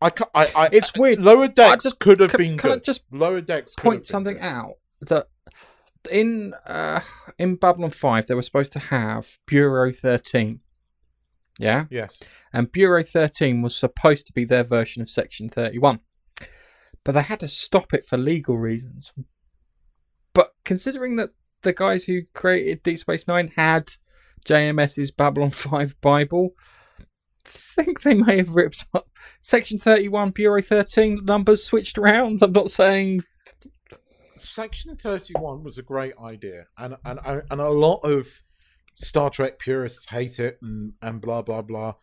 I, 0.00 0.12
I, 0.34 0.46
I, 0.56 0.68
it's 0.72 0.92
weird. 0.96 1.20
Lower 1.20 1.48
decks 1.48 1.84
just, 1.84 2.00
could 2.00 2.20
have 2.20 2.30
can, 2.30 2.38
been 2.38 2.58
can 2.58 2.70
good. 2.70 2.78
I 2.80 2.82
just 2.82 3.02
lower 3.10 3.40
decks 3.40 3.74
point 3.74 4.06
something 4.06 4.36
good. 4.36 4.44
out 4.44 4.74
that 5.00 5.28
in 6.10 6.54
uh, 6.66 7.00
in 7.38 7.56
Babylon 7.56 7.90
Five 7.90 8.26
they 8.26 8.34
were 8.34 8.42
supposed 8.42 8.72
to 8.72 8.78
have 8.78 9.38
Bureau 9.46 9.92
Thirteen. 9.92 10.60
Yeah. 11.58 11.86
Yes. 11.90 12.22
And 12.52 12.70
Bureau 12.70 13.02
Thirteen 13.02 13.62
was 13.62 13.76
supposed 13.76 14.26
to 14.28 14.32
be 14.32 14.44
their 14.44 14.62
version 14.62 15.02
of 15.02 15.10
Section 15.10 15.48
Thirty 15.48 15.78
One, 15.78 16.00
but 17.04 17.12
they 17.12 17.22
had 17.22 17.40
to 17.40 17.48
stop 17.48 17.92
it 17.92 18.06
for 18.06 18.16
legal 18.16 18.56
reasons. 18.56 19.12
But 20.32 20.52
considering 20.64 21.16
that 21.16 21.30
the 21.62 21.72
guys 21.72 22.04
who 22.04 22.22
created 22.34 22.82
Deep 22.82 22.98
Space 22.98 23.26
Nine 23.26 23.52
had 23.56 23.90
JMS's 24.46 25.10
Babylon 25.10 25.50
Five 25.52 26.00
Bible, 26.00 26.50
think 27.44 28.02
they 28.02 28.14
may 28.14 28.36
have 28.36 28.54
ripped 28.54 28.86
up 28.94 29.08
Section 29.40 29.78
31, 29.78 30.30
Bureau 30.30 30.62
13 30.62 31.24
numbers 31.24 31.64
switched 31.64 31.98
around. 31.98 32.42
I'm 32.42 32.52
not 32.52 32.70
saying. 32.70 33.24
Section 34.36 34.96
31 34.96 35.64
was 35.64 35.78
a 35.78 35.82
great 35.82 36.14
idea, 36.22 36.66
and 36.76 36.96
and 37.04 37.18
and 37.24 37.60
a 37.60 37.70
lot 37.70 37.98
of 38.04 38.28
Star 39.00 39.30
Trek 39.30 39.58
purists 39.58 40.06
hate 40.06 40.38
it, 40.38 40.58
and 40.62 40.92
and 41.00 41.20
blah 41.20 41.42
blah 41.42 41.62
blah. 41.62 41.94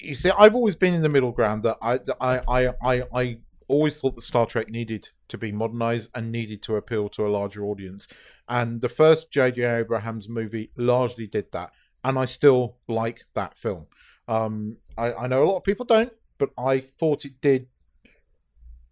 You 0.00 0.16
see, 0.16 0.30
I've 0.36 0.54
always 0.54 0.74
been 0.74 0.94
in 0.94 1.02
the 1.02 1.08
middle 1.08 1.32
ground. 1.32 1.62
That 1.62 1.78
I 1.80 2.00
I 2.20 2.40
I 2.48 2.74
I, 2.82 3.02
I 3.14 3.38
always 3.68 3.98
thought 4.00 4.14
that 4.16 4.22
Star 4.22 4.46
Trek 4.46 4.68
needed 4.68 5.10
to 5.28 5.38
be 5.38 5.52
modernized 5.52 6.10
and 6.14 6.30
needed 6.32 6.62
to 6.64 6.76
appeal 6.76 7.08
to 7.10 7.26
a 7.26 7.30
larger 7.30 7.64
audience. 7.64 8.08
And 8.48 8.80
the 8.80 8.88
first 8.88 9.30
J.J. 9.30 9.62
Abrams 9.62 10.28
movie 10.28 10.70
largely 10.76 11.26
did 11.26 11.52
that. 11.52 11.70
And 12.04 12.18
I 12.18 12.24
still 12.26 12.76
like 12.88 13.24
that 13.34 13.56
film. 13.56 13.86
Um, 14.28 14.76
I, 14.98 15.12
I 15.14 15.26
know 15.28 15.44
a 15.44 15.48
lot 15.48 15.56
of 15.58 15.64
people 15.64 15.86
don't, 15.86 16.12
but 16.38 16.50
I 16.58 16.80
thought 16.80 17.24
it 17.24 17.40
did. 17.40 17.68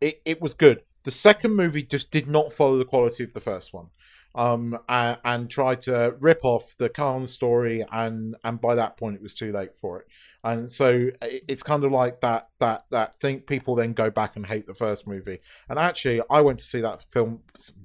It 0.01 0.23
it 0.25 0.41
was 0.41 0.55
good. 0.55 0.83
The 1.03 1.11
second 1.11 1.57
movie 1.57 1.83
just 1.83 2.11
did 2.11 2.29
not 2.29 2.53
follow 2.53 2.79
the 2.79 2.85
quality 2.85 3.25
of 3.25 3.33
the 3.33 3.41
first 3.41 3.73
one, 3.73 3.89
um, 4.35 4.79
and, 4.89 5.19
and 5.25 5.51
tried 5.51 5.81
to 5.83 6.15
rip 6.21 6.41
off 6.45 6.77
the 6.79 6.89
Khan 6.89 7.27
story, 7.27 7.85
and 7.91 8.37
and 8.45 8.61
by 8.61 8.75
that 8.75 8.97
point 8.97 9.17
it 9.17 9.23
was 9.23 9.35
too 9.35 9.53
late 9.53 9.71
for 9.81 10.01
it. 10.01 10.07
And 10.43 10.73
so 10.73 11.11
it's 11.21 11.63
kind 11.63 11.85
of 11.85 11.93
like 11.93 12.21
that 12.21 12.49
that 12.61 12.85
that 12.91 13.21
thing. 13.21 13.41
People 13.41 13.75
then 13.75 13.93
go 13.93 14.11
back 14.11 14.37
and 14.37 14.47
hate 14.47 14.67
the 14.67 14.75
first 14.75 15.07
movie. 15.07 15.39
And 15.69 15.79
actually, 15.79 16.23
I 16.31 16.41
went 16.41 16.61
to 16.61 16.65
see 16.65 16.81
that 16.81 17.05
film 17.11 17.41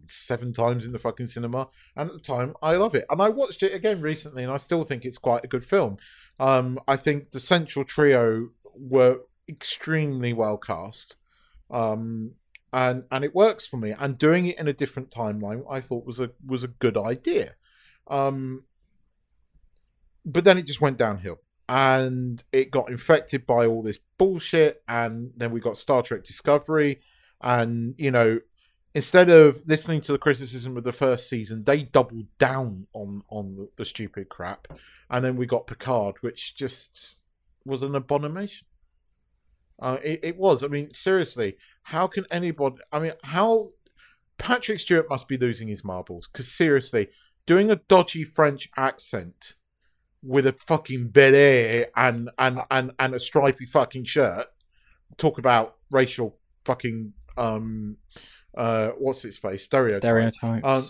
seven 0.08 0.54
times 0.54 0.86
in 0.86 0.92
the 0.92 1.00
fucking 1.00 1.28
cinema, 1.28 1.68
and 1.96 2.10
at 2.10 2.16
the 2.16 2.22
time 2.22 2.56
I 2.62 2.76
love 2.76 2.96
it. 2.96 3.06
And 3.10 3.22
I 3.22 3.30
watched 3.30 3.64
it 3.64 3.74
again 3.74 4.02
recently, 4.02 4.44
and 4.44 4.52
I 4.52 4.58
still 4.58 4.84
think 4.84 5.04
it's 5.04 5.18
quite 5.18 5.44
a 5.44 5.48
good 5.48 5.66
film. 5.66 5.98
Um, 6.40 6.80
I 6.88 6.96
think 6.96 7.32
the 7.32 7.40
central 7.40 7.86
trio 7.86 8.50
were 8.78 9.22
extremely 9.48 10.34
well 10.34 10.58
cast, 10.58 11.16
um, 11.70 12.32
and 12.76 13.04
and 13.10 13.24
it 13.24 13.34
works 13.34 13.66
for 13.66 13.78
me. 13.78 13.94
And 13.98 14.18
doing 14.18 14.48
it 14.48 14.60
in 14.60 14.68
a 14.68 14.74
different 14.74 15.10
timeline, 15.10 15.64
I 15.70 15.80
thought 15.80 16.06
was 16.06 16.20
a 16.20 16.32
was 16.46 16.64
a 16.64 16.68
good 16.68 16.98
idea. 16.98 17.54
Um, 18.08 18.64
but 20.26 20.44
then 20.44 20.58
it 20.58 20.68
just 20.68 20.82
went 20.82 20.98
downhill, 20.98 21.40
and 21.70 22.44
it 22.52 22.72
got 22.72 22.90
infected 22.90 23.48
by 23.48 23.66
all 23.66 23.82
this 23.82 24.00
bullshit. 24.18 24.84
And 24.88 25.32
then 25.38 25.52
we 25.52 25.60
got 25.60 25.78
Star 25.78 26.02
Trek 26.02 26.24
Discovery, 26.24 27.00
and 27.42 27.96
you 27.98 28.12
know 28.12 28.40
instead 28.94 29.30
of 29.30 29.62
listening 29.66 30.00
to 30.00 30.14
the 30.14 30.18
criticism 30.18 30.78
of 30.78 30.84
the 30.84 30.92
first 30.92 31.28
season, 31.30 31.64
they 31.64 31.84
doubled 31.84 32.28
down 32.38 32.88
on 32.94 33.24
on 33.30 33.56
the, 33.56 33.70
the, 33.76 33.86
stupid 33.86 34.30
crap 34.30 34.70
and 35.10 35.24
then 35.24 35.36
we 35.36 35.46
got 35.46 35.68
Picard, 35.68 36.16
which 36.22 36.56
just 36.56 37.20
was 37.66 37.84
an 37.84 37.96
abomination. 37.96 38.68
Uh, 39.80 39.98
it, 40.04 40.20
it 40.24 40.38
was. 40.38 40.64
I 40.64 40.68
mean, 40.68 40.94
seriously, 40.94 41.58
how 41.84 42.08
can 42.08 42.26
anybody? 42.32 42.78
I 42.92 43.00
mean, 43.00 43.14
how 43.24 43.72
Patrick 44.38 44.80
Stewart 44.80 45.10
must 45.10 45.28
be 45.28 45.38
losing 45.38 45.68
his 45.68 45.84
marbles 45.84 46.28
because 46.28 46.52
seriously, 46.52 47.10
doing 47.46 47.70
a 47.70 47.76
dodgy 47.76 48.24
French 48.24 48.70
accent 48.78 49.56
with 50.24 50.48
a 50.48 50.54
fucking 50.54 51.10
beret 51.10 51.92
and 51.96 52.30
and 52.40 52.60
and 52.72 52.92
and 52.98 53.14
a 53.14 53.20
stripy 53.20 53.66
fucking 53.66 54.06
shirt. 54.06 54.48
Talk 55.18 55.38
about 55.38 55.76
racial 55.92 56.38
fucking 56.66 57.14
um 57.38 57.98
uh 58.58 58.90
what's 58.98 59.24
its 59.24 59.38
face 59.38 59.64
stereotype. 59.64 60.02
Stereotypes. 60.02 60.66
Um, 60.66 60.86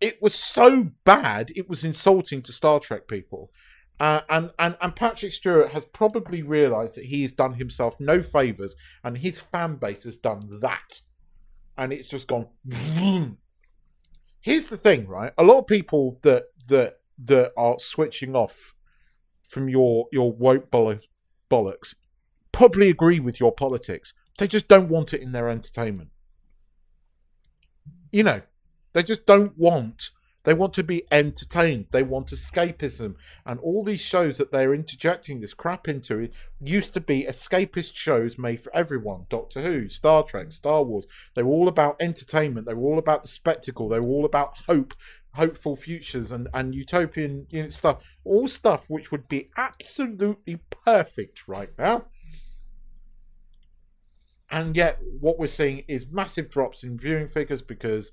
it 0.00 0.20
was 0.22 0.34
so 0.34 0.90
bad 1.04 1.50
it 1.54 1.68
was 1.68 1.84
insulting 1.84 2.42
to 2.42 2.52
Star 2.52 2.80
Trek 2.80 3.08
people. 3.08 3.50
Uh, 3.98 4.20
and, 4.28 4.50
and 4.58 4.76
and 4.80 4.94
Patrick 4.94 5.32
Stewart 5.32 5.72
has 5.72 5.84
probably 5.86 6.42
realised 6.42 6.96
that 6.96 7.06
he's 7.06 7.32
done 7.32 7.54
himself 7.54 7.98
no 7.98 8.22
favours, 8.22 8.76
and 9.02 9.18
his 9.18 9.40
fan 9.40 9.76
base 9.76 10.04
has 10.04 10.18
done 10.18 10.60
that, 10.60 11.00
and 11.78 11.92
it's 11.92 12.08
just 12.08 12.28
gone. 12.28 12.48
vroom. 12.64 13.38
Here's 14.40 14.68
the 14.68 14.76
thing, 14.76 15.08
right? 15.08 15.32
A 15.38 15.42
lot 15.42 15.58
of 15.58 15.66
people 15.66 16.18
that 16.22 16.44
that 16.68 16.98
that 17.24 17.52
are 17.56 17.78
switching 17.78 18.36
off 18.36 18.74
from 19.48 19.68
your 19.68 20.06
your 20.12 20.30
woke 20.30 20.70
boll- 20.70 21.00
bollocks 21.50 21.94
probably 22.52 22.90
agree 22.90 23.20
with 23.20 23.40
your 23.40 23.52
politics. 23.52 24.12
They 24.38 24.46
just 24.46 24.68
don't 24.68 24.88
want 24.88 25.14
it 25.14 25.22
in 25.22 25.32
their 25.32 25.48
entertainment. 25.48 26.10
You 28.12 28.22
know, 28.22 28.42
they 28.92 29.02
just 29.02 29.26
don't 29.26 29.56
want. 29.56 30.10
They 30.46 30.54
want 30.54 30.74
to 30.74 30.84
be 30.84 31.02
entertained. 31.10 31.86
They 31.90 32.04
want 32.04 32.28
escapism. 32.28 33.16
And 33.44 33.58
all 33.58 33.82
these 33.82 34.00
shows 34.00 34.38
that 34.38 34.52
they're 34.52 34.72
interjecting 34.72 35.40
this 35.40 35.52
crap 35.52 35.88
into 35.88 36.28
used 36.60 36.94
to 36.94 37.00
be 37.00 37.24
escapist 37.24 37.96
shows 37.96 38.38
made 38.38 38.62
for 38.62 38.74
everyone. 38.74 39.26
Doctor 39.28 39.60
Who, 39.60 39.88
Star 39.88 40.22
Trek, 40.22 40.52
Star 40.52 40.84
Wars. 40.84 41.08
They 41.34 41.42
were 41.42 41.52
all 41.52 41.66
about 41.66 41.96
entertainment. 41.98 42.64
They 42.64 42.74
were 42.74 42.88
all 42.88 42.98
about 42.98 43.24
the 43.24 43.28
spectacle. 43.28 43.88
They 43.88 43.98
were 43.98 44.06
all 44.06 44.24
about 44.24 44.56
hope, 44.68 44.94
hopeful 45.34 45.74
futures 45.74 46.30
and, 46.30 46.46
and 46.54 46.76
utopian 46.76 47.48
you 47.50 47.64
know, 47.64 47.68
stuff. 47.68 48.04
All 48.24 48.46
stuff 48.46 48.84
which 48.86 49.10
would 49.10 49.26
be 49.26 49.50
absolutely 49.56 50.60
perfect 50.70 51.48
right 51.48 51.70
now. 51.76 52.06
And 54.48 54.76
yet, 54.76 55.00
what 55.18 55.40
we're 55.40 55.48
seeing 55.48 55.82
is 55.88 56.06
massive 56.08 56.50
drops 56.50 56.84
in 56.84 56.96
viewing 56.96 57.28
figures 57.28 57.62
because 57.62 58.12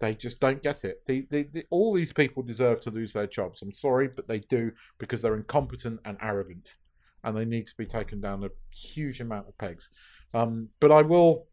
they 0.00 0.14
just 0.14 0.40
don't 0.40 0.62
get 0.62 0.84
it. 0.84 1.04
The, 1.06 1.26
the, 1.30 1.42
the, 1.52 1.64
all 1.70 1.92
these 1.92 2.12
people 2.12 2.42
deserve 2.42 2.80
to 2.82 2.90
lose 2.90 3.12
their 3.12 3.26
jobs. 3.26 3.62
I'm 3.62 3.72
sorry, 3.72 4.08
but 4.08 4.28
they 4.28 4.38
do 4.40 4.72
because 4.98 5.22
they're 5.22 5.34
incompetent 5.36 6.00
and 6.04 6.16
arrogant, 6.22 6.76
and 7.24 7.36
they 7.36 7.44
need 7.44 7.66
to 7.66 7.76
be 7.76 7.86
taken 7.86 8.20
down 8.20 8.44
a 8.44 8.50
huge 8.74 9.20
amount 9.20 9.48
of 9.48 9.58
pegs. 9.58 9.90
Um, 10.34 10.68
but 10.80 10.92
I 10.92 11.02
will 11.02 11.46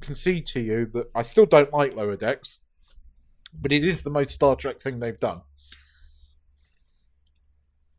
concede 0.00 0.46
to 0.46 0.60
you 0.60 0.86
that 0.94 1.10
I 1.14 1.22
still 1.22 1.46
don't 1.46 1.72
like 1.72 1.94
Lower 1.94 2.16
Decks, 2.16 2.60
but 3.60 3.72
it 3.72 3.84
is 3.84 4.02
the 4.02 4.10
most 4.10 4.30
Star 4.30 4.56
Trek 4.56 4.80
thing 4.80 5.00
they've 5.00 5.18
done. 5.20 5.42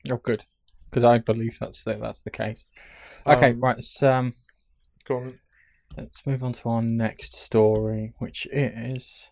oh, 0.09 0.17
good, 0.17 0.45
because 0.89 1.03
I 1.03 1.19
believe 1.19 1.57
that's 1.59 1.83
the, 1.83 1.95
that's 1.95 2.23
the 2.23 2.31
case. 2.31 2.65
Okay, 3.27 3.51
Um, 3.51 3.59
right. 3.59 3.75
Let's 3.75 4.01
um, 4.01 4.33
Go 5.05 5.17
on. 5.17 5.35
let's 5.97 6.25
move 6.25 6.43
on 6.43 6.53
to 6.53 6.69
our 6.69 6.81
next 6.81 7.35
story, 7.35 8.13
which 8.19 8.47
is 8.51 9.29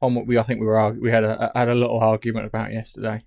on 0.00 0.14
what 0.14 0.26
we 0.26 0.38
I 0.38 0.42
think 0.42 0.60
we 0.60 0.66
were 0.66 0.92
we 0.92 1.10
had 1.10 1.24
a 1.24 1.50
had 1.54 1.68
a 1.68 1.74
little 1.74 1.98
argument 1.98 2.46
about 2.46 2.72
yesterday, 2.72 3.24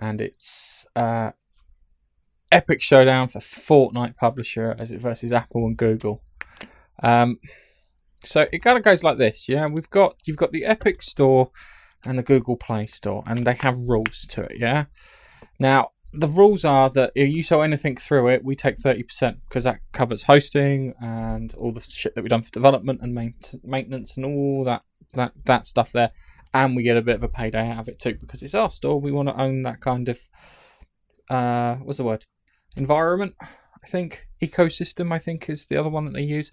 and 0.00 0.20
it's 0.20 0.86
uh, 0.96 1.32
epic 2.50 2.80
showdown 2.82 3.28
for 3.28 3.40
Fortnite 3.40 4.16
publisher 4.16 4.74
as 4.78 4.92
it 4.92 5.00
versus 5.00 5.32
Apple 5.32 5.66
and 5.66 5.76
Google. 5.76 6.22
Um, 7.02 7.38
so 8.24 8.46
it 8.52 8.60
kind 8.60 8.76
of 8.76 8.84
goes 8.84 9.04
like 9.04 9.18
this, 9.18 9.48
yeah. 9.48 9.66
We've 9.70 9.90
got 9.90 10.16
you've 10.24 10.36
got 10.36 10.52
the 10.52 10.64
Epic 10.64 11.02
Store 11.02 11.50
and 12.04 12.18
the 12.18 12.22
Google 12.22 12.56
Play 12.56 12.86
Store, 12.86 13.22
and 13.26 13.46
they 13.46 13.54
have 13.54 13.76
rules 13.76 14.26
to 14.30 14.42
it, 14.42 14.58
yeah. 14.58 14.86
Now 15.60 15.90
the 16.12 16.28
rules 16.28 16.64
are 16.64 16.88
that 16.90 17.12
if 17.14 17.28
you 17.28 17.42
sell 17.42 17.62
anything 17.62 17.96
through 17.96 18.28
it, 18.28 18.42
we 18.42 18.56
take 18.56 18.78
thirty 18.78 19.02
percent 19.02 19.38
because 19.48 19.64
that 19.64 19.80
covers 19.92 20.22
hosting 20.22 20.94
and 21.00 21.52
all 21.54 21.72
the 21.72 21.80
shit 21.80 22.14
that 22.16 22.22
we've 22.22 22.30
done 22.30 22.42
for 22.42 22.50
development 22.50 23.00
and 23.02 23.14
main- 23.14 23.34
maintenance 23.62 24.16
and 24.16 24.24
all 24.24 24.64
that 24.64 24.82
that 25.14 25.32
that 25.44 25.66
stuff 25.66 25.92
there, 25.92 26.10
and 26.54 26.76
we 26.76 26.82
get 26.82 26.96
a 26.96 27.02
bit 27.02 27.16
of 27.16 27.22
a 27.22 27.28
payday 27.28 27.70
out 27.70 27.80
of 27.80 27.88
it 27.88 27.98
too 27.98 28.16
because 28.20 28.42
it's 28.42 28.54
our 28.54 28.70
store. 28.70 29.00
We 29.00 29.12
want 29.12 29.28
to 29.28 29.40
own 29.40 29.62
that 29.62 29.80
kind 29.80 30.08
of 30.08 30.18
uh, 31.30 31.76
what's 31.76 31.98
the 31.98 32.04
word? 32.04 32.24
Environment, 32.76 33.34
I 33.40 33.86
think. 33.88 34.26
Ecosystem, 34.42 35.12
I 35.12 35.18
think, 35.18 35.48
is 35.48 35.66
the 35.66 35.76
other 35.76 35.88
one 35.88 36.06
that 36.06 36.12
they 36.12 36.22
use. 36.22 36.50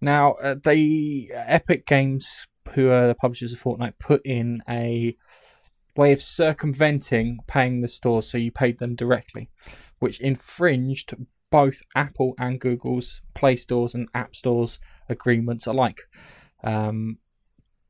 Now, 0.00 0.32
uh, 0.32 0.56
they 0.62 1.30
Epic 1.32 1.86
Games, 1.86 2.46
who 2.74 2.90
are 2.90 3.06
the 3.06 3.14
publishers 3.14 3.52
of 3.52 3.62
Fortnite, 3.62 3.98
put 4.00 4.20
in 4.24 4.62
a 4.68 5.16
way 5.96 6.12
of 6.12 6.22
circumventing 6.22 7.38
paying 7.46 7.80
the 7.80 7.88
store 7.88 8.22
so 8.22 8.38
you 8.38 8.50
paid 8.50 8.78
them 8.78 8.96
directly, 8.96 9.50
which 9.98 10.20
infringed 10.20 11.14
both 11.50 11.82
Apple 11.94 12.34
and 12.38 12.60
Google's 12.60 13.20
Play 13.34 13.56
Stores 13.56 13.94
and 13.94 14.08
App 14.14 14.34
Stores 14.34 14.78
agreements 15.08 15.66
alike. 15.66 16.00
Um, 16.64 17.18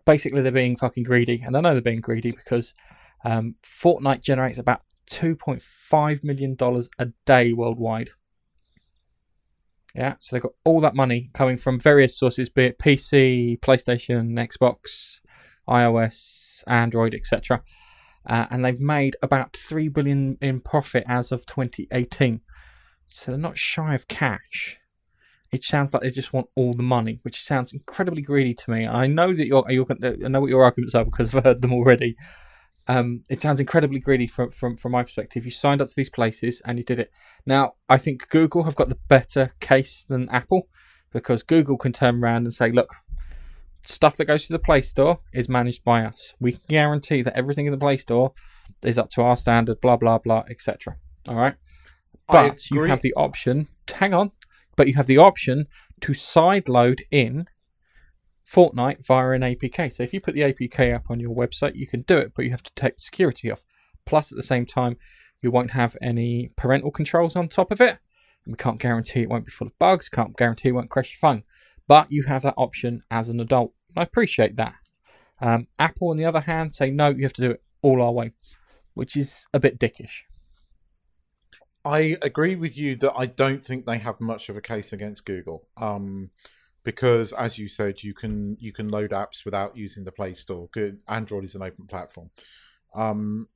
basically, 0.05 0.43
they're 0.43 0.53
being 0.53 0.77
fucking 0.77 1.05
greedy, 1.05 1.43
and 1.45 1.57
I 1.57 1.61
know 1.61 1.73
they're 1.73 1.83
being 1.83 2.01
greedy 2.01 2.33
because 2.33 2.75
um, 3.25 3.57
Fortnite 3.63 4.23
generates 4.23 4.59
about 4.59 4.83
$2.5 5.11 6.25
million 6.25 6.57
a 6.99 7.07
day 7.25 7.53
worldwide. 7.53 8.11
Yeah, 9.95 10.15
so 10.19 10.35
they've 10.35 10.43
got 10.43 10.55
all 10.65 10.81
that 10.81 10.95
money 10.95 11.31
coming 11.35 11.59
from 11.59 11.79
various 11.79 12.17
sources, 12.17 12.49
be 12.49 12.65
it 12.65 12.79
PC, 12.79 13.61
PlayStation, 13.61 14.39
Xbox, 14.39 15.21
iOS, 15.69 16.65
Android, 16.67 17.15
etc. 17.15 17.63
Uh, 18.25 18.47
and 18.51 18.65
they've 18.65 18.81
made 18.81 19.17
about 19.23 19.55
three 19.55 19.89
billion 19.89 20.39
in 20.41 20.61
profit 20.61 21.05
as 21.07 21.31
of 21.31 21.45
2018. 21.45 22.41
So 23.07 23.33
they're 23.33 23.39
not 23.39 23.59
shy 23.59 23.95
of 23.95 24.09
cash. 24.09 24.79
It 25.53 25.65
sounds 25.65 25.93
like 25.93 26.03
they 26.03 26.11
just 26.11 26.33
want 26.33 26.49
all 26.57 26.73
the 26.73 26.83
money, 26.83 27.21
which 27.23 27.43
sounds 27.43 27.73
incredibly 27.73 28.23
greedy 28.23 28.55
to 28.55 28.71
me. 28.71 28.87
I 28.87 29.07
know 29.07 29.35
that 29.35 29.47
you're, 29.47 29.65
you're 29.69 29.87
I 29.91 30.29
know 30.29 30.41
what 30.41 30.51
your 30.51 30.65
arguments 30.65 30.95
are 30.95 31.05
because 31.05 31.35
I've 31.35 31.45
heard 31.45 31.61
them 31.61 31.75
already. 31.75 32.17
Um, 32.89 33.23
it 33.29 33.43
sounds 33.43 33.61
incredibly 33.61 34.01
greedy 34.01 34.27
from, 34.27 34.51
from 34.51 34.77
from 34.77 34.93
my 34.93 35.03
perspective. 35.03 35.45
You 35.45 35.51
signed 35.51 35.83
up 35.83 35.89
to 35.89 35.95
these 35.95 36.11
places 36.11 36.63
and 36.65 36.79
you 36.79 36.85
did 36.85 36.99
it. 36.99 37.13
Now, 37.47 37.75
I 37.89 37.99
think 37.99 38.29
Google 38.31 38.65
have 38.65 38.75
got 38.75 38.89
the 38.89 38.99
better 39.09 39.55
case 39.61 40.05
than 40.09 40.29
Apple 40.31 40.69
because 41.13 41.43
Google 41.43 41.77
can 41.77 41.93
turn 41.93 42.23
around 42.23 42.45
and 42.45 42.55
say, 42.55 42.73
look, 42.73 42.95
stuff 43.83 44.17
that 44.17 44.25
goes 44.25 44.47
to 44.47 44.53
the 44.53 44.59
Play 44.59 44.81
Store 44.81 45.21
is 45.33 45.49
managed 45.49 45.85
by 45.85 46.05
us. 46.05 46.35
We 46.41 46.53
can 46.53 46.63
guarantee 46.69 47.23
that 47.23 47.37
everything 47.37 47.67
in 47.67 47.73
the 47.73 47.79
Play 47.79 47.99
Store 47.99 48.33
is 48.83 48.99
up 48.99 49.11
to 49.11 49.23
our 49.23 49.37
standard, 49.37 49.81
blah, 49.81 49.97
blah, 49.97 50.19
blah, 50.19 50.45
etc. 50.49 50.97
All 51.29 51.37
right. 51.37 51.55
But 52.29 52.71
you 52.71 52.85
have 52.85 53.03
the 53.03 53.13
option, 53.15 53.69
hang 53.93 54.15
on, 54.15 54.33
but 54.77 54.89
you 54.89 54.95
have 54.95 55.07
the 55.07 55.19
option 55.19 55.67
to 56.01 56.13
sideload 56.13 57.01
in 57.11 57.47
Fortnite 58.47 59.05
via 59.07 59.31
an 59.31 59.43
APK. 59.43 59.93
So 59.93 60.03
if 60.03 60.13
you 60.13 60.21
put 60.21 60.35
the 60.35 60.41
APK 60.43 60.95
up 60.95 61.11
on 61.11 61.21
your 61.21 61.35
website, 61.35 61.75
you 61.75 61.87
can 61.87 62.01
do 62.01 62.19
it, 62.19 62.33
but 62.35 62.45
you 62.45 62.51
have 62.51 62.63
to 62.63 62.75
take 62.75 62.99
security 62.99 63.51
off. 63.51 63.65
Plus, 64.05 64.33
at 64.33 64.37
the 64.37 64.43
same 64.43 64.67
time, 64.67 64.97
you 65.41 65.51
won't 65.51 65.71
have 65.73 65.97
any 66.03 66.51
parental 66.57 66.91
controls 66.91 67.37
on 67.37 67.49
top 67.49 67.71
of 67.71 67.81
it. 67.81 67.99
We 68.47 68.55
can't 68.55 68.81
guarantee 68.81 69.23
it 69.23 69.29
won't 69.29 69.47
be 69.47 69.53
full 69.53 69.69
of 69.69 69.79
bugs, 69.79 70.09
can't 70.09 70.37
guarantee 70.37 70.71
it 70.71 70.73
won't 70.73 70.91
crash 70.91 71.13
your 71.13 71.31
phone. 71.31 71.45
But 71.87 72.11
you 72.11 72.25
have 72.25 72.43
that 72.43 72.55
option 72.57 73.01
as 73.11 73.29
an 73.29 73.41
adult. 73.41 73.73
I 73.97 74.03
appreciate 74.03 74.57
that. 74.57 74.75
Um, 75.41 75.69
Apple, 75.79 76.09
on 76.09 76.17
the 76.17 76.25
other 76.25 76.41
hand, 76.41 76.75
say 76.75 76.91
no, 76.91 77.09
you 77.09 77.23
have 77.23 77.33
to 77.35 77.43
do 77.43 77.51
it 77.53 77.63
all 77.83 78.03
our 78.03 78.13
way, 78.13 78.33
which 78.95 79.17
is 79.17 79.47
a 79.53 79.61
bit 79.61 79.79
dickish. 79.79 80.23
I 81.85 82.17
agree 82.23 82.55
with 82.55 82.79
you 82.79 82.95
that 82.97 83.13
I 83.17 83.27
don't 83.27 83.65
think 83.65 83.87
they 83.87 83.99
have 83.99 84.21
much 84.21 84.49
of 84.49 84.57
a 84.57 84.61
case 84.61 84.93
against 84.93 85.25
Google. 85.25 85.67
Um, 85.77 86.31
because 86.85 87.33
as 87.33 87.59
you 87.59 87.69
said, 87.69 88.03
you 88.03 88.15
can 88.15 88.57
you 88.61 88.73
can 88.73 88.89
load 88.89 89.11
apps 89.11 89.45
without 89.45 89.77
using 89.77 90.05
the 90.05 90.13
Play 90.13 90.35
Store. 90.35 90.69
Good 90.73 90.99
Android 91.09 91.45
is 91.45 91.55
an 91.55 91.63
open 91.63 91.87
platform. 91.87 92.31
Um, 92.95 93.49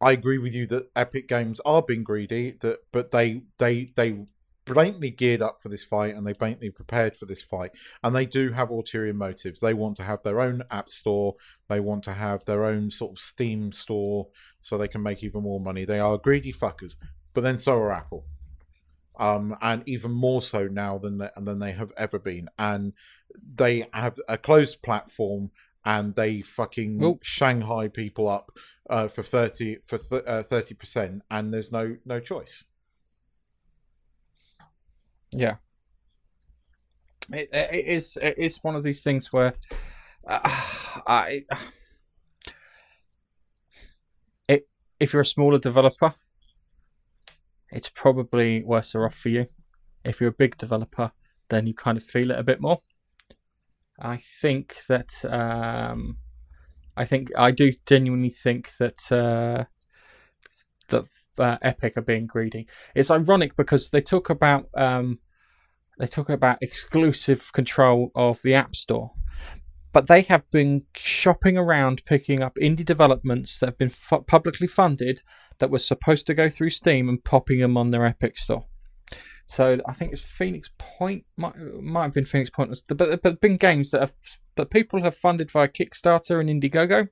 I 0.00 0.12
agree 0.12 0.38
with 0.38 0.54
you 0.54 0.66
that 0.68 0.90
Epic 0.96 1.28
Games 1.28 1.60
are 1.64 1.82
being 1.82 2.04
greedy, 2.04 2.56
that 2.60 2.80
but 2.92 3.10
they 3.10 3.42
they 3.58 3.92
they 3.96 4.26
blatantly 4.66 5.10
geared 5.10 5.42
up 5.42 5.60
for 5.60 5.68
this 5.68 5.82
fight 5.82 6.14
and 6.14 6.26
they 6.26 6.32
blatantly 6.32 6.70
prepared 6.70 7.16
for 7.16 7.26
this 7.26 7.42
fight 7.42 7.72
and 8.04 8.14
they 8.14 8.26
do 8.26 8.52
have 8.52 8.70
ulterior 8.70 9.14
motives 9.14 9.58
they 9.58 9.74
want 9.74 9.96
to 9.96 10.04
have 10.04 10.22
their 10.22 10.38
own 10.38 10.62
app 10.70 10.90
store 10.90 11.34
they 11.68 11.80
want 11.80 12.04
to 12.04 12.12
have 12.12 12.44
their 12.44 12.64
own 12.64 12.90
sort 12.90 13.10
of 13.10 13.18
steam 13.18 13.72
store 13.72 14.28
so 14.60 14.76
they 14.76 14.86
can 14.86 15.02
make 15.02 15.24
even 15.24 15.42
more 15.42 15.58
money 15.58 15.84
they 15.84 15.98
are 15.98 16.18
greedy 16.18 16.52
fuckers 16.52 16.94
but 17.34 17.44
then 17.44 17.58
so 17.58 17.74
are 17.74 17.92
apple 17.92 18.24
um, 19.18 19.54
and 19.60 19.82
even 19.86 20.10
more 20.10 20.40
so 20.40 20.66
now 20.66 20.96
than 20.96 21.18
they, 21.18 21.28
than 21.36 21.58
they 21.58 21.72
have 21.72 21.92
ever 21.96 22.18
been 22.18 22.48
and 22.58 22.92
they 23.54 23.86
have 23.92 24.18
a 24.28 24.38
closed 24.38 24.82
platform 24.82 25.50
and 25.84 26.14
they 26.14 26.42
fucking 26.42 27.02
Oh. 27.02 27.18
shanghai 27.22 27.88
people 27.88 28.28
up 28.28 28.52
uh, 28.88 29.08
for 29.08 29.22
30 29.22 29.78
for 29.86 29.96
uh, 30.26 30.42
30% 30.42 31.20
and 31.30 31.54
there's 31.54 31.72
no 31.72 31.96
no 32.04 32.20
choice 32.20 32.64
Yeah. 35.32 35.56
It, 37.32 37.48
it 37.52 37.86
is 37.86 38.18
it 38.20 38.34
is 38.36 38.58
one 38.62 38.74
of 38.74 38.82
these 38.82 39.02
things 39.02 39.32
where 39.32 39.52
uh, 40.26 40.40
I 41.06 41.44
it 44.48 44.68
if 44.98 45.12
you're 45.12 45.22
a 45.22 45.26
smaller 45.26 45.58
developer, 45.58 46.14
it's 47.72 47.88
probably 47.88 48.62
worse 48.62 48.94
off 48.94 49.14
for 49.14 49.28
you. 49.28 49.46
If 50.04 50.20
you're 50.20 50.30
a 50.30 50.32
big 50.32 50.56
developer, 50.56 51.12
then 51.48 51.66
you 51.66 51.74
kind 51.74 51.96
of 51.96 52.04
feel 52.04 52.30
it 52.30 52.38
a 52.38 52.44
bit 52.44 52.60
more. 52.60 52.80
I 53.98 54.16
think 54.16 54.78
that 54.88 55.12
um, 55.24 56.16
I 56.96 57.04
think 57.04 57.30
I 57.36 57.50
do 57.50 57.70
genuinely 57.86 58.30
think 58.30 58.70
that 58.78 59.12
uh, 59.12 59.64
that 60.88 61.04
uh, 61.38 61.58
Epic 61.62 61.96
are 61.96 62.02
being 62.02 62.26
greedy. 62.26 62.66
It's 62.94 63.10
ironic 63.10 63.56
because 63.56 63.90
they 63.90 64.00
talk 64.00 64.30
about 64.30 64.68
um, 64.74 65.18
they 65.98 66.06
talk 66.06 66.30
about 66.30 66.62
exclusive 66.62 67.52
control 67.52 68.10
of 68.14 68.40
the 68.42 68.54
App 68.54 68.74
Store, 68.74 69.12
but 69.92 70.06
they 70.06 70.22
have 70.22 70.50
been 70.50 70.84
shopping 70.96 71.58
around 71.58 72.02
picking 72.06 72.42
up 72.42 72.56
indie 72.60 72.84
developments 72.84 73.58
that 73.58 73.66
have 73.66 73.78
been 73.78 73.90
fu- 73.90 74.22
publicly 74.22 74.66
funded 74.66 75.20
that 75.60 75.70
were 75.70 75.78
supposed 75.78 76.26
to 76.26 76.34
go 76.34 76.48
through 76.48 76.70
Steam 76.70 77.08
and 77.08 77.22
popping 77.22 77.60
them 77.60 77.76
on 77.76 77.90
their 77.90 78.04
Epic 78.04 78.36
Store. 78.36 78.66
So 79.46 79.80
I 79.86 79.92
think 79.92 80.12
it's 80.12 80.22
Phoenix 80.22 80.70
Point 80.78 81.24
might 81.36 81.56
might 81.80 82.04
have 82.04 82.14
been 82.14 82.24
Phoenix 82.24 82.50
Point, 82.50 82.76
but 82.88 82.98
but 82.98 83.22
but 83.22 83.40
been 83.40 83.56
games 83.56 83.90
that 83.90 84.00
have 84.00 84.14
that 84.56 84.70
people 84.70 85.02
have 85.02 85.16
funded 85.16 85.50
via 85.50 85.68
Kickstarter 85.68 86.40
and 86.40 86.48
Indiegogo, 86.48 87.08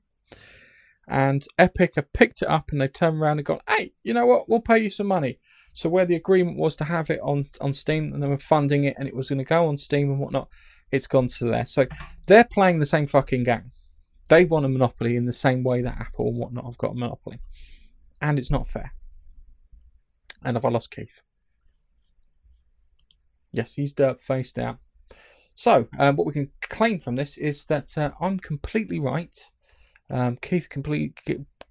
and 1.09 1.44
Epic 1.59 1.94
have 1.96 2.12
picked 2.12 2.42
it 2.42 2.49
up 2.49 2.70
and 2.70 2.80
they've 2.80 2.92
turned 2.92 3.20
around 3.20 3.38
and 3.38 3.46
gone, 3.46 3.61
hey, 3.68 3.92
you 4.05 4.14
know 4.14 4.26
what? 4.26 4.49
We'll 4.49 4.61
pay 4.61 4.78
you 4.78 4.90
some 4.90 5.09
money. 5.09 5.38
So 5.74 5.88
where 5.88 6.07
the 6.07 6.16
agreement 6.16 6.59
was 6.59 6.76
to 6.76 6.84
have 6.84 7.11
it 7.11 7.20
on 7.22 7.46
on 7.61 7.72
Steam 7.74 8.12
and 8.12 8.22
they 8.22 8.28
were 8.28 8.38
funding 8.38 8.84
it 8.84 8.94
and 8.99 9.09
it 9.09 9.16
was 9.16 9.28
going 9.28 9.38
to 9.38 9.44
go 9.44 9.66
on 9.66 9.76
Steam 9.76 10.11
and 10.11 10.20
whatnot, 10.20 10.49
it's 10.90 11.07
gone 11.07 11.26
to 11.26 11.44
there. 11.46 11.66
So 11.66 11.86
they're 12.26 12.49
playing 12.53 12.78
the 12.78 12.86
same 12.86 13.07
fucking 13.07 13.44
game. 13.44 13.72
They 14.28 14.44
want 14.44 14.66
a 14.66 14.68
monopoly 14.68 15.16
in 15.16 15.24
the 15.24 15.32
same 15.32 15.64
way 15.64 15.82
that 15.82 15.99
Apple 15.99 16.28
and 16.28 16.38
whatnot 16.38 16.66
have 16.66 16.78
got 16.78 16.92
a 16.92 16.94
monopoly, 16.94 17.40
and 18.21 18.39
it's 18.39 18.51
not 18.51 18.69
fair. 18.69 18.93
And 20.45 20.57
have 20.57 20.64
I 20.64 20.71
lost 20.71 20.91
Keith? 20.91 21.23
Yes, 23.53 23.75
he's 23.75 23.95
derp 23.95 24.21
faced 24.21 24.57
now. 24.57 24.79
So, 25.55 25.89
um, 25.99 26.16
what 26.16 26.27
we 26.27 26.33
can 26.33 26.51
claim 26.61 27.01
from 27.01 27.16
this 27.16 27.37
is 27.37 27.64
that 27.64 27.97
uh, 27.99 28.11
I'm 28.21 28.39
completely 28.39 29.01
right. 29.01 29.37
Um, 30.11 30.37
Keith 30.41 30.69
complete, 30.69 31.21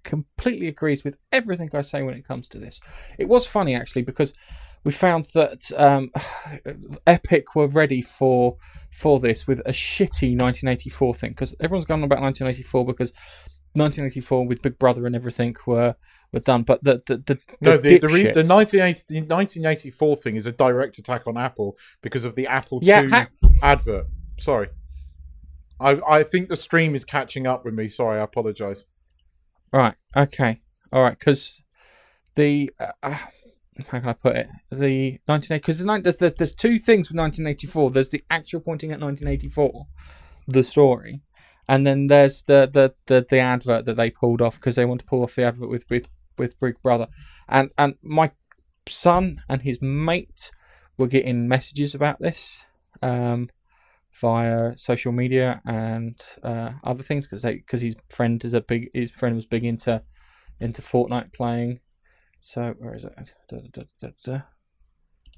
completely 0.04 0.68
agrees 0.68 1.04
with 1.04 1.18
everything 1.32 1.70
I 1.72 1.80
say 1.80 2.02
when 2.02 2.14
it 2.14 2.26
comes 2.26 2.48
to 2.48 2.58
this. 2.58 2.80
It 3.18 3.28
was 3.28 3.46
funny 3.46 3.74
actually 3.74 4.02
because 4.02 4.34
we 4.84 4.92
found 4.92 5.26
that 5.34 5.70
um, 5.76 6.10
Epic 7.06 7.54
were 7.54 7.68
ready 7.68 8.02
for 8.02 8.56
for 8.90 9.20
this 9.20 9.46
with 9.46 9.60
a 9.60 9.70
shitty 9.70 10.38
1984 10.38 11.14
thing 11.14 11.30
because 11.30 11.54
everyone's 11.60 11.84
gone 11.84 12.00
on 12.00 12.04
about 12.04 12.20
1984 12.20 12.86
because 12.86 13.12
1984 13.74 14.46
with 14.46 14.62
Big 14.62 14.78
Brother 14.78 15.06
and 15.06 15.14
everything 15.14 15.54
were 15.66 15.94
were 16.32 16.40
done, 16.40 16.62
but 16.62 16.82
the 16.84 17.02
the 17.06 17.16
the, 17.18 17.38
No, 17.60 17.76
the, 17.76 17.98
the, 17.98 17.98
dipshits- 18.00 18.12
re- 18.12 18.22
the, 18.32 18.44
1980, 18.44 19.04
the 19.08 19.20
1984 19.34 20.16
thing 20.16 20.36
is 20.36 20.46
a 20.46 20.52
direct 20.52 20.98
attack 20.98 21.26
on 21.26 21.36
Apple 21.36 21.76
because 22.02 22.24
of 22.24 22.34
the 22.34 22.46
Apple 22.46 22.80
Yeah, 22.82 23.02
II 23.02 23.08
ha- 23.10 23.28
advert. 23.62 24.06
Sorry. 24.38 24.68
I, 25.80 26.00
I 26.08 26.22
think 26.24 26.48
the 26.48 26.56
stream 26.56 26.94
is 26.94 27.04
catching 27.04 27.46
up 27.46 27.64
with 27.64 27.72
me. 27.74 27.88
Sorry, 27.88 28.18
I 28.18 28.24
apologize. 28.24 28.84
Right. 29.72 29.94
Okay. 30.16 30.60
All 30.92 31.02
right. 31.02 31.16
Because 31.18 31.62
the 32.34 32.70
uh, 32.80 32.86
uh, 33.02 33.10
how 33.88 34.00
can 34.00 34.08
I 34.08 34.12
put 34.12 34.34
it? 34.36 34.48
The 34.70 35.20
1980 35.26 35.54
because 35.60 35.78
the, 35.78 35.84
nine- 35.86 36.02
there's, 36.02 36.16
there's 36.16 36.34
there's 36.34 36.54
two 36.54 36.78
things 36.78 37.08
with 37.10 37.18
1984. 37.18 37.90
There's 37.92 38.10
the 38.10 38.24
actual 38.28 38.60
pointing 38.60 38.90
at 38.90 39.00
1984, 39.00 39.86
the 40.48 40.64
story, 40.64 41.22
and 41.68 41.86
then 41.86 42.06
there's 42.06 42.42
the 42.42 42.68
the 42.72 42.94
the, 43.06 43.26
the 43.28 43.38
advert 43.38 43.84
that 43.84 43.96
they 43.96 44.10
pulled 44.10 44.42
off 44.42 44.56
because 44.56 44.76
they 44.76 44.84
want 44.84 45.00
to 45.00 45.06
pull 45.06 45.22
off 45.22 45.34
the 45.34 45.44
advert 45.44 45.68
with 45.68 45.84
with 45.90 46.08
with 46.36 46.58
Big 46.58 46.80
Brother, 46.82 47.08
and 47.48 47.70
and 47.76 47.94
my 48.02 48.30
son 48.88 49.40
and 49.48 49.62
his 49.62 49.80
mate 49.82 50.50
were 50.96 51.06
getting 51.06 51.48
messages 51.48 51.94
about 51.94 52.18
this. 52.20 52.64
Um, 53.02 53.50
via 54.20 54.76
social 54.76 55.12
media 55.12 55.60
and 55.66 56.20
uh, 56.42 56.70
other 56.82 57.02
things 57.02 57.26
because 57.26 57.42
they 57.42 57.54
because 57.54 57.80
his 57.80 57.94
friend 58.10 58.44
is 58.44 58.54
a 58.54 58.60
big 58.60 58.88
his 58.94 59.10
friend 59.10 59.36
was 59.36 59.46
big 59.46 59.64
into 59.64 60.02
into 60.60 60.82
Fortnite 60.82 61.32
playing. 61.32 61.80
So 62.40 62.74
where 62.78 62.94
is 62.94 63.04
it? 63.04 63.12
Da, 63.48 63.58
da, 63.58 63.68
da, 63.72 63.82
da, 64.00 64.08
da. 64.24 64.40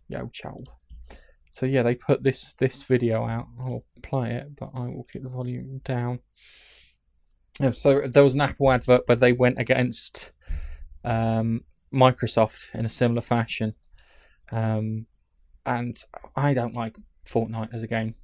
Yo. 0.09 0.31
So 1.51 1.67
yeah, 1.67 1.83
they 1.83 1.95
put 1.95 2.23
this 2.23 2.55
this 2.55 2.83
video 2.83 3.27
out. 3.27 3.47
I'll 3.59 3.85
play 4.03 4.35
it, 4.35 4.57
but 4.57 4.71
I 4.75 4.87
will 4.87 5.07
keep 5.13 5.23
the 5.23 5.29
volume 5.29 5.81
down. 5.85 6.21
Yeah, 7.59 7.73
so 7.73 8.07
there 8.07 8.25
was 8.25 8.35
an 8.35 8.41
Apple 8.41 8.71
advert 8.71 9.03
where 9.07 9.17
they 9.17 9.33
went 9.33 9.59
against 9.59 10.31
um, 11.05 11.65
Microsoft 11.93 12.75
in 12.75 12.87
a 12.87 12.89
similar 12.89 13.21
fashion, 13.21 13.75
um, 14.53 15.07
and 15.67 15.97
I 16.37 16.55
don't 16.55 16.75
like 16.75 16.97
Fortnite 17.27 17.75
as 17.75 17.83
a 17.83 17.89
game. 17.89 18.15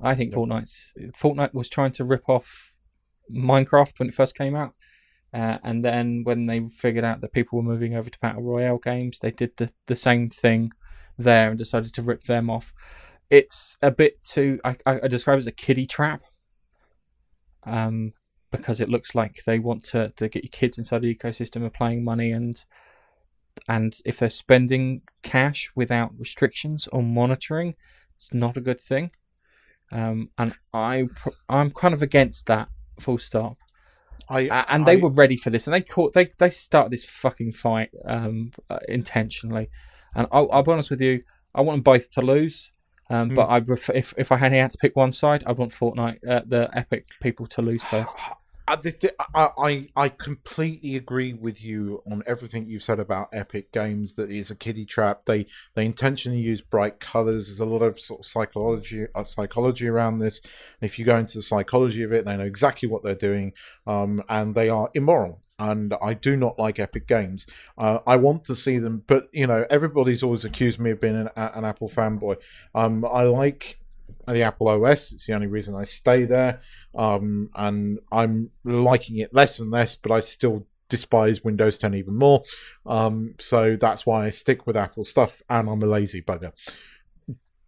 I 0.00 0.14
think. 0.14 0.34
Fortnite's 0.34 0.92
Fortnite 1.16 1.54
was 1.54 1.68
trying 1.68 1.92
to 1.92 2.04
rip 2.04 2.28
off 2.28 2.72
Minecraft 3.30 3.98
when 3.98 4.08
it 4.08 4.14
first 4.14 4.36
came 4.36 4.56
out, 4.56 4.74
uh, 5.32 5.58
and 5.62 5.82
then 5.82 6.22
when 6.24 6.46
they 6.46 6.68
figured 6.70 7.04
out 7.04 7.20
that 7.20 7.32
people 7.32 7.58
were 7.58 7.64
moving 7.64 7.94
over 7.94 8.08
to 8.08 8.18
battle 8.18 8.42
royale 8.42 8.78
games, 8.78 9.18
they 9.20 9.30
did 9.30 9.56
the 9.58 9.70
the 9.86 9.94
same 9.94 10.30
thing 10.30 10.72
there 11.18 11.50
and 11.50 11.58
decided 11.58 11.94
to 11.94 12.02
rip 12.02 12.24
them 12.24 12.50
off. 12.50 12.72
It's 13.30 13.76
a 13.82 13.90
bit 13.90 14.22
too. 14.22 14.60
I, 14.64 14.76
I, 14.86 15.08
describe 15.08 15.36
it 15.36 15.40
as 15.40 15.46
a 15.46 15.52
kiddie 15.52 15.86
trap, 15.86 16.22
um, 17.64 18.12
because 18.50 18.80
it 18.80 18.88
looks 18.88 19.14
like 19.14 19.40
they 19.46 19.58
want 19.58 19.84
to, 19.84 20.10
to 20.16 20.28
get 20.28 20.44
your 20.44 20.50
kids 20.52 20.78
inside 20.78 21.02
the 21.02 21.14
ecosystem 21.14 21.64
of 21.64 21.72
playing 21.72 22.04
money 22.04 22.32
and 22.32 22.64
and 23.68 23.96
if 24.04 24.18
they're 24.18 24.30
spending 24.30 25.02
cash 25.22 25.70
without 25.76 26.10
restrictions 26.18 26.88
or 26.92 27.02
monitoring, 27.02 27.76
it's 28.16 28.34
not 28.34 28.56
a 28.56 28.60
good 28.60 28.80
thing. 28.80 29.12
Um, 29.92 30.30
and 30.38 30.54
I 30.72 31.04
I'm 31.48 31.70
kind 31.70 31.94
of 31.94 32.02
against 32.02 32.46
that. 32.46 32.68
Full 33.00 33.18
stop. 33.18 33.58
I 34.28 34.40
A- 34.42 34.72
and 34.72 34.86
they 34.86 34.94
I- 34.94 35.00
were 35.00 35.10
ready 35.10 35.36
for 35.36 35.50
this, 35.50 35.66
and 35.66 35.74
they 35.74 35.82
caught 35.82 36.14
they 36.14 36.28
they 36.38 36.50
started 36.50 36.92
this 36.92 37.04
fucking 37.04 37.52
fight 37.52 37.90
um, 38.04 38.50
uh, 38.68 38.78
intentionally. 38.88 39.70
And 40.14 40.26
I'll, 40.32 40.50
I'll 40.52 40.62
be 40.62 40.72
honest 40.72 40.90
with 40.90 41.00
you, 41.00 41.22
I 41.54 41.60
want 41.62 41.76
them 41.76 41.82
both 41.82 42.10
to 42.12 42.22
lose. 42.22 42.70
Um, 43.10 43.28
But 43.34 43.50
I 43.50 43.60
prefer, 43.60 43.92
if 43.92 44.14
if 44.16 44.32
I 44.32 44.36
had 44.36 44.70
to 44.70 44.78
pick 44.78 44.96
one 44.96 45.12
side, 45.12 45.44
I'd 45.46 45.58
want 45.58 45.72
Fortnite, 45.72 46.26
uh, 46.26 46.42
the 46.46 46.70
Epic 46.72 47.06
people 47.20 47.46
to 47.48 47.62
lose 47.62 47.82
first. 47.82 48.16
I, 48.66 48.76
I, 49.34 49.50
I 49.58 49.86
I 49.94 50.08
completely 50.08 50.96
agree 50.96 51.34
with 51.34 51.62
you 51.62 52.02
on 52.10 52.22
everything 52.26 52.66
you've 52.66 52.82
said 52.82 52.98
about 52.98 53.28
Epic 53.30 53.72
Games. 53.72 54.14
That 54.14 54.30
it's 54.30 54.50
a 54.50 54.54
kiddie 54.54 54.86
trap. 54.86 55.26
They 55.26 55.44
they 55.74 55.84
intentionally 55.84 56.40
use 56.40 56.62
bright 56.62 56.98
colors. 56.98 57.48
There's 57.48 57.60
a 57.60 57.66
lot 57.66 57.82
of 57.82 58.00
sort 58.00 58.20
of 58.20 58.26
psychology 58.26 59.06
uh, 59.14 59.24
psychology 59.24 59.86
around 59.86 60.18
this. 60.18 60.40
If 60.80 60.98
you 60.98 61.04
go 61.04 61.18
into 61.18 61.36
the 61.36 61.42
psychology 61.42 62.02
of 62.04 62.12
it, 62.14 62.24
they 62.24 62.38
know 62.38 62.44
exactly 62.44 62.88
what 62.88 63.02
they're 63.04 63.14
doing, 63.14 63.52
um, 63.86 64.22
and 64.30 64.54
they 64.54 64.70
are 64.70 64.88
immoral. 64.94 65.42
And 65.58 65.94
I 66.02 66.14
do 66.14 66.36
not 66.36 66.58
like 66.58 66.80
Epic 66.80 67.06
Games. 67.06 67.46
Uh, 67.78 68.00
I 68.06 68.16
want 68.16 68.44
to 68.46 68.56
see 68.56 68.78
them, 68.78 69.04
but 69.06 69.28
you 69.32 69.46
know, 69.46 69.66
everybody's 69.70 70.22
always 70.22 70.44
accused 70.44 70.80
me 70.80 70.90
of 70.90 71.00
being 71.00 71.16
an, 71.16 71.28
an 71.36 71.64
Apple 71.64 71.88
fanboy. 71.88 72.36
Um, 72.74 73.04
I 73.04 73.22
like 73.22 73.78
the 74.26 74.42
Apple 74.42 74.68
OS. 74.68 75.12
It's 75.12 75.26
the 75.26 75.32
only 75.32 75.46
reason 75.46 75.74
I 75.76 75.84
stay 75.84 76.24
there 76.24 76.60
um, 76.96 77.50
and 77.54 77.98
I'm 78.12 78.50
liking 78.64 79.18
it 79.18 79.34
less 79.34 79.58
and 79.58 79.70
less, 79.70 79.94
but 79.94 80.12
I 80.12 80.20
still 80.20 80.66
despise 80.88 81.42
Windows 81.42 81.78
10 81.78 81.94
even 81.94 82.14
more. 82.14 82.44
Um, 82.86 83.34
so 83.38 83.76
that's 83.80 84.06
why 84.06 84.26
I 84.26 84.30
stick 84.30 84.66
with 84.66 84.76
Apple 84.76 85.04
stuff, 85.04 85.42
and 85.48 85.68
I'm 85.68 85.82
a 85.82 85.86
lazy 85.86 86.22
bugger. 86.22 86.52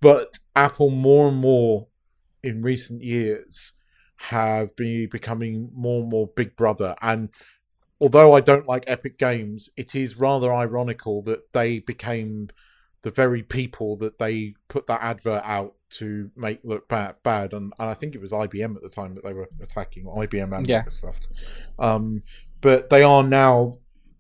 But 0.01 0.39
Apple 0.55 0.91
more 0.91 1.29
and 1.29 1.39
more 1.39 1.89
in 2.43 2.63
recent 2.63 3.03
years 3.03 3.73
have 4.19 4.77
been 4.77 5.09
becoming 5.11 5.71
more 5.75 6.03
and 6.03 6.11
more 6.11 6.29
Big 6.29 6.57
Brother, 6.57 6.95
and 7.03 7.31
although 8.01 8.33
I 8.33 8.41
don't 8.41 8.67
like 8.69 8.85
Epic 8.87 9.19
Games, 9.19 9.71
it 9.77 9.95
is 9.95 10.17
rather 10.17 10.53
ironical 10.53 11.23
that 11.23 11.53
they 11.53 11.79
became 11.79 12.49
the 13.03 13.11
very 13.11 13.43
people 13.43 13.97
that 13.97 14.19
they 14.19 14.55
put 14.69 14.87
that 14.89 15.03
advert 15.03 15.43
out 15.45 15.75
to 15.89 16.31
make 16.37 16.61
look 16.65 16.89
bad. 16.89 17.15
bad. 17.23 17.53
And, 17.53 17.73
and 17.79 17.89
I 17.89 17.95
think 17.95 18.15
it 18.15 18.21
was 18.21 18.33
IBM 18.33 18.75
at 18.77 18.83
the 18.83 18.89
time 18.89 19.15
that 19.15 19.25
they 19.25 19.33
were 19.33 19.49
attacking 19.63 20.05
IBM 20.05 20.57
and 20.57 20.67
Yeah. 20.67 20.83
Microsoft. 20.83 21.27
Um, 21.79 22.23
but 22.61 22.91
they 22.91 23.03
are 23.03 23.23
now 23.23 23.79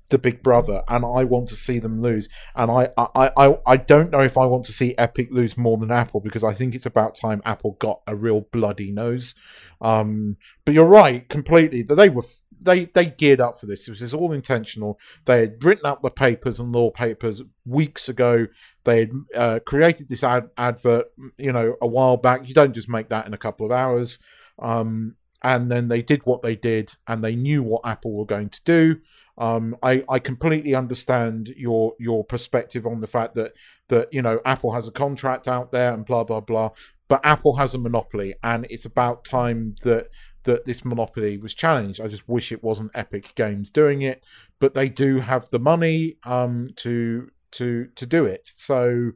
the 0.08 0.18
big 0.18 0.40
brother, 0.40 0.84
and 0.86 1.04
I 1.04 1.24
want 1.24 1.48
to 1.48 1.56
see 1.56 1.80
them 1.80 2.00
lose. 2.00 2.28
And 2.54 2.70
I, 2.70 2.90
I, 2.96 3.32
I, 3.36 3.58
I 3.66 3.76
don't 3.76 4.12
know 4.12 4.20
if 4.20 4.38
I 4.38 4.46
want 4.46 4.64
to 4.66 4.72
see 4.72 4.94
Epic 4.96 5.28
lose 5.32 5.56
more 5.56 5.76
than 5.78 5.90
Apple 5.90 6.20
because 6.20 6.44
I 6.44 6.54
think 6.54 6.76
it's 6.76 6.86
about 6.86 7.16
time 7.16 7.42
Apple 7.44 7.76
got 7.80 8.02
a 8.06 8.14
real 8.14 8.42
bloody 8.52 8.92
nose. 8.92 9.34
Um, 9.80 10.36
but 10.64 10.74
you're 10.74 10.84
right 10.84 11.28
completely. 11.28 11.82
That 11.82 11.96
they 11.96 12.08
were 12.08 12.22
they 12.66 12.84
they 12.86 13.06
geared 13.06 13.40
up 13.40 13.58
for 13.58 13.66
this. 13.66 13.88
It 13.88 14.00
was 14.00 14.12
all 14.12 14.32
intentional. 14.32 14.98
They 15.24 15.40
had 15.40 15.64
written 15.64 15.86
up 15.86 16.02
the 16.02 16.10
papers 16.10 16.60
and 16.60 16.72
law 16.72 16.90
papers 16.90 17.42
weeks 17.64 18.08
ago. 18.08 18.46
They 18.84 19.00
had 19.00 19.10
uh, 19.34 19.58
created 19.66 20.08
this 20.08 20.22
ad- 20.22 20.50
advert, 20.58 21.06
you 21.38 21.52
know, 21.52 21.76
a 21.80 21.86
while 21.86 22.16
back. 22.16 22.48
You 22.48 22.54
don't 22.54 22.74
just 22.74 22.88
make 22.88 23.08
that 23.08 23.26
in 23.26 23.34
a 23.34 23.38
couple 23.38 23.64
of 23.64 23.72
hours. 23.72 24.18
Um, 24.58 25.16
and 25.42 25.70
then 25.70 25.88
they 25.88 26.02
did 26.02 26.22
what 26.24 26.42
they 26.42 26.56
did, 26.56 26.94
and 27.06 27.22
they 27.22 27.36
knew 27.36 27.62
what 27.62 27.82
Apple 27.84 28.12
were 28.12 28.26
going 28.26 28.50
to 28.50 28.60
do. 28.64 29.00
Um, 29.38 29.76
I, 29.82 30.02
I 30.08 30.18
completely 30.18 30.74
understand 30.74 31.48
your 31.56 31.92
your 31.98 32.24
perspective 32.24 32.86
on 32.86 33.00
the 33.00 33.06
fact 33.06 33.34
that 33.34 33.52
that 33.88 34.12
you 34.12 34.22
know 34.22 34.40
Apple 34.44 34.72
has 34.72 34.88
a 34.88 34.92
contract 34.92 35.46
out 35.46 35.72
there 35.72 35.92
and 35.92 36.06
blah 36.06 36.24
blah 36.24 36.40
blah, 36.40 36.70
but 37.08 37.20
Apple 37.22 37.56
has 37.56 37.74
a 37.74 37.78
monopoly, 37.78 38.34
and 38.42 38.66
it's 38.70 38.86
about 38.86 39.24
time 39.24 39.76
that 39.82 40.08
that 40.46 40.64
this 40.64 40.84
monopoly 40.84 41.36
was 41.36 41.54
challenged. 41.54 42.00
I 42.00 42.08
just 42.08 42.28
wish 42.28 42.50
it 42.50 42.64
wasn't 42.64 42.90
Epic 42.94 43.34
Games 43.34 43.70
doing 43.70 44.02
it, 44.02 44.24
but 44.58 44.74
they 44.74 44.88
do 44.88 45.20
have 45.20 45.48
the 45.50 45.58
money 45.58 46.16
um, 46.24 46.70
to 46.76 47.30
to 47.52 47.88
to 47.94 48.06
do 48.06 48.24
it. 48.24 48.50
So 48.54 49.12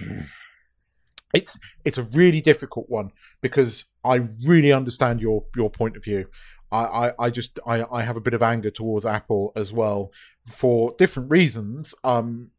it's 1.34 1.58
it's 1.84 1.98
a 1.98 2.04
really 2.04 2.40
difficult 2.40 2.88
one 2.88 3.10
because 3.40 3.86
I 4.04 4.22
really 4.44 4.72
understand 4.72 5.20
your 5.20 5.44
your 5.56 5.70
point 5.70 5.96
of 5.96 6.04
view. 6.04 6.26
I, 6.70 6.84
I, 6.84 7.12
I 7.18 7.30
just 7.30 7.58
I, 7.66 7.84
I 7.90 8.02
have 8.02 8.16
a 8.16 8.20
bit 8.20 8.34
of 8.34 8.42
anger 8.42 8.70
towards 8.70 9.06
Apple 9.06 9.52
as 9.56 9.72
well 9.72 10.12
for 10.46 10.94
different 10.98 11.30
reasons. 11.30 11.94
Um, 12.04 12.50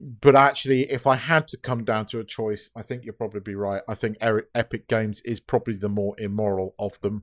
but 0.00 0.36
actually, 0.36 0.90
if 0.90 1.06
I 1.06 1.16
had 1.16 1.48
to 1.48 1.56
come 1.56 1.84
down 1.84 2.06
to 2.06 2.20
a 2.20 2.24
choice, 2.24 2.70
I 2.76 2.82
think 2.82 3.04
you'll 3.04 3.14
probably 3.14 3.40
be 3.40 3.54
right. 3.54 3.82
I 3.88 3.94
think 3.94 4.18
Epic 4.20 4.88
Games 4.88 5.22
is 5.24 5.40
probably 5.40 5.76
the 5.76 5.88
more 5.88 6.14
immoral 6.18 6.74
of 6.78 7.00
them. 7.00 7.22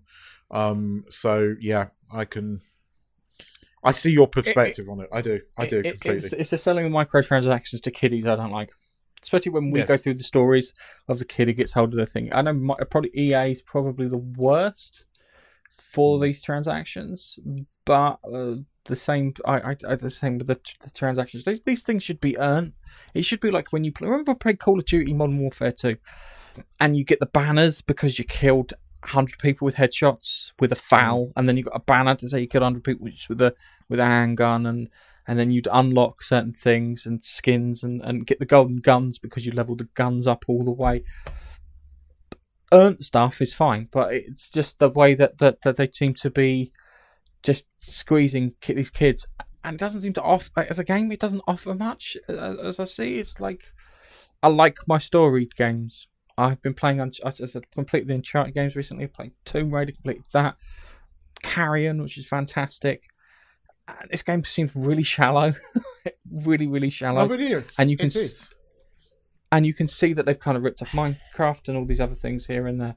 Um, 0.49 1.05
so 1.09 1.55
yeah, 1.59 1.87
I 2.11 2.25
can. 2.25 2.61
I 3.83 3.91
see 3.91 4.11
your 4.11 4.27
perspective 4.27 4.87
it, 4.87 4.91
on 4.91 5.01
it. 5.01 5.09
I 5.11 5.21
do. 5.21 5.41
I 5.57 5.67
do 5.67 5.79
it, 5.79 5.83
completely. 5.83 6.25
It's, 6.25 6.33
it's 6.33 6.49
the 6.49 6.57
selling 6.57 6.85
of 6.85 6.91
microtransactions 6.91 7.81
to 7.81 7.91
kiddies 7.91 8.25
I 8.25 8.35
don't 8.35 8.51
like, 8.51 8.71
especially 9.21 9.51
when 9.51 9.69
we 9.69 9.79
yes. 9.79 9.87
go 9.87 9.97
through 9.97 10.15
the 10.15 10.23
stories 10.23 10.73
of 11.07 11.19
the 11.19 11.25
kid 11.25 11.49
who 11.49 11.53
gets 11.53 11.73
hold 11.73 11.89
of 11.89 11.97
the 11.97 12.07
thing. 12.07 12.33
I 12.33 12.41
know 12.41 12.75
probably 12.89 13.11
EA 13.13 13.51
is 13.51 13.61
probably 13.61 14.07
the 14.07 14.17
worst 14.17 15.05
for 15.69 16.19
these 16.19 16.41
transactions, 16.41 17.37
but 17.85 18.19
uh, 18.33 18.55
the 18.85 18.95
same. 18.95 19.33
I, 19.45 19.75
I, 19.87 19.95
the 19.95 20.09
same 20.09 20.37
with 20.37 20.47
the, 20.47 20.59
the 20.81 20.91
transactions. 20.91 21.45
These, 21.45 21.61
these 21.61 21.81
things 21.81 22.03
should 22.03 22.21
be 22.21 22.37
earned. 22.37 22.73
It 23.13 23.25
should 23.25 23.39
be 23.39 23.51
like 23.51 23.71
when 23.71 23.83
you 23.83 23.91
play. 23.91 24.07
Remember, 24.07 24.31
I 24.31 24.35
played 24.35 24.59
Call 24.59 24.79
of 24.79 24.85
Duty 24.85 25.13
Modern 25.13 25.39
Warfare 25.39 25.71
2, 25.71 25.95
and 26.79 26.97
you 26.97 27.03
get 27.03 27.19
the 27.19 27.25
banners 27.27 27.81
because 27.81 28.19
you 28.19 28.25
killed 28.25 28.73
100 29.01 29.39
people 29.39 29.65
with 29.65 29.75
headshots 29.75 30.51
with 30.59 30.71
a 30.71 30.75
foul, 30.75 31.27
mm. 31.27 31.33
and 31.35 31.47
then 31.47 31.57
you 31.57 31.63
got 31.63 31.75
a 31.75 31.79
banner 31.79 32.15
to 32.15 32.29
say 32.29 32.41
you 32.41 32.47
killed 32.47 32.63
100 32.63 32.83
people 32.83 33.07
with 33.29 33.41
a 33.41 33.53
with 33.89 33.99
a 33.99 34.05
handgun, 34.05 34.65
and 34.65 34.89
and 35.27 35.39
then 35.39 35.51
you'd 35.51 35.69
unlock 35.71 36.21
certain 36.21 36.51
things 36.51 37.05
and 37.05 37.23
skins 37.23 37.83
and, 37.83 38.01
and 38.01 38.27
get 38.27 38.39
the 38.39 38.45
golden 38.45 38.77
guns 38.77 39.17
because 39.19 39.45
you 39.45 39.53
leveled 39.53 39.77
the 39.77 39.87
guns 39.95 40.27
up 40.27 40.43
all 40.49 40.65
the 40.65 40.71
way 40.71 41.03
earned 42.73 43.05
stuff 43.05 43.41
is 43.41 43.53
fine, 43.53 43.87
but 43.91 44.13
it's 44.13 44.49
just 44.49 44.79
the 44.79 44.89
way 44.89 45.13
that, 45.13 45.37
that, 45.37 45.61
that 45.61 45.77
they 45.77 45.87
seem 45.89 46.13
to 46.15 46.29
be 46.29 46.71
just 47.43 47.67
squeezing 47.79 48.55
these 48.65 48.89
kids, 48.89 49.27
and 49.63 49.75
it 49.75 49.79
doesn't 49.79 50.01
seem 50.01 50.13
to 50.13 50.21
offer 50.21 50.65
as 50.69 50.79
a 50.79 50.83
game. 50.83 51.11
It 51.11 51.19
doesn't 51.19 51.43
offer 51.47 51.73
much, 51.73 52.17
as 52.27 52.79
I 52.79 52.85
see. 52.85 53.17
It's 53.19 53.39
like 53.39 53.63
I 54.41 54.47
like 54.47 54.77
my 54.87 54.97
storied 54.97 55.55
games. 55.55 56.07
I've 56.37 56.61
been 56.61 56.73
playing 56.73 56.99
on 56.99 57.11
as 57.23 57.39
I 57.39 57.45
said, 57.45 57.69
completed 57.71 58.07
the 58.07 58.15
Uncharted 58.15 58.55
games 58.55 58.75
recently. 58.75 59.07
Played 59.07 59.33
Tomb 59.45 59.71
Raider, 59.71 59.91
completed 59.91 60.25
that. 60.33 60.55
Carrion, 61.43 62.01
which 62.01 62.17
is 62.17 62.25
fantastic. 62.25 63.09
And 63.87 64.09
this 64.09 64.23
game 64.23 64.43
seems 64.43 64.75
really 64.75 65.03
shallow, 65.03 65.53
really, 66.31 66.67
really 66.67 66.89
shallow. 66.89 67.29
Oh, 67.29 67.33
it 67.33 67.41
is. 67.41 67.75
And 67.77 67.91
you 67.91 67.97
can 67.97 68.07
it 68.07 68.15
is 68.15 68.55
and 69.53 69.67
you 69.67 69.73
can 69.73 69.87
see 69.87 70.13
that 70.13 70.25
they've 70.25 70.39
kind 70.39 70.57
of 70.57 70.63
ripped 70.63 70.81
off 70.81 70.89
Minecraft 70.93 71.67
and 71.67 71.77
all 71.77 71.85
these 71.85 72.01
other 72.01 72.15
things 72.15 72.47
here 72.47 72.65
and 72.65 72.81
there. 72.81 72.95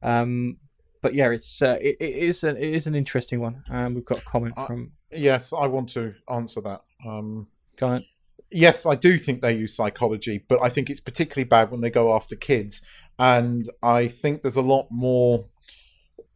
Um, 0.00 0.58
but 1.02 1.14
yeah, 1.14 1.30
it's 1.30 1.62
uh, 1.62 1.78
it, 1.80 1.96
it 2.00 2.14
is 2.16 2.44
an, 2.44 2.56
it 2.56 2.74
is 2.74 2.86
an 2.86 2.94
interesting 2.94 3.40
one. 3.40 3.62
Um, 3.70 3.94
we've 3.94 4.04
got 4.04 4.18
a 4.18 4.24
comment 4.24 4.54
from. 4.66 4.92
Yes, 5.10 5.52
I 5.52 5.66
want 5.66 5.88
to 5.90 6.14
answer 6.28 6.60
that. 6.60 6.82
Um, 7.06 7.48
Go 7.76 7.88
on. 7.88 8.04
Yes, 8.50 8.84
I 8.84 8.96
do 8.96 9.16
think 9.16 9.40
they 9.40 9.56
use 9.56 9.74
psychology, 9.74 10.44
but 10.48 10.60
I 10.62 10.68
think 10.68 10.90
it's 10.90 11.00
particularly 11.00 11.48
bad 11.48 11.70
when 11.70 11.80
they 11.80 11.90
go 11.90 12.14
after 12.14 12.34
kids. 12.34 12.82
And 13.18 13.68
I 13.82 14.08
think 14.08 14.42
there's 14.42 14.56
a 14.56 14.62
lot 14.62 14.88
more. 14.90 15.46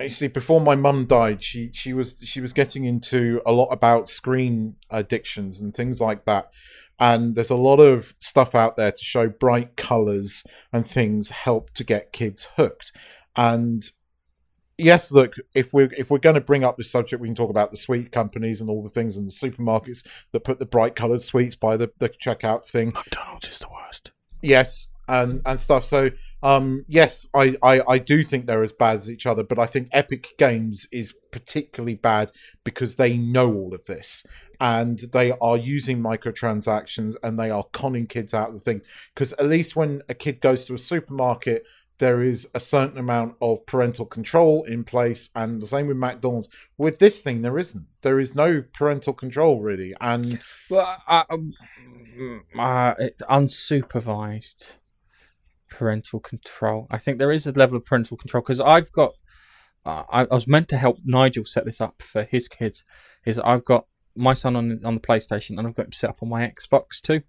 You 0.01 0.11
see, 0.11 0.29
before 0.29 0.61
my 0.61 0.75
mum 0.75 1.07
died, 1.07 1.43
she 1.43 1.71
she 1.73 1.93
was 1.93 2.17
she 2.23 2.41
was 2.41 2.53
getting 2.53 2.85
into 2.85 3.41
a 3.47 3.53
lot 3.53 3.69
about 3.69 4.09
screen 4.09 4.77
addictions 4.91 5.61
and 5.61 5.75
things 5.75 6.01
like 6.01 6.25
that 6.25 6.51
and 6.99 7.35
there's 7.35 7.51
a 7.51 7.57
lot 7.57 7.81
of 7.81 8.15
stuff 8.19 8.55
out 8.55 8.77
there 8.77 8.93
to 8.93 9.03
show 9.03 9.29
bright 9.29 9.77
colors 9.77 10.45
and 10.73 10.87
things 10.87 11.31
help 11.31 11.73
to 11.75 11.83
get 11.83 12.13
kids 12.13 12.49
hooked 12.57 12.93
and 13.37 13.91
yes 14.79 15.13
look 15.13 15.35
if 15.55 15.73
we're 15.73 15.91
if 15.97 16.11
we're 16.11 16.19
going 16.19 16.35
to 16.35 16.41
bring 16.41 16.65
up 16.65 16.77
this 16.77 16.91
subject 16.91 17.21
we 17.21 17.29
can 17.29 17.35
talk 17.35 17.51
about 17.51 17.71
the 17.71 17.77
sweet 17.77 18.11
companies 18.11 18.61
and 18.61 18.69
all 18.69 18.83
the 18.83 18.89
things 18.89 19.17
in 19.17 19.25
the 19.25 19.31
supermarkets 19.31 20.05
that 20.33 20.41
put 20.41 20.59
the 20.59 20.67
bright 20.67 20.97
colored 20.97 21.23
sweets 21.23 21.55
by 21.55 21.77
the, 21.77 21.93
the 21.99 22.09
checkout 22.09 22.67
thing. 22.67 22.93
Mcdonald's 22.93 23.49
is 23.49 23.59
the 23.59 23.69
worst. 23.69 24.11
Yes 24.43 24.89
and 25.09 25.43
and 25.47 25.61
stuff. 25.61 25.85
So 25.85 26.11
um 26.43 26.85
yes 26.89 27.27
I, 27.35 27.57
I 27.63 27.83
i 27.89 27.99
do 27.99 28.23
think 28.23 28.45
they're 28.45 28.63
as 28.63 28.71
bad 28.71 28.99
as 28.99 29.09
each 29.09 29.25
other 29.25 29.43
but 29.43 29.59
i 29.59 29.65
think 29.65 29.89
epic 29.93 30.35
games 30.37 30.87
is 30.93 31.15
particularly 31.33 31.95
bad 31.95 32.33
because 32.65 32.97
they 32.97 33.17
know 33.17 33.51
all 33.51 33.75
of 33.75 33.87
this 33.87 34.27
and 34.61 34.99
they 35.13 35.33
are 35.41 35.57
using 35.57 36.01
microtransactions 36.01 37.17
and 37.23 37.39
they 37.39 37.51
are 37.51 37.65
conning 37.73 38.07
kids 38.07 38.35
out 38.35 38.49
of 38.49 38.55
the 38.55 38.61
thing. 38.61 38.83
Because 39.13 39.33
at 39.35 39.47
least 39.47 39.77
when 39.77 40.03
a 40.09 40.15
kid 40.15 40.41
goes 40.41 40.65
to 40.65 40.75
a 40.75 40.79
supermarket, 40.79 41.65
there 41.99 42.23
is 42.23 42.49
a 42.55 42.61
certain 42.61 42.99
amount 42.99 43.37
of 43.41 43.65
parental 43.67 44.05
control 44.05 44.65
in 44.65 44.85
place, 44.85 45.31
and 45.35 45.63
the 45.63 45.67
same 45.67 45.87
with 45.87 45.97
McDonald's. 45.97 46.49
With 46.77 46.99
this 46.99 47.23
thing, 47.23 47.43
there 47.43 47.59
isn't. 47.59 47.87
There 48.03 48.19
is 48.19 48.35
no 48.35 48.63
parental 48.73 49.13
control 49.13 49.61
really, 49.61 49.95
and 50.01 50.41
well, 50.69 50.97
uh, 51.07 51.25
um, 51.31 51.53
uh, 52.59 52.95
it's 52.99 53.23
unsupervised 53.23 54.77
parental 55.71 56.21
control. 56.21 56.87
I 56.91 56.99
think 56.99 57.19
there 57.19 57.33
is 57.33 57.47
a 57.47 57.53
level 57.53 57.77
of 57.77 57.85
parental 57.85 58.17
control 58.17 58.43
because 58.43 58.61
I've 58.61 58.93
got. 58.93 59.13
Uh, 59.87 60.03
I, 60.11 60.23
I 60.23 60.35
was 60.35 60.47
meant 60.47 60.69
to 60.69 60.79
help 60.79 60.97
Nigel 61.05 61.45
set 61.45 61.67
this 61.67 61.81
up 61.81 62.01
for 62.01 62.25
his 62.25 62.49
kids. 62.49 62.85
Is 63.25 63.39
I've 63.39 63.65
got 63.65 63.87
my 64.17 64.35
son 64.35 64.57
on 64.57 64.81
on 64.85 64.95
the 64.95 65.01
PlayStation, 65.01 65.59
and 65.59 65.67
I've 65.67 65.77
got 65.77 65.87
him 65.87 65.93
set 65.93 66.11
up 66.11 66.23
on 66.23 66.29
my 66.29 66.43
Xbox 66.49 67.01
too, 67.01 67.23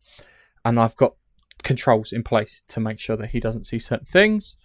and 0.64 0.80
I've 0.80 0.96
got 0.96 1.16
controls 1.66 2.14
in 2.14 2.24
place 2.24 2.64
to 2.70 2.80
make 2.80 3.00
sure 3.00 3.18
that 3.18 3.32
he 3.32 3.42
doesn't 3.42 3.66
see 3.66 3.80
certain 3.80 4.06
things, 4.06 4.56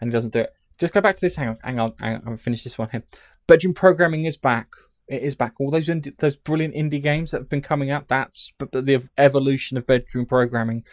and 0.00 0.10
he 0.10 0.12
doesn't 0.12 0.32
do 0.32 0.40
it. 0.40 0.52
Just 0.78 0.92
go 0.92 1.00
back 1.00 1.16
to 1.16 1.20
this. 1.20 1.34
Hang 1.34 1.48
on, 1.48 1.58
hang 1.64 1.80
on, 1.80 1.94
hang 1.98 2.16
on. 2.16 2.22
I'll 2.26 2.36
finish 2.36 2.62
this 2.62 2.78
one 2.78 2.90
here. 2.92 3.02
Bedroom 3.48 3.74
programming 3.74 4.26
is 4.26 4.36
back. 4.36 4.68
It 5.08 5.22
is 5.22 5.34
back. 5.34 5.54
All 5.58 5.70
those 5.70 5.88
indie, 5.88 6.16
those 6.18 6.36
brilliant 6.36 6.74
indie 6.74 7.02
games 7.02 7.32
that 7.32 7.38
have 7.38 7.48
been 7.48 7.62
coming 7.62 7.90
out. 7.90 8.06
That's 8.06 8.52
the 8.58 9.08
evolution 9.18 9.76
of 9.76 9.86
bedroom 9.86 10.26
programming. 10.26 10.84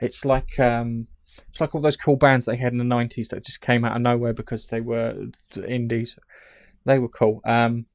It's 0.00 0.24
like 0.24 0.58
um, 0.58 1.08
it's 1.48 1.60
like 1.60 1.74
all 1.74 1.80
those 1.80 1.96
cool 1.96 2.16
bands 2.16 2.46
they 2.46 2.56
had 2.56 2.72
in 2.72 2.78
the 2.78 2.84
nineties 2.84 3.28
that 3.28 3.44
just 3.44 3.60
came 3.60 3.84
out 3.84 3.96
of 3.96 4.02
nowhere 4.02 4.32
because 4.32 4.68
they 4.68 4.80
were 4.80 5.26
indies. 5.66 6.18
They 6.86 6.98
were 6.98 7.08
cool. 7.08 7.40
Um, 7.44 7.86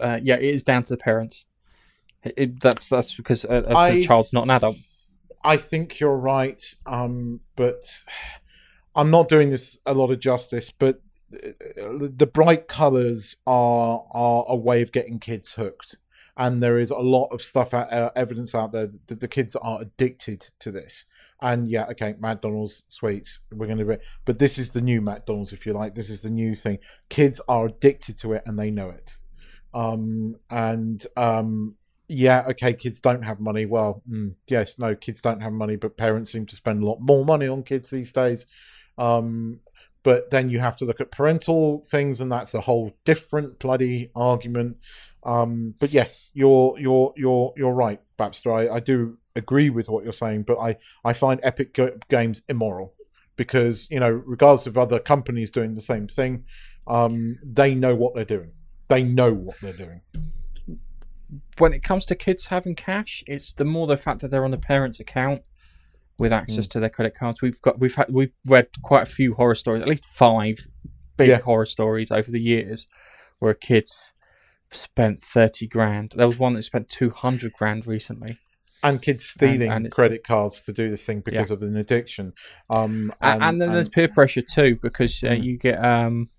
uh, 0.00 0.18
yeah, 0.22 0.36
it 0.36 0.54
is 0.54 0.64
down 0.64 0.82
to 0.84 0.94
the 0.94 0.96
parents. 0.96 1.46
It, 2.24 2.34
it, 2.36 2.60
that's 2.60 2.88
that's 2.88 3.14
because 3.14 3.44
uh, 3.44 4.00
child's 4.02 4.32
not 4.32 4.44
an 4.44 4.50
adult. 4.50 4.76
I 5.42 5.56
think 5.56 6.00
you're 6.00 6.16
right, 6.16 6.62
um, 6.86 7.40
but 7.56 8.04
I'm 8.94 9.10
not 9.10 9.28
doing 9.28 9.50
this 9.50 9.78
a 9.86 9.94
lot 9.94 10.10
of 10.10 10.20
justice. 10.20 10.70
But 10.70 11.00
uh, 11.32 12.08
the 12.14 12.30
bright 12.32 12.68
colours 12.68 13.36
are 13.46 14.04
are 14.10 14.44
a 14.48 14.56
way 14.56 14.82
of 14.82 14.92
getting 14.92 15.18
kids 15.18 15.52
hooked, 15.52 15.96
and 16.36 16.62
there 16.62 16.78
is 16.78 16.90
a 16.90 16.98
lot 16.98 17.28
of 17.28 17.42
stuff 17.42 17.74
out, 17.74 17.92
uh, 17.92 18.10
evidence 18.16 18.54
out 18.54 18.72
there 18.72 18.90
that 19.06 19.20
the 19.20 19.28
kids 19.28 19.56
are 19.56 19.80
addicted 19.80 20.48
to 20.60 20.70
this. 20.70 21.04
And 21.40 21.68
yeah, 21.68 21.86
okay, 21.92 22.16
McDonald's 22.18 22.82
sweets, 22.88 23.40
we're 23.52 23.66
going 23.66 23.78
to, 23.78 24.00
but 24.24 24.40
this 24.40 24.58
is 24.58 24.72
the 24.72 24.80
new 24.80 25.00
McDonald's, 25.00 25.52
if 25.52 25.66
you 25.66 25.72
like. 25.72 25.94
This 25.94 26.10
is 26.10 26.20
the 26.20 26.30
new 26.30 26.56
thing. 26.56 26.78
Kids 27.10 27.40
are 27.48 27.66
addicted 27.66 28.18
to 28.18 28.32
it, 28.32 28.42
and 28.44 28.58
they 28.58 28.72
know 28.72 28.90
it. 28.90 29.18
Um, 29.72 30.36
and 30.50 31.06
um, 31.16 31.76
yeah, 32.08 32.44
okay, 32.50 32.72
kids 32.72 33.00
don't 33.00 33.22
have 33.22 33.40
money. 33.40 33.66
Well, 33.66 34.02
mm, 34.10 34.34
yes, 34.48 34.78
no, 34.78 34.94
kids 34.94 35.20
don't 35.20 35.40
have 35.40 35.52
money, 35.52 35.76
but 35.76 35.96
parents 35.96 36.32
seem 36.32 36.46
to 36.46 36.56
spend 36.56 36.82
a 36.82 36.86
lot 36.86 36.98
more 37.00 37.24
money 37.24 37.46
on 37.46 37.62
kids 37.62 37.90
these 37.90 38.12
days. 38.12 38.46
Um, 38.96 39.60
but 40.02 40.30
then 40.30 40.48
you 40.48 40.60
have 40.60 40.76
to 40.76 40.84
look 40.84 41.00
at 41.00 41.10
parental 41.10 41.84
things, 41.86 42.20
and 42.20 42.30
that's 42.32 42.54
a 42.54 42.62
whole 42.62 42.92
different 43.04 43.58
bloody 43.58 44.10
argument. 44.14 44.78
Um, 45.24 45.74
but 45.78 45.92
yes, 45.92 46.32
you're 46.34 46.78
you're 46.78 47.12
you're 47.16 47.52
you're 47.56 47.74
right, 47.74 48.00
Babster. 48.18 48.70
I, 48.70 48.76
I 48.76 48.80
do 48.80 49.18
agree 49.36 49.70
with 49.70 49.88
what 49.88 50.04
you're 50.04 50.12
saying, 50.12 50.44
but 50.44 50.58
I 50.58 50.76
I 51.04 51.12
find 51.12 51.40
Epic 51.42 51.78
Games 52.08 52.42
immoral 52.48 52.94
because 53.36 53.86
you 53.90 54.00
know, 54.00 54.10
regardless 54.10 54.66
of 54.66 54.78
other 54.78 54.98
companies 54.98 55.50
doing 55.50 55.74
the 55.74 55.80
same 55.80 56.06
thing, 56.08 56.44
um, 56.86 57.34
they 57.44 57.74
know 57.74 57.94
what 57.94 58.14
they're 58.14 58.24
doing 58.24 58.52
They 58.88 59.02
know 59.02 59.34
what 59.34 59.56
they're 59.60 59.72
doing. 59.72 60.00
When 61.58 61.72
it 61.72 61.82
comes 61.82 62.06
to 62.06 62.14
kids 62.14 62.48
having 62.48 62.74
cash, 62.74 63.22
it's 63.26 63.52
the 63.52 63.64
more 63.64 63.86
the 63.86 63.96
fact 63.96 64.20
that 64.20 64.30
they're 64.30 64.44
on 64.44 64.50
the 64.50 64.58
parents' 64.58 65.00
account 65.00 65.42
with 66.18 66.32
access 66.32 66.66
Mm. 66.66 66.70
to 66.70 66.80
their 66.80 66.88
credit 66.90 67.14
cards. 67.14 67.42
We've 67.42 67.60
got 67.62 67.78
we've 67.78 67.94
had 67.94 68.06
we've 68.10 68.32
read 68.46 68.68
quite 68.82 69.02
a 69.02 69.06
few 69.06 69.34
horror 69.34 69.54
stories, 69.54 69.82
at 69.82 69.88
least 69.88 70.06
five 70.06 70.56
big 71.16 71.28
Yeah. 71.28 71.40
horror 71.40 71.66
stories 71.66 72.10
over 72.10 72.30
the 72.30 72.40
years, 72.40 72.86
where 73.38 73.54
kids 73.54 74.12
spent 74.70 75.22
thirty 75.22 75.66
grand. 75.66 76.12
There 76.16 76.26
was 76.26 76.38
one 76.38 76.54
that 76.54 76.62
spent 76.62 76.88
two 76.88 77.10
hundred 77.10 77.52
grand 77.52 77.86
recently, 77.86 78.38
And 78.82 79.00
kids 79.02 79.24
stealing 79.24 79.70
and 79.70 79.86
it's- 79.86 79.94
credit 79.94 80.24
cards 80.24 80.60
to 80.62 80.72
do 80.72 80.90
this 80.90 81.04
thing 81.04 81.20
because 81.20 81.50
of 81.50 81.62
an 81.62 81.76
addiction. 81.76 82.32
Um, 82.70 83.12
A- 83.20 83.38
and, 83.42 83.60
then 83.60 83.72
there's 83.72 83.88
peer 83.88 84.08
pressure 84.08 84.42
too 84.42 84.78
because 84.82 85.22
uh, 85.24 85.28
Mm. 85.30 85.42
you 85.44 85.58
get 85.58 85.84
um 85.84 86.30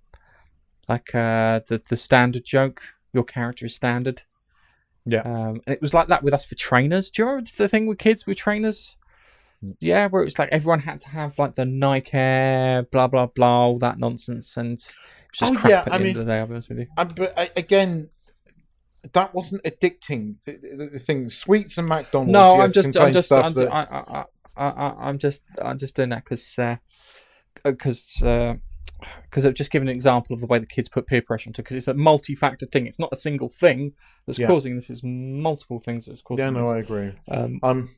like 0.88 1.14
uh 1.16 1.62
the 1.68 1.82
the 1.90 1.96
standard 1.96 2.44
joke. 2.46 2.82
Your 3.14 3.24
character 3.24 3.66
is 3.66 3.76
standard. 3.76 4.24
Yeah. 5.12 5.22
Um, 5.22 5.62
and 5.66 5.74
it 5.76 5.82
was 5.82 5.94
like 5.94 6.08
that 6.08 6.24
with 6.24 6.34
us 6.34 6.46
for 6.46 6.56
trainers. 6.56 7.12
Do 7.12 7.22
you 7.22 7.28
remember 7.28 7.50
the 7.58 7.68
thing 7.68 7.88
with 7.88 7.98
kids 7.98 8.26
with 8.26 8.38
trainers? 8.38 8.96
Mm. 9.64 9.76
Yeah, 9.80 10.08
where 10.08 10.22
it 10.22 10.26
was 10.26 10.40
like 10.40 10.50
everyone 10.52 10.80
had 10.80 11.00
to 11.02 11.10
have 11.10 11.38
like 11.38 11.56
the 11.56 11.66
Nike 11.66 12.18
Air, 12.18 12.84
blah 12.84 13.08
blah 13.08 13.26
blah, 13.26 13.60
all 13.66 13.80
that 13.80 14.00
nonsense, 14.00 14.56
and 14.58 14.80
it 14.80 14.94
was 15.32 15.40
just 15.40 15.54
Oh, 15.54 15.56
crap 15.56 15.70
yeah, 15.70 15.80
at 15.80 15.86
the 15.86 15.92
I 15.92 15.96
end 15.96 16.04
mean- 16.04 16.18
of 16.18 16.26
the 16.26 16.32
day. 16.32 16.40
I'll 16.40 16.48
be 16.48 16.54
honest 16.54 16.70
with 16.70 16.80
you. 16.80 16.88
And, 16.98 17.16
but 17.16 17.34
uh, 17.38 17.46
again, 17.56 18.10
that 19.14 19.34
wasn't 19.34 19.64
addicting. 19.64 20.36
The, 20.46 20.58
the, 20.58 20.90
the 20.94 21.00
thing, 21.00 21.30
sweets 21.30 21.78
and 21.78 21.88
McDonald's. 21.88 22.32
No, 22.32 22.56
yes, 22.58 22.62
I'm 22.62 22.72
just, 22.84 23.00
I'm 23.00 23.14
just, 23.14 23.32
I'm, 23.32 23.54
that, 23.54 23.74
I, 23.74 23.82
I, 23.84 24.26
I, 24.58 24.70
I, 24.70 25.08
I'm 25.10 25.18
just, 25.20 25.42
I'm 25.62 25.78
just 25.78 25.96
doing 25.96 26.10
that 26.10 26.24
because, 26.26 26.58
because, 27.64 28.22
because 29.26 29.46
I've 29.46 29.54
just 29.54 29.72
given 29.72 29.88
an 29.88 29.96
example 29.96 30.34
of 30.34 30.40
the 30.40 30.46
way 30.48 30.60
the 30.60 30.66
kids 30.66 30.90
put 30.90 31.08
peer 31.08 31.22
pressure 31.22 31.50
onto. 31.50 31.62
Because 31.62 31.76
it's 31.76 31.88
a 31.88 31.94
multi-factor 31.94 32.66
thing. 32.66 32.88
It's 32.88 33.00
not 33.00 33.10
a 33.12 33.16
single 33.18 33.50
thing 33.50 33.94
that's 34.26 34.40
Yeah. 34.40 34.48
causing 34.48 34.76
this. 34.76 34.90
It's 34.90 35.02
multiple 35.04 35.80
things 35.80 36.06
that's 36.06 36.22
causing. 36.22 36.44
yeah, 36.46 36.50
no, 36.52 36.66
this. 36.66 36.74
I 36.74 36.78
agree. 36.80 37.12
Um, 37.30 37.60
Um, 37.64 37.96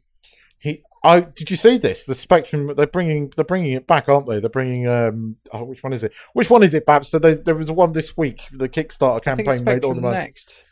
he, 0.59 0.83
I 1.03 1.21
did 1.21 1.49
you 1.49 1.57
see 1.57 1.77
this? 1.79 2.05
The 2.05 2.13
Spectrum, 2.13 2.73
they're 2.75 2.85
bringing, 2.85 3.31
they're 3.35 3.43
bringing 3.43 3.73
it 3.73 3.87
back, 3.87 4.07
aren't 4.07 4.27
they? 4.27 4.39
They're 4.39 4.49
bringing, 4.49 4.87
um, 4.87 5.37
oh, 5.51 5.63
which 5.63 5.81
one 5.83 5.93
is 5.93 6.03
it? 6.03 6.11
Which 6.33 6.49
one 6.51 6.61
is 6.63 6.73
it, 6.75 6.85
Babs? 6.85 7.09
So 7.09 7.17
they, 7.17 7.33
there 7.33 7.55
was 7.55 7.69
a 7.69 7.73
one 7.73 7.93
this 7.93 8.15
week. 8.15 8.47
The 8.51 8.69
Kickstarter 8.69 9.23
campaign 9.23 9.63
made 9.63 9.83
all 9.83 9.95
the 9.95 10.01
money. 10.01 10.17
next. 10.17 10.63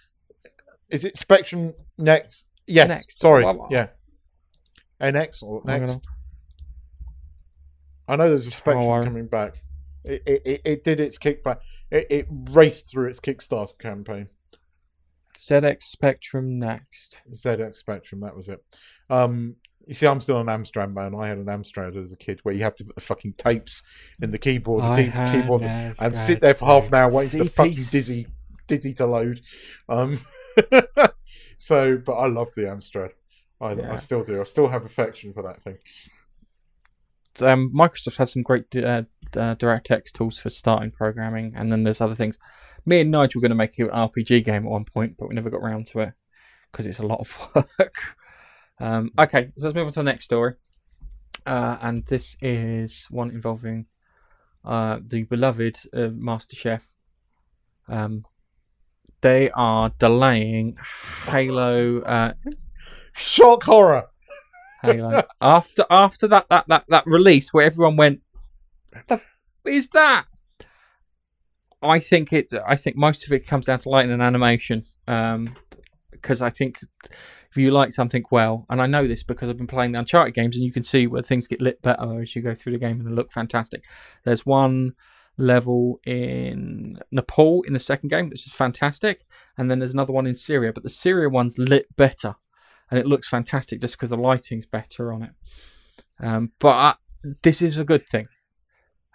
Is 0.90 1.04
it 1.04 1.18
Spectrum 1.18 1.74
next? 1.98 2.46
Yes. 2.68 2.90
Next. 2.90 3.20
Sorry. 3.22 3.44
Well, 3.44 3.68
yeah. 3.72 3.88
NX 5.02 5.42
or 5.42 5.62
next? 5.66 6.02
I 8.08 8.16
know 8.16 8.30
there's 8.30 8.48
a 8.48 8.52
Spectrum 8.52 8.86
worry. 8.86 9.04
coming 9.04 9.28
back. 9.28 9.62
It, 10.10 10.42
it, 10.46 10.62
it, 10.66 10.84
did 10.84 11.00
its 11.00 11.18
kickback. 11.18 11.60
It, 11.92 12.08
it 12.10 12.28
raced 12.30 12.90
through 12.90 13.10
its 13.10 13.20
Kickstarter 13.20 13.78
campaign. 13.78 14.28
ZX 15.38 15.84
Spectrum 15.84 16.60
next. 16.60 17.22
ZX 17.32 17.76
Spectrum, 17.76 18.22
that 18.22 18.36
was 18.36 18.50
it. 18.50 18.64
Um, 19.10 19.56
you 19.88 19.94
see, 19.94 20.06
I'm 20.06 20.22
still 20.22 20.40
an 20.40 20.48
Amstrad 20.48 20.94
man. 20.94 21.16
I 21.16 21.30
had 21.30 21.38
an 21.38 21.46
Amstrad 21.46 21.96
as 22.02 22.12
a 22.12 22.18
kid 22.18 22.40
where 22.44 22.54
you 22.54 22.64
had 22.64 22.78
to 22.78 22.84
put 22.86 22.96
the 22.96 23.02
fucking 23.02 23.34
tapes 23.38 23.82
in 24.22 24.32
the 24.32 24.38
keyboard, 24.38 24.84
the 24.84 25.04
te- 25.04 25.32
keyboard, 25.32 25.64
and 25.64 26.14
sit 26.14 26.42
there 26.42 26.54
for 26.54 26.66
half 26.66 26.90
an 26.90 26.96
hour 26.96 27.12
waiting 27.12 27.40
for 27.40 27.46
the 27.46 27.50
fucking 27.50 27.74
dizzy, 27.74 28.28
dizzy 28.68 28.94
to 28.96 29.08
load. 29.08 29.42
Um, 29.88 30.20
so, 31.58 31.98
but 31.98 32.14
I 32.14 32.28
love 32.28 32.50
the 32.56 32.64
Amstrad. 32.64 33.12
I, 33.62 33.74
Yeah. 33.74 33.94
I 33.94 33.96
still 33.96 34.24
do. 34.24 34.40
I 34.40 34.44
still 34.44 34.68
have 34.68 34.86
affection 34.86 35.34
for 35.34 35.44
that 35.44 35.62
thing. 35.62 35.78
um, 37.42 37.72
Microsoft 37.74 38.18
has 38.18 38.32
some 38.32 38.44
great 38.44 38.76
uh, 38.76 39.04
uh, 39.36 39.56
DirectX 39.56 40.12
tools 40.12 40.40
for 40.40 40.50
starting 40.50 40.92
programming, 40.92 41.54
and 41.56 41.72
then 41.72 41.84
there's 41.84 42.02
other 42.02 42.16
things. 42.16 42.38
Me 42.86 43.02
and 43.02 43.12
Nigel 43.12 43.40
were 43.40 43.48
going 43.48 43.50
to 43.50 43.56
make 43.56 43.78
an 43.80 43.88
RPG 43.88 44.46
game 44.46 44.66
at 44.66 44.72
one 44.72 44.86
point, 44.86 45.16
but 45.18 45.28
we 45.28 45.36
never 45.36 45.50
got 45.50 45.62
around 45.62 45.86
to 45.88 46.00
it 46.00 46.14
because 46.72 46.86
it's 46.86 47.00
a 47.00 47.06
lot 47.06 47.20
of 47.20 47.50
work. 47.56 47.94
um, 48.80 49.12
okay, 49.18 49.52
so 49.58 49.68
let's 49.68 49.76
move 49.76 49.88
on 49.88 49.94
to 49.94 50.00
the 50.00 50.04
next 50.04 50.26
story, 50.26 50.54
uh, 51.46 51.78
and 51.82 52.06
this 52.06 52.38
is 52.42 53.08
one 53.10 53.30
involving 53.32 53.86
uh, 54.66 55.00
the 55.06 55.24
beloved 55.24 55.78
uh, 55.94 56.10
Master 56.14 56.56
Chief. 56.56 56.90
Um, 57.88 58.26
they 59.22 59.50
are 59.52 59.92
delaying 60.00 60.78
Halo. 61.26 62.02
Uh, 62.02 62.34
Shock 63.14 63.64
horror. 63.64 64.08
Halo. 64.82 65.24
after 65.42 65.86
after 65.90 66.28
that, 66.28 66.46
that 66.50 66.66
that 66.68 66.86
that 66.88 67.04
release 67.06 67.54
where 67.54 67.66
everyone 67.66 67.98
went, 67.98 68.22
"The 69.08 69.22
is 69.66 69.90
that?" 69.90 70.26
I 71.82 72.00
think 72.00 72.34
it. 72.34 72.52
I 72.68 72.76
think 72.76 72.96
most 72.96 73.26
of 73.26 73.34
it 73.34 73.48
comes 73.48 73.66
down 73.66 73.80
to 73.80 73.90
lighting 73.90 74.12
and 74.12 74.22
animation. 74.22 74.86
Um, 75.08 75.56
because 76.12 76.42
I 76.42 76.50
think 76.50 76.80
if 77.50 77.56
you 77.56 77.72
like 77.72 77.94
something 77.94 78.24
well, 78.30 78.66
and 78.70 78.82
I 78.82 78.88
know 78.88 79.08
this 79.08 79.24
because 79.24 79.50
I've 79.50 79.58
been 79.58 79.68
playing 79.68 79.94
the 79.94 80.00
Uncharted 80.00 80.34
games, 80.34 80.58
and 80.58 80.66
you 80.66 80.74
can 80.74 80.84
see 80.84 81.08
where 81.08 81.22
things 81.22 81.48
get 81.48 81.62
lit 81.62 81.82
better 81.82 82.22
as 82.22 82.36
you 82.36 82.42
go 82.42 82.54
through 82.54 82.74
the 82.74 82.80
game, 82.80 83.00
and 83.00 83.08
they 83.08 83.12
look 83.12 83.32
fantastic. 83.32 83.86
There's 84.26 84.46
one 84.46 84.94
level 85.38 86.02
in 86.06 87.00
Nepal 87.12 87.62
in 87.64 87.72
the 87.72 87.80
second 87.80 88.10
game, 88.10 88.30
which 88.30 88.46
is 88.46 88.54
fantastic, 88.54 89.26
and 89.58 89.70
then 89.70 89.80
there's 89.80 89.94
another 89.94 90.14
one 90.14 90.28
in 90.28 90.36
Syria, 90.36 90.74
but 90.74 90.84
the 90.84 90.90
Syria 90.90 91.30
one's 91.30 91.58
lit 91.58 91.86
better 91.96 92.36
and 92.92 93.00
it 93.00 93.06
looks 93.06 93.28
fantastic 93.28 93.82
just 93.82 93.96
because 93.96 94.10
the 94.10 94.18
lighting's 94.18 94.66
better 94.66 95.14
on 95.14 95.24
it. 95.24 95.32
Um, 96.20 96.52
but 96.60 96.70
uh, 96.70 96.94
this 97.44 97.62
is 97.62 97.78
a 97.78 97.84
good 97.84 98.08
thing. 98.08 98.28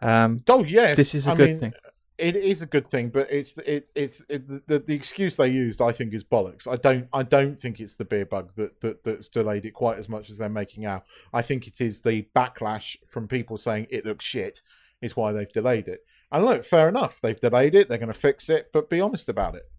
Um, 0.00 0.42
Oh 0.48 0.64
yes, 0.64 0.96
this 0.96 1.14
is 1.14 1.26
a 1.26 1.32
I 1.32 1.36
good 1.36 1.48
mean, 1.48 1.58
thing. 1.58 1.72
It 2.16 2.36
is 2.36 2.62
a 2.62 2.66
good 2.66 2.86
thing, 2.86 3.08
but 3.08 3.30
it's 3.30 3.58
it's 3.58 3.90
it's 3.94 4.22
it, 4.28 4.68
the 4.68 4.78
the 4.78 4.94
excuse 4.94 5.36
they 5.36 5.48
used. 5.48 5.80
I 5.80 5.90
think 5.90 6.14
is 6.14 6.22
bollocks. 6.22 6.68
I 6.68 6.76
don't 6.76 7.08
I 7.12 7.24
don't 7.24 7.60
think 7.60 7.80
it's 7.80 7.96
the 7.96 8.04
beer 8.04 8.24
bug 8.24 8.52
that, 8.54 8.80
that 8.82 9.02
that's 9.02 9.28
delayed 9.28 9.64
it 9.66 9.72
quite 9.72 9.98
as 9.98 10.08
much 10.08 10.30
as 10.30 10.38
they're 10.38 10.48
making 10.48 10.84
out. 10.84 11.04
I 11.32 11.42
think 11.42 11.66
it 11.66 11.80
is 11.80 12.02
the 12.02 12.26
backlash 12.36 12.96
from 13.08 13.26
people 13.26 13.58
saying 13.58 13.88
it 13.90 14.06
looks 14.06 14.24
shit 14.24 14.62
is 15.02 15.16
why 15.16 15.32
they've 15.32 15.52
delayed 15.52 15.88
it. 15.88 16.04
And 16.30 16.44
look, 16.44 16.64
fair 16.64 16.88
enough. 16.88 17.20
They've 17.20 17.38
delayed 17.38 17.74
it. 17.74 17.88
They're 17.88 17.98
going 17.98 18.12
to 18.12 18.18
fix 18.18 18.48
it, 18.48 18.70
but 18.72 18.90
be 18.90 19.00
honest 19.00 19.28
about 19.28 19.54
it. 19.54 19.70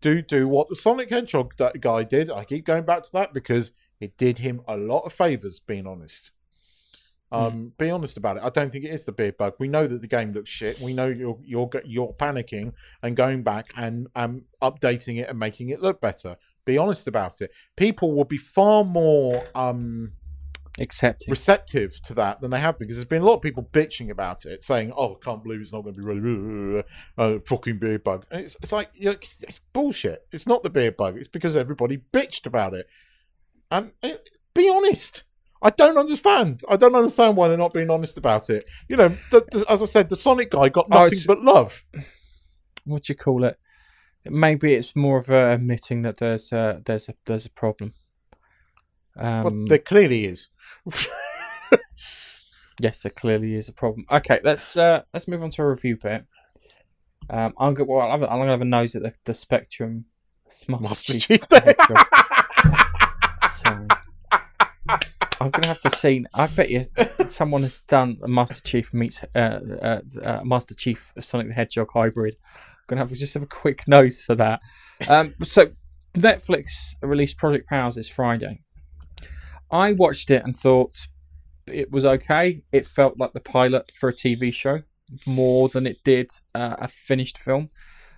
Do 0.00 0.20
do 0.20 0.48
what 0.48 0.68
the 0.68 0.76
Sonic 0.76 1.10
Hedgehog 1.10 1.54
guy 1.80 2.02
did. 2.04 2.30
I 2.30 2.44
keep 2.44 2.64
going 2.64 2.84
back 2.84 3.04
to 3.04 3.12
that 3.12 3.32
because 3.32 3.70
it 4.00 4.16
did 4.16 4.38
him 4.38 4.62
a 4.66 4.76
lot 4.76 5.04
of 5.04 5.12
favors. 5.12 5.60
Being 5.60 5.86
honest. 5.86 6.30
Um, 7.32 7.72
Be 7.78 7.90
honest 7.90 8.16
about 8.16 8.36
it. 8.36 8.42
I 8.42 8.50
don't 8.50 8.70
think 8.70 8.84
it 8.84 8.92
is 8.92 9.04
the 9.04 9.12
beer 9.12 9.32
bug. 9.32 9.54
We 9.58 9.68
know 9.68 9.86
that 9.86 10.00
the 10.00 10.06
game 10.06 10.32
looks 10.32 10.50
shit. 10.50 10.78
We 10.80 10.92
know 10.92 11.06
you're 11.06 11.38
you're 11.42 11.70
you're 11.84 12.12
panicking 12.12 12.72
and 13.02 13.16
going 13.16 13.42
back 13.42 13.72
and 13.76 14.06
um 14.14 14.42
updating 14.62 15.18
it 15.20 15.28
and 15.30 15.38
making 15.38 15.70
it 15.70 15.80
look 15.80 16.00
better. 16.00 16.36
Be 16.64 16.78
honest 16.78 17.08
about 17.08 17.40
it. 17.40 17.50
People 17.76 18.14
will 18.14 18.24
be 18.24 18.38
far 18.38 18.84
more 18.84 19.44
um 19.54 20.12
Accepting. 20.80 21.30
receptive 21.30 22.00
to 22.02 22.14
that 22.14 22.40
than 22.40 22.50
they 22.50 22.58
have 22.58 22.78
been 22.78 22.86
because 22.88 22.96
there's 22.96 23.04
been 23.08 23.20
a 23.22 23.26
lot 23.26 23.34
of 23.34 23.42
people 23.42 23.68
bitching 23.72 24.10
about 24.10 24.46
it, 24.46 24.64
saying, 24.64 24.90
"Oh, 24.96 25.12
I 25.14 25.24
can't 25.24 25.42
believe 25.42 25.60
it's 25.60 25.72
not 25.72 25.82
going 25.82 25.94
to 25.94 26.00
be 26.00 26.06
ready." 26.06 26.82
Uh, 27.18 27.40
fucking 27.46 27.78
beer 27.78 27.98
bug. 27.98 28.24
And 28.30 28.40
it's 28.46 28.56
it's 28.62 28.72
like 28.72 28.88
it's, 28.94 29.42
it's 29.42 29.60
bullshit. 29.74 30.26
It's 30.32 30.46
not 30.46 30.62
the 30.62 30.70
beer 30.70 30.90
bug. 30.90 31.18
It's 31.18 31.28
because 31.28 31.56
everybody 31.56 31.98
bitched 32.12 32.46
about 32.46 32.72
it. 32.72 32.86
And 33.70 33.92
uh, 34.02 34.12
be 34.54 34.70
honest. 34.70 35.24
I 35.62 35.70
don't 35.70 35.96
understand. 35.96 36.62
I 36.68 36.76
don't 36.76 36.94
understand 36.96 37.36
why 37.36 37.46
they're 37.48 37.56
not 37.56 37.72
being 37.72 37.90
honest 37.90 38.18
about 38.18 38.50
it. 38.50 38.64
You 38.88 38.96
know, 38.96 39.08
the, 39.30 39.44
the, 39.52 39.64
as 39.68 39.82
I 39.82 39.86
said, 39.86 40.08
the 40.08 40.16
Sonic 40.16 40.50
guy 40.50 40.68
got 40.68 40.86
Oh, 40.90 40.94
nothing 40.94 41.06
it's- 41.18 41.26
but 41.26 41.40
love. 41.42 41.84
What 42.84 43.04
do 43.04 43.12
you 43.12 43.16
call 43.16 43.44
it? 43.44 43.58
Maybe 44.24 44.74
it's 44.74 44.94
more 44.96 45.18
of 45.18 45.30
a 45.30 45.52
admitting 45.54 46.02
that 46.02 46.16
there's 46.18 46.50
a, 46.52 46.80
there's 46.84 47.08
a 47.08 47.14
there's 47.26 47.46
a 47.46 47.50
problem. 47.50 47.92
Um, 49.16 49.42
but 49.42 49.54
there 49.68 49.78
clearly 49.78 50.24
is. 50.24 50.48
yes, 52.80 53.02
there 53.02 53.10
clearly 53.10 53.54
is 53.54 53.68
a 53.68 53.72
problem. 53.72 54.04
Okay, 54.10 54.40
let's 54.44 54.76
uh, 54.76 55.02
let's 55.12 55.28
move 55.28 55.42
on 55.42 55.50
to 55.50 55.62
a 55.62 55.68
review 55.70 55.96
bit. 55.96 56.24
Um, 57.30 57.54
I'm 57.58 57.74
going. 57.74 57.88
Well, 57.88 58.00
I'm 58.00 58.22
I'm 58.22 58.38
gonna 58.38 58.50
have 58.50 58.60
a 58.60 58.64
nose 58.64 58.94
at 58.96 59.02
the, 59.02 59.12
the 59.24 59.34
Spectrum 59.34 60.06
Master, 60.68 60.88
Master 60.88 61.12
Chief 61.18 61.28
Chief. 61.28 61.46
Sorry. 63.64 63.86
I'm 65.42 65.50
gonna 65.50 65.68
have 65.68 65.80
to 65.80 65.90
see. 65.96 66.24
I 66.34 66.46
bet 66.46 66.70
you 66.70 66.84
someone 67.28 67.62
has 67.62 67.80
done 67.88 68.18
a 68.22 68.28
Master 68.28 68.62
Chief 68.62 68.94
meets 68.94 69.22
uh, 69.34 69.38
uh, 69.38 70.00
uh, 70.22 70.44
Master 70.44 70.74
Chief 70.74 71.12
Sonic 71.18 71.48
the 71.48 71.54
Hedgehog 71.54 71.88
hybrid. 71.92 72.36
I'm 72.54 72.84
gonna 72.86 73.00
have 73.00 73.08
to 73.08 73.16
just 73.16 73.34
have 73.34 73.42
a 73.42 73.46
quick 73.46 73.82
nose 73.88 74.22
for 74.22 74.36
that. 74.36 74.60
Um, 75.08 75.34
so 75.42 75.72
Netflix 76.14 76.94
released 77.02 77.38
Project 77.38 77.68
Powers 77.68 77.96
this 77.96 78.08
Friday. 78.08 78.60
I 79.70 79.92
watched 79.92 80.30
it 80.30 80.42
and 80.44 80.56
thought 80.56 80.96
it 81.66 81.90
was 81.90 82.04
okay. 82.04 82.62
It 82.70 82.86
felt 82.86 83.18
like 83.18 83.32
the 83.32 83.40
pilot 83.40 83.90
for 83.98 84.10
a 84.10 84.14
TV 84.14 84.52
show 84.52 84.82
more 85.26 85.68
than 85.68 85.86
it 85.86 85.98
did 86.04 86.30
uh, 86.54 86.76
a 86.78 86.88
finished 86.88 87.38
film. 87.38 87.70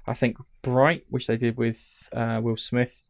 I 0.06 0.12
think 0.14 0.36
Bright, 0.62 1.04
which 1.08 1.26
they 1.26 1.36
did 1.36 1.56
with 1.56 2.08
uh, 2.12 2.40
Will 2.42 2.56
Smith, 2.56 3.00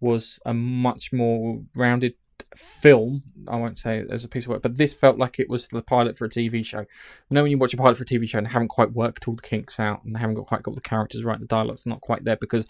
was 0.00 0.40
a 0.44 0.52
much 0.52 1.12
more 1.12 1.62
rounded 1.76 2.14
film. 2.58 3.22
I 3.48 3.56
won't 3.56 3.78
say 3.78 4.04
as 4.10 4.24
a 4.24 4.28
piece 4.28 4.44
of 4.44 4.50
work, 4.50 4.62
but 4.62 4.76
this 4.76 4.94
felt 4.94 5.18
like 5.18 5.38
it 5.38 5.48
was 5.48 5.68
the 5.68 5.82
pilot 5.82 6.16
for 6.16 6.24
a 6.24 6.28
TV 6.28 6.64
show. 6.64 6.80
You 6.80 6.86
know, 7.30 7.42
when 7.42 7.50
you 7.50 7.58
watch 7.58 7.74
a 7.74 7.76
pilot 7.76 7.96
for 7.96 8.04
a 8.04 8.06
TV 8.06 8.28
show 8.28 8.38
and 8.38 8.46
they 8.46 8.50
haven't 8.50 8.68
quite 8.68 8.92
worked 8.92 9.26
all 9.28 9.34
the 9.34 9.42
kinks 9.42 9.78
out 9.80 10.04
and 10.04 10.14
they 10.14 10.20
haven't 10.20 10.36
got 10.36 10.46
quite 10.46 10.62
got 10.62 10.74
the 10.74 10.80
characters 10.80 11.24
right, 11.24 11.38
the 11.38 11.46
dialogue's 11.46 11.86
not 11.86 12.00
quite 12.00 12.24
there 12.24 12.36
because 12.36 12.66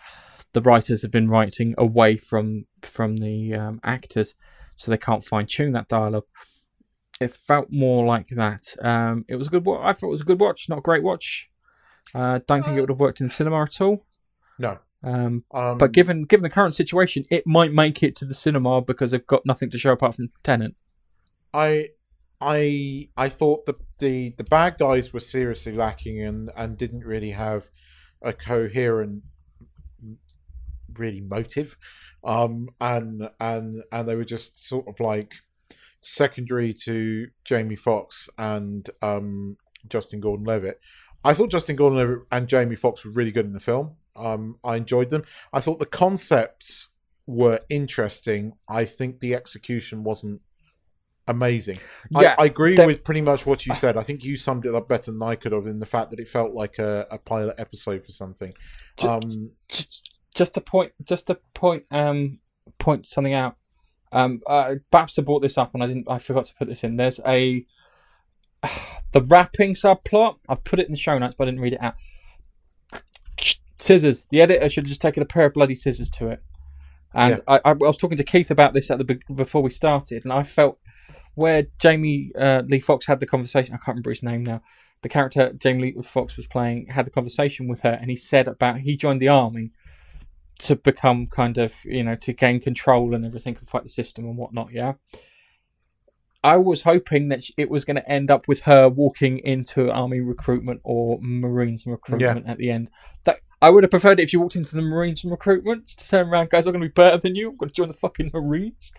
the 0.53 0.63
writers 0.63 1.03
have 1.03 1.11
been 1.11 1.29
writing 1.29 1.75
away 1.79 2.17
from 2.17 2.65
from 2.83 3.17
the 3.19 3.55
um, 3.55 3.81
actors, 3.85 4.35
so 4.77 4.91
they 4.91 4.99
can't 4.99 5.25
fine 5.25 5.47
tune 5.47 5.73
that 5.73 5.89
dialogue. 5.89 6.25
It 7.21 7.31
felt 7.31 7.69
more 7.71 8.05
like 8.05 8.29
that. 8.29 8.63
Um, 8.83 9.25
it 9.29 9.37
was 9.37 9.49
a 9.49 9.51
good. 9.51 9.65
Wa- 9.65 9.87
I 9.87 9.93
thought 9.93 10.09
it 10.09 10.13
was 10.13 10.21
a 10.23 10.27
good 10.27 10.41
watch, 10.41 10.69
not 10.69 10.79
a 10.79 10.83
great 10.83 11.03
watch. 11.03 11.51
Uh, 12.15 12.41
don't 12.47 12.65
think 12.65 12.77
it 12.77 12.81
would 12.81 12.91
have 12.91 13.01
worked 13.01 13.21
in 13.21 13.29
cinema 13.29 13.63
at 13.63 13.81
all. 13.81 14.07
No. 14.59 14.79
Um, 15.05 15.45
Um, 15.53 15.79
but 15.79 15.93
given 15.93 16.23
given 16.23 16.43
the 16.43 16.51
current 16.51 16.75
situation, 16.75 17.25
it 17.31 17.47
might 17.47 17.73
make 17.73 18.03
it 18.03 18.17
to 18.17 18.25
the 18.25 18.35
cinema 18.35 18.81
because 18.81 19.11
they've 19.11 19.27
got 19.27 19.45
nothing 19.45 19.71
to 19.71 19.79
show 19.79 19.93
apart 19.93 20.15
from 20.17 20.31
Tenet. 20.43 20.75
I 21.53 21.91
I 22.41 23.09
I 23.17 23.29
thought 23.29 23.67
the 23.67 23.77
the 23.99 24.35
the 24.37 24.45
bad 24.45 24.77
guys 24.79 25.13
were 25.13 25.21
seriously 25.21 25.73
lacking 25.73 26.23
and 26.23 26.51
and 26.57 26.77
didn't 26.77 27.05
really 27.05 27.31
have 27.31 27.69
a 28.23 28.33
coherent 28.33 29.25
really 30.97 31.21
motive 31.21 31.77
um 32.23 32.69
and 32.81 33.29
and 33.41 33.83
and 33.91 34.09
they 34.09 34.15
were 34.15 34.25
just 34.25 34.65
sort 34.65 34.87
of 34.89 35.01
like 35.01 35.35
secondary 36.01 36.73
to 36.73 37.27
Jamie 37.45 37.77
Foxx 37.77 38.29
and 38.39 38.89
um 39.03 39.57
Justin 39.89 40.21
Gordon-Levitt. 40.21 40.81
I 41.25 41.35
thought 41.35 41.51
Justin 41.51 41.77
Gordon-Levitt 41.77 42.21
and 42.31 42.49
Jamie 42.49 42.77
Foxx 42.77 43.05
were 43.05 43.11
really 43.11 43.33
good 43.33 43.47
in 43.47 43.53
the 43.53 43.61
film. 43.61 43.97
Um 44.17 44.59
I 44.65 44.77
enjoyed 44.77 45.11
them. 45.11 45.25
I 45.53 45.61
thought 45.61 45.79
the 45.79 45.87
concepts 45.87 46.89
were 47.27 47.61
interesting. 47.69 48.53
I 48.69 48.85
think 48.85 49.21
the 49.21 49.35
execution 49.35 50.05
wasn't 50.05 50.41
amazing. 51.27 51.79
Yeah, 52.11 52.35
I, 52.39 52.43
I 52.43 52.47
agree 52.47 52.77
with 52.87 53.03
pretty 53.05 53.23
much 53.23 53.47
what 53.47 53.65
you 53.67 53.75
said. 53.75 53.97
I 53.97 54.03
think 54.03 54.23
you 54.25 54.37
summed 54.37 54.67
it 54.67 54.75
up 54.75 54.89
better 54.89 55.11
than 55.11 55.23
I 55.23 55.35
could 55.37 55.53
have 55.53 55.67
in 55.67 55.79
the 55.79 55.87
fact 55.87 56.11
that 56.11 56.21
it 56.21 56.29
felt 56.29 56.53
like 56.53 56.79
a, 56.79 57.07
a 57.11 57.17
pilot 57.19 57.55
episode 57.59 58.05
for 58.05 58.13
something. 58.13 58.53
Ju- 58.99 59.09
Um, 59.09 59.51
just 60.35 60.53
to 60.55 60.61
point, 60.61 60.93
just 61.03 61.29
to 61.29 61.37
point, 61.55 61.85
um, 61.91 62.41
point 62.79 63.07
something 63.07 63.33
out. 63.35 63.57
Um, 64.13 64.43
uh, 64.47 64.75
brought 64.91 65.41
this 65.43 65.57
up, 65.59 65.73
and 65.75 65.83
I 65.83 65.87
didn't. 65.87 66.09
I 66.11 66.19
forgot 66.19 66.45
to 66.47 66.55
put 66.55 66.69
this 66.69 66.85
in. 66.85 66.97
There's 66.97 67.21
a 67.27 67.65
the 69.13 69.23
wrapping 69.23 69.75
subplot. 69.75 70.37
I've 70.49 70.63
put 70.65 70.79
it 70.79 70.87
in 70.87 70.93
the 70.93 70.99
show 70.99 71.17
notes, 71.19 71.35
but 71.37 71.45
I 71.45 71.51
didn't 71.51 71.61
read 71.63 71.73
it 71.75 71.83
out. 71.83 71.95
Scissors. 73.85 74.27
The 74.31 74.41
editor 74.41 74.69
should 74.69 74.85
have 74.85 74.89
just 74.89 75.03
taken 75.03 75.23
a 75.23 75.27
pair 75.27 75.47
of 75.47 75.53
bloody 75.53 75.75
scissors 75.75 76.09
to 76.11 76.29
it. 76.29 76.43
And 77.13 77.41
I, 77.47 77.57
I, 77.65 77.71
I 77.71 77.73
was 77.75 77.97
talking 77.97 78.17
to 78.17 78.25
Keith 78.25 78.51
about 78.51 78.73
this 78.73 78.91
at 78.91 78.99
the 78.99 79.21
before 79.35 79.63
we 79.63 79.71
started, 79.71 80.25
and 80.25 80.33
I 80.33 80.43
felt 80.43 80.79
where 81.35 81.67
Jamie 81.79 82.33
uh, 82.39 82.63
Lee 82.67 82.81
Fox 82.81 83.07
had 83.07 83.21
the 83.21 83.27
conversation. 83.27 83.75
I 83.75 83.79
can't 83.79 83.89
remember 83.89 84.11
his 84.11 84.23
name 84.23 84.43
now. 84.43 84.63
The 85.03 85.09
character 85.09 85.53
Jamie 85.53 85.93
Lee 85.95 86.03
Fox 86.03 86.37
was 86.37 86.47
playing 86.47 86.87
had 86.89 87.07
the 87.07 87.11
conversation 87.11 87.69
with 87.69 87.83
her, 87.83 87.93
and 88.01 88.11
he 88.11 88.17
said 88.17 88.49
about 88.49 88.81
he 88.81 88.97
joined 88.97 89.21
the 89.21 89.29
army 89.29 89.71
to 90.61 90.77
become 90.77 91.27
kind 91.27 91.59
of 91.59 91.85
you 91.85 92.03
know 92.03 92.17
to 92.17 92.33
gain 92.33 92.61
control 92.61 93.15
and 93.15 93.25
everything 93.25 93.57
and 93.57 93.69
fight 93.69 93.83
the 93.83 93.89
system 93.89 94.25
and 94.25 94.39
whatnot. 94.39 94.73
Yeah. 94.73 94.95
I 96.45 96.59
was 96.59 96.83
hoping 96.83 97.29
that 97.29 97.43
it 97.57 97.71
was 97.71 97.85
going 97.85 97.97
to 97.97 98.09
end 98.09 98.31
up 98.31 98.47
with 98.47 98.61
her 98.63 98.89
walking 98.89 99.39
into 99.39 99.91
army 99.91 100.21
recruitment 100.21 100.81
or 100.85 101.19
Marines 101.23 101.87
recruitment 101.87 102.47
at 102.47 102.59
the 102.59 102.71
end. 102.71 102.91
That 103.25 103.37
I 103.63 103.71
would 103.71 103.83
have 103.83 103.91
preferred 103.91 104.21
it 104.21 104.25
if 104.25 104.33
you 104.33 104.41
walked 104.41 104.55
into 104.55 104.77
the 104.77 104.83
Marines 104.83 105.25
recruitment 105.25 105.89
to 105.89 106.07
turn 106.09 106.29
around, 106.29 106.51
guys. 106.51 106.67
I'm 106.67 106.73
going 106.75 106.83
to 106.83 106.89
be 106.89 106.93
better 106.93 107.17
than 107.17 107.35
you. 107.35 107.49
I'm 107.51 107.57
going 107.57 107.71
to 107.71 107.75
join 107.75 107.89
the 107.89 107.95
fucking 107.95 108.31
Marines. 108.35 108.93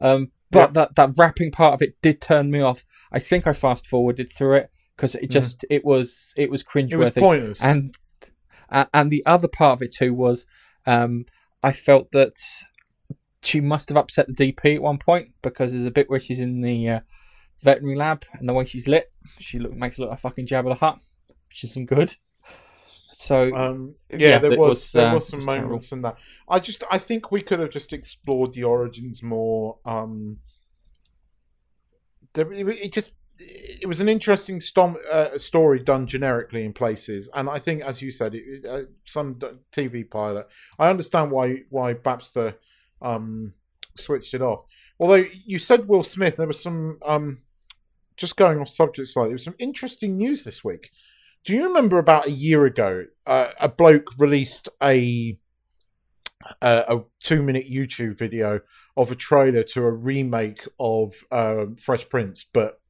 Um, 0.00 0.32
but 0.50 0.70
Yeah. 0.70 0.72
that 0.72 0.94
that 0.96 1.10
rapping 1.18 1.50
part 1.50 1.74
of 1.74 1.82
it 1.82 1.96
did 2.00 2.22
turn 2.22 2.50
me 2.50 2.60
off. 2.62 2.84
I 3.12 3.18
think 3.18 3.46
I 3.46 3.52
fast 3.52 3.86
forwarded 3.86 4.32
through 4.32 4.54
it 4.54 4.70
because 4.96 5.14
it 5.14 5.30
just 5.30 5.66
it 5.68 5.84
was 5.84 6.32
it 6.38 6.50
was 6.50 6.64
cringeworthy. 6.64 6.92
it 6.92 6.96
was 6.96 7.10
pointless. 7.10 7.62
And 7.62 7.94
and 8.94 9.10
the 9.10 9.24
other 9.26 9.48
part 9.48 9.74
of 9.74 9.82
it 9.82 9.92
too 9.92 10.14
was 10.14 10.46
um, 10.86 11.26
I 11.62 11.72
felt 11.72 12.12
that 12.12 12.36
she 13.42 13.60
must 13.60 13.88
have 13.88 13.96
upset 13.96 14.26
the 14.26 14.52
DP 14.52 14.76
at 14.76 14.82
one 14.82 14.98
point 14.98 15.32
because 15.42 15.72
there's 15.72 15.84
a 15.84 15.90
bit 15.90 16.10
where 16.10 16.20
she's 16.20 16.40
in 16.40 16.60
the 16.60 16.88
uh, 16.88 17.00
veterinary 17.62 17.96
lab 17.96 18.24
and 18.34 18.48
the 18.48 18.52
way 18.52 18.64
she's 18.64 18.88
lit, 18.88 19.12
she 19.38 19.58
look, 19.58 19.72
makes 19.72 19.98
it 19.98 20.02
look 20.02 20.10
like 20.10 20.20
fucking 20.20 20.46
Jabba 20.46 20.70
the 20.70 20.74
Hutt, 20.74 20.98
which 21.48 21.64
isn't 21.64 21.86
good. 21.86 22.14
So 23.12 23.52
um, 23.54 23.96
yeah, 24.10 24.18
yeah, 24.18 24.38
there 24.38 24.50
was, 24.50 24.58
was, 24.58 24.92
there 24.92 25.08
uh, 25.08 25.14
was 25.14 25.28
some 25.28 25.38
was 25.38 25.46
terrible. 25.46 25.66
moments 25.66 25.90
in 25.90 26.02
that. 26.02 26.16
I 26.48 26.60
just 26.60 26.84
I 26.88 26.98
think 26.98 27.32
we 27.32 27.42
could 27.42 27.58
have 27.58 27.70
just 27.70 27.92
explored 27.92 28.52
the 28.52 28.62
origins 28.62 29.24
more. 29.24 29.78
Um, 29.84 30.38
there, 32.32 32.52
it, 32.52 32.92
just 32.92 33.14
it 33.40 33.88
was 33.88 33.98
an 33.98 34.08
interesting 34.08 34.60
stom- 34.60 34.98
uh, 35.10 35.36
story 35.36 35.80
done 35.80 36.06
generically 36.06 36.64
in 36.64 36.72
places, 36.72 37.28
and 37.34 37.50
I 37.50 37.58
think, 37.58 37.82
as 37.82 38.00
you 38.00 38.12
said, 38.12 38.36
it, 38.36 38.64
uh, 38.64 38.82
some 39.04 39.40
TV 39.72 40.08
pilot. 40.08 40.46
I 40.78 40.88
understand 40.88 41.32
why 41.32 41.62
why 41.70 41.94
Babster 41.94 42.54
um, 43.02 43.54
switched 43.96 44.34
it 44.34 44.42
off. 44.42 44.64
Although 45.00 45.26
you 45.46 45.58
said 45.58 45.88
Will 45.88 46.02
Smith, 46.02 46.36
there 46.36 46.46
was 46.46 46.62
some 46.62 46.98
um, 47.04 47.42
just 48.16 48.36
going 48.36 48.58
off 48.58 48.68
subject 48.68 49.08
slightly. 49.08 49.30
There 49.30 49.36
was 49.36 49.44
some 49.44 49.54
interesting 49.58 50.16
news 50.16 50.44
this 50.44 50.64
week. 50.64 50.90
Do 51.44 51.54
you 51.54 51.64
remember 51.64 51.98
about 51.98 52.26
a 52.26 52.32
year 52.32 52.64
ago, 52.64 53.06
uh, 53.26 53.52
a 53.60 53.68
bloke 53.68 54.10
released 54.18 54.68
a 54.82 55.38
a, 56.62 56.84
a 56.88 57.04
two 57.20 57.42
minute 57.42 57.70
YouTube 57.70 58.18
video 58.18 58.60
of 58.96 59.10
a 59.12 59.14
trailer 59.14 59.62
to 59.62 59.84
a 59.84 59.90
remake 59.90 60.66
of 60.78 61.14
um, 61.30 61.76
Fresh 61.76 62.08
Prince, 62.08 62.44
but 62.44 62.80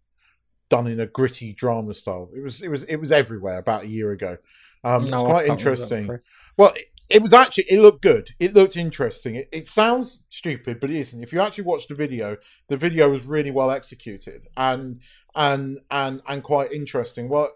done 0.69 0.87
in 0.87 1.01
a 1.01 1.07
gritty 1.07 1.53
drama 1.53 1.95
style. 1.95 2.31
It 2.35 2.41
was 2.41 2.63
it 2.63 2.69
was 2.69 2.83
it 2.85 2.97
was 2.97 3.13
everywhere 3.13 3.59
about 3.59 3.85
a 3.85 3.89
year 3.89 4.13
ago. 4.13 4.39
Um, 4.85 5.05
no, 5.05 5.07
it's 5.07 5.11
quite 5.11 5.17
can't 5.17 5.27
remember 5.27 5.47
that 5.47 5.53
interesting. 5.53 6.19
Well, 6.57 6.75
it, 7.09 7.23
was 7.23 7.33
actually 7.33 7.65
it 7.69 7.81
looked 7.81 8.03
good. 8.03 8.35
It 8.39 8.55
looked 8.55 8.77
interesting. 8.77 9.35
It, 9.37 9.49
it 9.53 9.67
sounds 9.67 10.23
stupid, 10.29 10.81
but 10.81 10.91
it 10.91 10.97
isn't. 10.97 11.23
If 11.23 11.33
you 11.33 11.41
actually 11.41 11.65
watch 11.65 11.89
the 11.89 11.95
video, 11.95 12.37
the 12.69 12.77
video 12.77 13.09
was 13.11 13.25
really 13.25 13.51
well 13.51 13.71
executed 13.71 14.49
and 14.57 15.01
and 15.35 15.79
and 15.91 16.21
and 16.27 16.43
quite 16.43 16.73
interesting. 16.73 17.29
Well, 17.29 17.53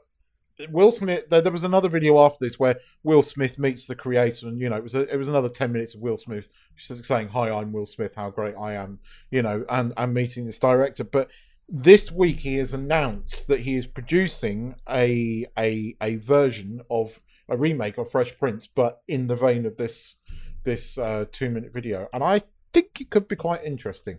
Will 0.71 0.93
Smith. 0.93 1.29
There, 1.29 1.41
there 1.41 1.53
was 1.53 1.65
another 1.65 1.89
video 1.89 2.19
after 2.19 2.45
this 2.45 2.59
where 2.59 2.77
Will 3.03 3.23
Smith 3.23 3.59
meets 3.59 3.87
the 3.87 3.97
creator, 3.97 4.49
and 4.49 4.61
you 4.61 4.69
know 4.69 4.77
it 4.77 4.83
was 4.83 4.95
a, 4.95 5.13
it 5.13 5.17
was 5.17 5.29
another 5.29 5.49
ten 5.49 5.73
minutes 5.73 5.95
of 5.95 6.01
Will 6.01 6.19
Smith 6.19 6.49
saying, 6.77 7.29
"Hi, 7.29 7.51
I'm 7.51 7.73
Will 7.73 7.87
Smith. 7.87 8.15
How 8.15 8.31
great 8.31 8.55
I 8.59 8.75
am," 8.75 9.01
you 9.31 9.43
know, 9.43 9.65
and 9.69 9.93
and 9.97 10.15
meeting 10.15 10.47
this 10.47 10.59
director, 10.59 11.05
but. 11.05 11.29
This 11.75 12.13
week, 12.13 12.41
he 12.41 12.57
has 12.57 12.75
announced 12.75 13.47
that 13.47 13.61
he 13.61 13.77
is 13.77 13.87
producing 13.87 14.75
a 14.91 15.47
a 15.57 15.97
a 16.03 16.17
version 16.17 16.83
of 16.91 17.19
a 17.53 17.57
remake 17.57 17.99
of 17.99 18.11
Fresh 18.11 18.39
Prince, 18.39 18.67
but 18.67 19.03
in 19.07 19.27
the 19.27 19.37
vein 19.37 19.67
of 19.67 19.77
this 19.77 20.17
this 20.65 20.97
uh, 20.97 21.27
two 21.31 21.51
minute 21.51 21.73
video, 21.73 22.09
and 22.13 22.25
I 22.25 22.43
think 22.73 23.01
it 23.01 23.11
could 23.11 23.29
be 23.29 23.37
quite 23.37 23.63
interesting. 23.63 24.19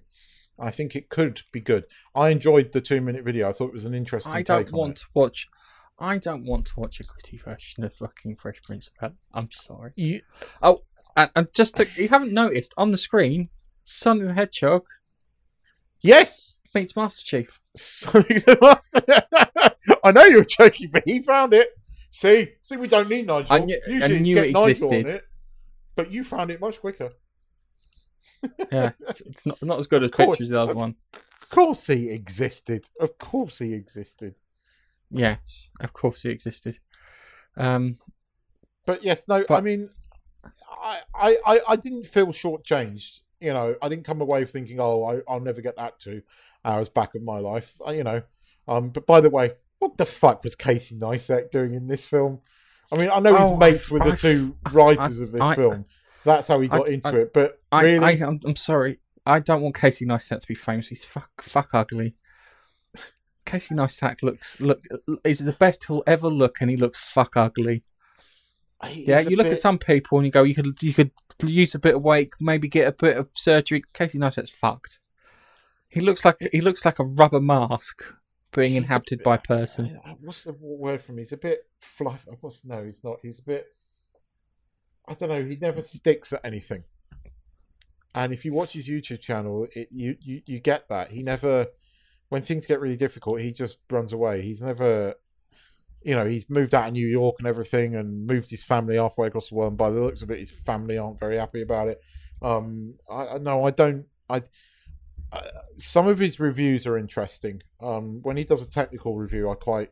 I 0.60 0.70
think 0.70 0.96
it 0.96 1.10
could 1.10 1.42
be 1.52 1.60
good. 1.60 1.86
I 2.14 2.30
enjoyed 2.30 2.72
the 2.72 2.82
two 2.82 3.02
minute 3.02 3.26
video. 3.26 3.50
I 3.50 3.54
thought 3.54 3.70
it 3.70 3.74
was 3.74 3.86
an 3.86 3.96
interesting. 3.96 4.34
I 4.34 4.44
don't 4.44 4.72
want 4.72 5.00
it. 5.00 5.02
to 5.02 5.08
watch. 5.14 5.48
I 6.00 6.18
don't 6.18 6.46
want 6.46 6.68
to 6.68 6.74
watch 6.78 7.00
a 7.00 7.04
gritty 7.04 7.38
version 7.38 7.84
of 7.84 7.94
fucking 7.96 8.36
Fresh 8.36 8.62
Prince 8.64 8.88
of 8.88 8.94
Bel. 9.00 9.18
I'm 9.34 9.52
sorry. 9.52 9.94
You, 9.96 10.22
And, 10.62 11.30
and 11.36 11.48
just 11.54 11.78
to, 11.78 11.88
you 11.96 12.10
haven't 12.10 12.34
noticed 12.34 12.74
on 12.78 12.92
the 12.92 12.98
screen, 12.98 13.50
Sonic 13.86 14.28
the 14.28 14.34
Hedgehog 14.34 14.86
yes. 16.02 16.58
meets 16.74 16.96
Master 16.96 17.24
Chief. 17.24 17.60
Sonic 17.78 18.44
the 18.46 18.58
Master- 18.60 19.76
I 20.04 20.12
know 20.12 20.24
you 20.24 20.38
were 20.38 20.46
joking, 20.46 20.90
but 20.92 21.04
he 21.06 21.22
found 21.22 21.54
it. 21.54 21.70
See, 22.16 22.50
see, 22.62 22.78
we 22.78 22.88
don't 22.88 23.10
need 23.10 23.26
Nigel. 23.26 23.52
I 23.52 23.58
knew- 23.58 23.82
I 23.88 23.90
Usually, 23.90 24.14
it's 24.18 24.22
knew 24.22 24.36
get 24.36 24.46
it 24.46 24.52
Nigel 24.54 24.68
existed. 24.70 25.10
on 25.10 25.16
it, 25.16 25.28
but 25.96 26.12
you 26.12 26.24
found 26.24 26.52
it 26.52 26.62
much 26.62 26.80
quicker. 26.80 27.10
Yeah, 28.72 28.92
it's, 29.08 29.22
it's 29.22 29.46
not 29.48 29.62
not 29.64 29.80
as 29.80 29.88
good 29.88 30.04
as 30.04 30.12
Cool. 30.12 30.28
pictures 30.28 30.50
the 30.50 30.60
other 30.62 30.72
Of- 30.74 30.78
one. 30.78 30.96
Of 31.42 31.50
course, 31.50 31.88
he 31.88 32.10
existed. 32.10 32.88
Of 33.00 33.18
course, 33.18 33.58
he 33.60 33.74
existed. 33.74 34.36
Yes, 35.10 35.70
of 35.80 35.92
course 35.94 36.22
he 36.22 36.30
existed. 36.30 36.78
Um, 37.58 37.98
But 38.86 39.04
yes, 39.04 39.28
no. 39.28 39.44
I 39.50 39.62
mean, 39.62 39.90
I, 40.70 41.00
I, 41.16 41.38
I, 41.46 41.60
I 41.70 41.76
didn't 41.78 42.06
feel 42.06 42.28
shortchanged. 42.28 43.22
You 43.40 43.54
know, 43.54 43.76
I 43.82 43.90
didn't 43.90 44.06
come 44.06 44.22
away 44.22 44.46
thinking, 44.46 44.80
"Oh, 44.80 45.04
I, 45.04 45.22
I'll 45.28 45.40
never 45.40 45.62
get 45.62 45.78
that 45.78 46.00
two 46.00 46.22
hours 46.64 46.90
back 46.90 47.16
of 47.16 47.24
my 47.24 47.40
life." 47.40 47.74
I, 47.86 47.94
you 47.94 48.04
know, 48.04 48.22
um. 48.68 48.90
But 48.90 49.06
by 49.08 49.20
the 49.22 49.30
way, 49.32 49.54
what 49.84 49.98
the 49.98 50.06
fuck 50.06 50.44
was 50.44 50.56
Casey 50.56 50.96
Neistat 50.96 51.52
doing 51.52 51.74
in 51.74 51.88
this 51.88 52.06
film? 52.06 52.40
I 52.92 52.98
mean, 52.98 53.10
I 53.12 53.20
know 53.20 53.36
he's 53.36 53.48
Oh, 53.48 53.58
mates 53.58 53.92
I- 53.92 53.94
with 53.94 54.04
the 54.04 54.12
I- 54.12 54.16
two 54.16 54.58
writers 54.72 55.20
I- 55.20 55.24
of 55.24 55.32
this 55.32 55.42
I- 55.42 55.56
film. 55.56 55.86
That's 56.26 56.48
how 56.48 56.60
he 56.62 56.68
got 56.70 56.88
I- 56.88 56.92
into 56.92 57.10
I- 57.10 57.18
it. 57.22 57.34
But 57.34 57.62
I, 57.72 57.82
really, 57.84 58.06
I, 58.22 58.28
I'm, 58.28 58.40
I'm 58.46 58.56
sorry. 58.56 59.00
I 59.26 59.40
don't 59.40 59.62
want 59.62 59.76
Casey 59.76 60.06
Neistat 60.06 60.40
to 60.42 60.48
be 60.48 60.56
famous. 60.56 60.88
He's 60.90 61.04
fuck, 61.06 61.42
fuck 61.42 61.70
ugly. 61.74 62.16
Casey 63.46 63.76
Neistat 63.76 64.24
looks 64.24 64.60
look 64.62 64.82
is 65.24 65.40
the 65.40 65.52
best 65.54 65.86
he'll 65.86 66.04
ever 66.08 66.28
look, 66.30 66.58
and 66.62 66.70
he 66.70 66.78
looks 66.78 67.00
fuck 67.04 67.36
ugly. 67.36 67.84
he's 68.86 69.08
Yeah, 69.08 69.20
you 69.20 69.36
look 69.36 69.46
bit- 69.46 69.54
at 69.54 69.60
some 69.60 69.78
people 69.80 70.18
and 70.18 70.26
you 70.26 70.32
go, 70.32 70.44
you 70.44 70.56
could 70.56 70.82
you 70.82 70.94
could 70.94 71.12
use 71.44 71.76
a 71.76 71.80
bit 71.80 71.96
of 71.96 72.02
weight, 72.02 72.32
maybe 72.40 72.68
get 72.70 72.88
a 72.88 72.92
bit 72.94 73.18
of 73.18 73.30
surgery. 73.34 73.84
Casey 73.94 74.18
Neistat's 74.18 74.50
fucked. 74.50 75.00
He 75.90 76.00
looks 76.00 76.24
like 76.26 76.38
he 76.52 76.62
looks 76.62 76.86
like 76.86 77.00
a 77.00 77.04
rubber 77.06 77.42
mask 77.42 78.04
being 78.54 78.72
He's 78.74 78.84
inhabited 78.84 79.20
bit- 79.20 79.26
by 79.26 79.38
person. 79.38 80.00
What's 80.22 80.44
the 80.44 80.56
word 80.60 81.02
from? 81.02 81.16
Him? 81.16 81.20
He's 81.20 81.32
a 81.32 81.38
bit 81.38 81.60
fluff. 81.82 82.26
What's 82.42 82.66
no? 82.66 82.84
He's 82.86 83.00
not. 83.04 83.18
He's 83.22 83.40
a 83.40 83.44
bit. 83.44 83.66
I 85.08 85.14
don't 85.16 85.30
know. 85.30 85.44
He 85.44 85.58
never 85.58 85.82
sticks 85.82 86.32
at 86.34 86.42
anything. 86.46 86.84
And 88.16 88.32
if 88.32 88.46
you 88.46 88.54
watch 88.54 88.74
his 88.74 88.88
YouTube 88.88 89.20
channel, 89.22 89.68
it, 89.76 89.88
you, 89.92 90.16
you 90.22 90.42
you 90.46 90.60
get 90.60 90.88
that 90.90 91.10
he 91.12 91.24
never. 91.24 91.68
When 92.30 92.42
things 92.42 92.66
get 92.66 92.80
really 92.80 92.96
difficult, 92.98 93.42
he 93.42 93.52
just 93.52 93.80
runs 93.90 94.14
away. 94.14 94.42
He's 94.42 94.62
never. 94.62 95.16
You 96.06 96.16
know, 96.16 96.26
he's 96.26 96.50
moved 96.50 96.76
out 96.76 96.88
of 96.88 96.94
New 96.94 97.08
York 97.08 97.36
and 97.40 97.48
everything, 97.48 97.96
and 97.96 98.26
moved 98.28 98.50
his 98.50 98.64
family 98.64 98.96
halfway 98.98 99.28
across 99.28 99.50
the 99.50 99.56
world. 99.56 99.72
And 99.72 99.78
by 99.78 99.90
the 99.90 100.02
looks 100.02 100.22
of 100.22 100.32
it, 100.32 100.40
his 100.40 100.52
family 100.52 100.98
aren't 100.98 101.20
very 101.20 101.38
happy 101.38 101.62
about 101.62 101.88
it. 101.88 102.02
Um, 102.42 102.96
I 103.10 103.28
I- 103.28 103.38
no, 103.40 103.66
I 103.66 103.72
don't. 103.72 104.06
I 104.30 104.42
some 105.78 106.08
of 106.08 106.20
his 106.20 106.40
reviews 106.40 106.86
are 106.86 106.98
interesting. 106.98 107.62
Um, 107.82 108.22
when 108.24 108.38
he 108.38 108.44
does 108.44 108.62
a 108.62 108.70
technical 108.70 109.16
review, 109.16 109.50
I 109.50 109.56
quite 109.56 109.92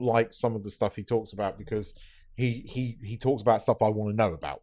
like 0.00 0.32
some 0.32 0.54
of 0.54 0.62
the 0.62 0.70
stuff 0.70 0.96
he 0.96 1.02
talks 1.02 1.32
about 1.32 1.58
because 1.58 1.94
he 2.36 2.62
he 2.66 2.98
he 3.02 3.16
talks 3.16 3.42
about 3.42 3.62
stuff 3.62 3.82
I 3.82 3.88
want 3.88 4.10
to 4.10 4.16
know 4.16 4.32
about. 4.32 4.62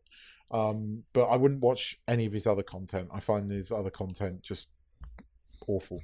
Um, 0.51 1.03
but 1.13 1.26
I 1.26 1.36
wouldn't 1.36 1.61
watch 1.61 1.99
any 2.07 2.26
of 2.26 2.34
his 2.34 2.47
other 2.47 2.63
content. 2.63 3.09
I 3.11 3.19
find 3.19 3.51
his 3.51 3.71
other 3.71 3.89
content 3.89 4.41
just 4.41 4.69
awful, 5.67 6.01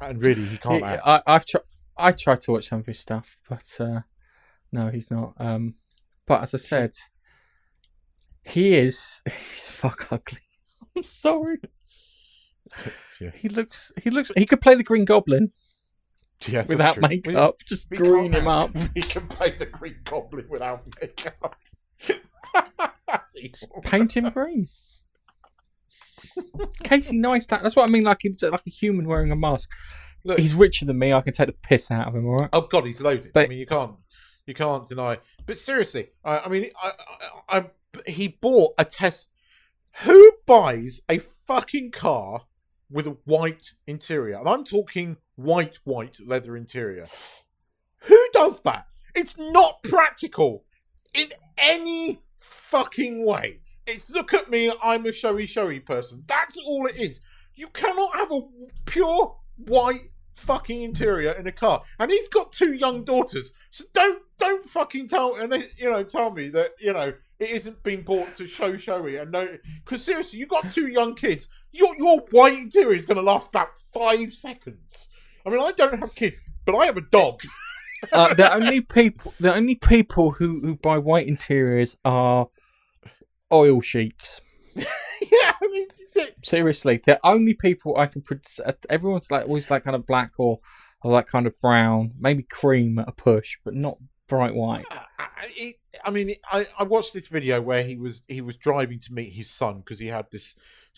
and 0.00 0.22
really 0.22 0.44
he 0.44 0.56
can't 0.56 0.82
act. 0.82 1.02
I, 1.04 1.22
I've 1.26 1.44
tried. 1.44 1.62
I 1.96 2.12
tried 2.12 2.40
to 2.42 2.52
watch 2.52 2.68
some 2.68 2.80
of 2.80 2.86
his 2.86 2.98
stuff, 2.98 3.36
but 3.48 3.76
uh, 3.78 4.00
no, 4.72 4.88
he's 4.88 5.10
not. 5.10 5.34
Um, 5.38 5.74
but 6.26 6.42
as 6.42 6.54
I 6.54 6.58
said, 6.58 6.92
he 8.42 8.74
is. 8.74 9.20
He's 9.52 9.70
fuck 9.70 10.10
ugly. 10.10 10.38
I'm 10.96 11.02
sorry. 11.02 11.58
Yeah. 13.20 13.30
He 13.36 13.48
looks. 13.48 13.92
He 14.02 14.10
looks. 14.10 14.32
He 14.36 14.46
could 14.46 14.60
play 14.60 14.74
the 14.74 14.82
Green 14.82 15.04
Goblin 15.04 15.52
Yes, 16.44 16.66
without 16.66 16.94
true. 16.94 17.02
makeup. 17.08 17.54
Just 17.68 17.86
We- 17.88 17.98
we 17.98 18.08
green 18.08 18.32
him 18.32 18.48
up. 18.48 18.70
He 18.96 19.00
can 19.02 19.28
play 19.28 19.50
the 19.56 19.66
Green 19.66 19.96
Goblin 20.02 20.46
without 20.50 20.88
makeup. 21.00 21.54
That's 23.06 23.36
evil. 23.36 23.80
Paint 23.84 24.16
him 24.16 24.28
green. 24.30 24.68
Casey 26.82 27.18
Neistat. 27.20 27.62
That's 27.62 27.76
what 27.76 27.84
I 27.88 27.92
mean. 27.92 28.04
Like 28.04 28.18
he's 28.22 28.42
like 28.42 28.62
a 28.66 28.70
human 28.70 29.06
wearing 29.06 29.30
a 29.30 29.36
mask. 29.36 29.68
Look, 30.24 30.38
He's 30.38 30.54
richer 30.54 30.84
than 30.84 30.98
me. 30.98 31.12
I 31.12 31.20
can 31.20 31.32
take 31.32 31.48
the 31.48 31.52
piss 31.52 31.90
out 31.90 32.08
of 32.08 32.14
him. 32.14 32.26
All 32.26 32.36
right. 32.36 32.50
Oh 32.52 32.62
God, 32.62 32.86
he's 32.86 33.00
loaded. 33.00 33.32
But, 33.32 33.46
I 33.46 33.48
mean, 33.48 33.58
you 33.58 33.66
can't, 33.66 33.94
you 34.46 34.54
can't 34.54 34.88
deny. 34.88 35.18
But 35.46 35.58
seriously, 35.58 36.10
I, 36.24 36.38
I 36.40 36.48
mean, 36.48 36.70
I, 36.82 36.92
I, 37.48 37.58
I, 37.58 37.70
he 38.10 38.28
bought 38.28 38.74
a 38.78 38.84
test. 38.84 39.32
Who 40.04 40.32
buys 40.46 41.00
a 41.08 41.18
fucking 41.18 41.90
car 41.90 42.42
with 42.92 43.06
a 43.06 43.16
white 43.24 43.72
interior? 43.86 44.38
And 44.38 44.48
I'm 44.48 44.64
talking 44.64 45.16
white, 45.36 45.78
white 45.84 46.18
leather 46.24 46.56
interior. 46.56 47.06
Who 48.00 48.28
does 48.32 48.62
that? 48.62 48.86
It's 49.14 49.36
not 49.38 49.82
practical 49.82 50.64
in 51.14 51.32
any 51.58 52.22
fucking 52.38 53.24
way. 53.24 53.60
It's 53.86 54.10
look 54.10 54.32
at 54.32 54.50
me, 54.50 54.72
I'm 54.82 55.06
a 55.06 55.12
showy, 55.12 55.46
showy 55.46 55.80
person. 55.80 56.24
That's 56.26 56.56
all 56.58 56.86
it 56.86 56.96
is. 56.96 57.20
You 57.54 57.68
cannot 57.68 58.14
have 58.14 58.30
a 58.32 58.40
pure 58.86 59.36
white 59.56 60.10
fucking 60.36 60.82
interior 60.82 61.32
in 61.32 61.46
a 61.46 61.52
car. 61.52 61.82
And 61.98 62.10
he's 62.10 62.28
got 62.28 62.52
two 62.52 62.74
young 62.74 63.04
daughters. 63.04 63.52
So 63.70 63.84
don't 63.92 64.22
don't 64.38 64.68
fucking 64.68 65.08
tell 65.08 65.36
and 65.36 65.52
they, 65.52 65.64
you 65.76 65.90
know 65.90 66.02
tell 66.02 66.32
me 66.32 66.48
that 66.48 66.72
you 66.80 66.92
know 66.92 67.12
it 67.38 67.50
isn't 67.50 67.82
being 67.82 68.02
bought 68.02 68.34
to 68.36 68.46
show 68.46 68.76
showy 68.76 69.16
and 69.16 69.30
no 69.30 69.48
because 69.84 70.04
seriously 70.04 70.38
you 70.38 70.46
got 70.46 70.70
two 70.72 70.88
young 70.88 71.14
kids. 71.14 71.48
Your 71.72 71.96
your 71.96 72.20
white 72.30 72.54
interior 72.58 72.96
is 72.96 73.06
going 73.06 73.16
to 73.16 73.22
last 73.22 73.48
about 73.50 73.68
five 73.92 74.32
seconds. 74.32 75.08
I 75.46 75.50
mean 75.50 75.60
I 75.60 75.72
don't 75.72 75.98
have 75.98 76.14
kids, 76.14 76.38
but 76.64 76.76
I 76.76 76.86
have 76.86 76.96
a 76.96 77.02
dog. 77.02 77.40
Uh, 78.12 78.34
the 78.34 78.52
only 78.52 78.80
people, 78.80 79.32
the 79.38 79.54
only 79.54 79.76
people 79.76 80.32
who, 80.32 80.58
who 80.60 80.74
buy 80.74 80.98
white 80.98 81.28
interiors 81.28 81.96
are 82.04 82.48
oil 83.52 83.80
sheiks. 83.80 84.40
yeah, 84.74 84.84
I 85.30 85.54
mean. 85.70 85.86
Seriously, 86.42 87.00
the 87.06 87.20
only 87.22 87.54
people 87.54 87.96
I 87.96 88.06
can. 88.06 88.22
pred- 88.22 88.58
uh, 88.66 88.72
Everyone's 88.90 89.30
like 89.30 89.46
always 89.46 89.70
like 89.70 89.84
kind 89.84 89.94
of 89.94 90.04
black 90.04 90.32
or 90.38 90.58
or 91.04 91.12
like 91.12 91.28
kind 91.28 91.46
of 91.46 91.54
brown, 91.60 92.10
maybe 92.18 92.42
cream 92.42 92.98
at 92.98 93.08
a 93.08 93.12
push, 93.12 93.56
but 93.64 93.74
not 93.74 93.98
bright 94.28 94.54
white. 94.56 94.84
I, 94.90 95.04
I- 95.46 95.74
I 96.04 96.10
mean, 96.10 96.34
I, 96.50 96.66
I 96.76 96.82
watched 96.82 97.12
this 97.14 97.28
video 97.28 97.60
where 97.60 97.84
he 97.84 97.96
was 97.96 98.22
he 98.26 98.40
was 98.40 98.56
driving 98.56 98.98
to 98.98 99.12
meet 99.12 99.32
his 99.32 99.48
son 99.48 99.78
because 99.78 100.00
he 100.00 100.08
had 100.08 100.26
this 100.32 100.56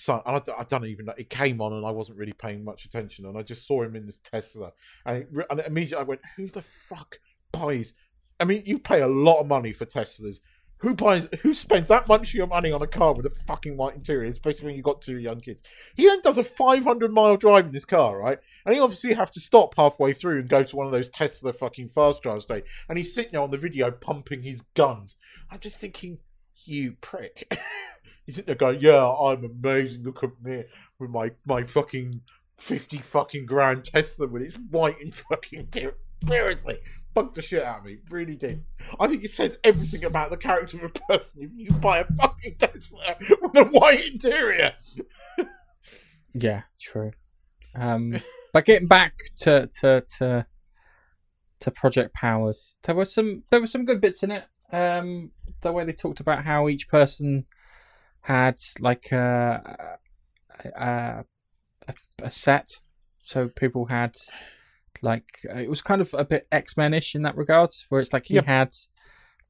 And 0.08 0.20
I, 0.26 0.42
I 0.58 0.64
don't 0.64 0.86
even 0.86 1.06
know. 1.06 1.14
It 1.16 1.30
came 1.30 1.60
on 1.60 1.72
and 1.72 1.86
I 1.86 1.90
wasn't 1.90 2.18
really 2.18 2.32
paying 2.32 2.64
much 2.64 2.84
attention, 2.84 3.26
and 3.26 3.38
I 3.38 3.42
just 3.42 3.66
saw 3.66 3.82
him 3.82 3.96
in 3.96 4.06
this 4.06 4.18
Tesla, 4.18 4.72
and, 5.06 5.18
it, 5.22 5.46
and 5.50 5.60
immediately 5.60 5.98
I 5.98 6.02
went, 6.02 6.20
"Who 6.36 6.48
the 6.48 6.64
fuck 6.88 7.20
buys?" 7.52 7.94
I 8.40 8.44
mean, 8.44 8.62
you 8.66 8.78
pay 8.78 9.00
a 9.00 9.06
lot 9.06 9.40
of 9.40 9.46
money 9.46 9.72
for 9.72 9.86
Teslas. 9.86 10.40
Who 10.78 10.94
buys? 10.94 11.28
Who 11.40 11.54
spends 11.54 11.88
that 11.88 12.08
much 12.08 12.28
of 12.28 12.34
your 12.34 12.46
money 12.46 12.70
on 12.70 12.82
a 12.82 12.86
car 12.86 13.14
with 13.14 13.24
a 13.24 13.30
fucking 13.46 13.76
white 13.76 13.94
interior, 13.94 14.28
especially 14.28 14.66
when 14.66 14.74
you've 14.74 14.84
got 14.84 15.00
two 15.00 15.18
young 15.18 15.40
kids? 15.40 15.62
He 15.94 16.04
then 16.06 16.20
does 16.20 16.36
a 16.36 16.44
500 16.44 17.12
mile 17.12 17.36
drive 17.36 17.66
in 17.66 17.72
his 17.72 17.86
car, 17.86 18.18
right? 18.18 18.38
And 18.66 18.74
he 18.74 18.80
obviously 18.80 19.14
have 19.14 19.30
to 19.30 19.40
stop 19.40 19.74
halfway 19.76 20.12
through 20.12 20.40
and 20.40 20.48
go 20.48 20.62
to 20.62 20.76
one 20.76 20.86
of 20.86 20.92
those 20.92 21.08
Tesla 21.08 21.52
fucking 21.52 21.88
fast 21.88 22.22
charge 22.22 22.44
day. 22.46 22.64
And 22.88 22.98
he's 22.98 23.14
sitting 23.14 23.32
there 23.32 23.40
on 23.40 23.50
the 23.50 23.56
video 23.56 23.92
pumping 23.92 24.42
his 24.42 24.62
guns. 24.74 25.16
I'm 25.50 25.60
just 25.60 25.80
thinking, 25.80 26.18
you 26.66 26.96
prick. 27.00 27.50
sitting 28.32 28.46
there 28.46 28.54
going, 28.54 28.80
yeah, 28.80 29.06
I'm 29.06 29.44
amazing. 29.44 30.02
Look 30.02 30.22
at 30.24 30.30
me 30.42 30.64
with 30.98 31.10
my, 31.10 31.32
my 31.44 31.64
fucking 31.64 32.22
50 32.56 32.98
fucking 32.98 33.46
grand 33.46 33.84
Tesla 33.84 34.26
with 34.26 34.42
its 34.42 34.54
white 34.54 35.00
and 35.00 35.14
fucking 35.14 35.58
interior. 35.60 35.96
Seriously, 36.26 36.78
bugged 37.12 37.34
the 37.34 37.42
shit 37.42 37.62
out 37.62 37.80
of 37.80 37.84
me. 37.84 37.98
Really 38.08 38.34
did. 38.36 38.64
I 38.98 39.08
think 39.08 39.24
it 39.24 39.30
says 39.30 39.58
everything 39.62 40.04
about 40.04 40.30
the 40.30 40.38
character 40.38 40.78
of 40.78 40.84
a 40.84 41.12
person 41.12 41.42
if 41.42 41.50
you 41.54 41.68
buy 41.78 41.98
a 41.98 42.04
fucking 42.04 42.56
Tesla 42.56 43.16
with 43.20 43.56
a 43.56 43.64
white 43.64 44.06
interior. 44.06 44.72
Yeah, 46.34 46.62
true. 46.80 47.12
Um, 47.76 48.20
but 48.52 48.64
getting 48.64 48.88
back 48.88 49.14
to 49.38 49.68
to 49.80 50.04
to 50.18 50.46
to 51.60 51.70
Project 51.70 52.12
Powers, 52.12 52.74
there 52.82 52.94
were 52.94 53.04
some 53.04 53.44
there 53.50 53.60
were 53.60 53.68
some 53.68 53.84
good 53.84 54.00
bits 54.00 54.22
in 54.22 54.32
it. 54.32 54.44
Um, 54.72 55.30
the 55.60 55.72
way 55.72 55.84
they 55.84 55.92
talked 55.92 56.20
about 56.20 56.44
how 56.44 56.68
each 56.68 56.88
person 56.88 57.46
had 58.24 58.56
like 58.80 59.12
a 59.12 59.98
a, 60.76 61.24
a, 61.88 61.94
a 62.22 62.30
set, 62.30 62.68
so 63.22 63.48
people 63.48 63.86
had 63.86 64.16
like 65.02 65.26
it 65.56 65.68
was 65.68 65.82
kind 65.82 66.00
of 66.00 66.14
a 66.14 66.24
bit 66.24 66.46
X 66.50 66.76
Men 66.76 66.94
ish 66.94 67.14
in 67.14 67.22
that 67.22 67.36
regard, 67.36 67.70
where 67.88 68.00
it's 68.00 68.12
like 68.12 68.26
he 68.26 68.34
Yep. 68.34 68.46
had 68.46 68.74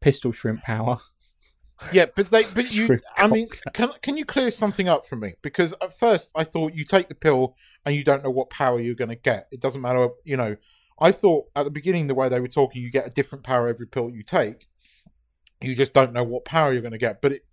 pistol 0.00 0.32
shrimp 0.32 0.62
power. 0.62 1.00
Yeah, 1.92 2.06
but 2.14 2.30
they, 2.30 2.44
but 2.54 2.72
you, 2.72 3.00
I 3.16 3.26
mean, 3.26 3.48
can 3.72 3.90
can 4.00 4.16
you 4.16 4.24
clear 4.24 4.50
something 4.50 4.88
up 4.88 5.06
for 5.06 5.16
me? 5.16 5.34
Because 5.42 5.74
at 5.82 5.98
first 5.98 6.32
I 6.36 6.44
thought 6.44 6.74
you 6.74 6.84
take 6.84 7.08
the 7.08 7.14
pill 7.14 7.56
and 7.84 7.94
you 7.94 8.04
don't 8.04 8.22
know 8.22 8.30
what 8.30 8.48
power 8.50 8.80
you're 8.80 8.94
going 8.94 9.10
to 9.10 9.16
get. 9.16 9.48
It 9.50 9.60
doesn't 9.60 9.80
matter, 9.80 10.08
you 10.24 10.36
know. 10.36 10.56
I 11.00 11.10
thought 11.10 11.46
at 11.56 11.64
the 11.64 11.70
beginning 11.72 12.06
the 12.06 12.14
way 12.14 12.28
they 12.28 12.38
were 12.38 12.48
talking, 12.48 12.80
you 12.82 12.90
get 12.90 13.06
a 13.06 13.10
different 13.10 13.44
power 13.44 13.66
every 13.68 13.86
pill 13.86 14.08
you 14.10 14.22
take. 14.22 14.68
You 15.60 15.74
just 15.74 15.92
don't 15.92 16.12
know 16.12 16.22
what 16.22 16.44
power 16.44 16.72
you're 16.72 16.82
going 16.82 16.92
to 16.92 16.98
get. 16.98 17.20
But 17.20 17.32
it 17.32 17.44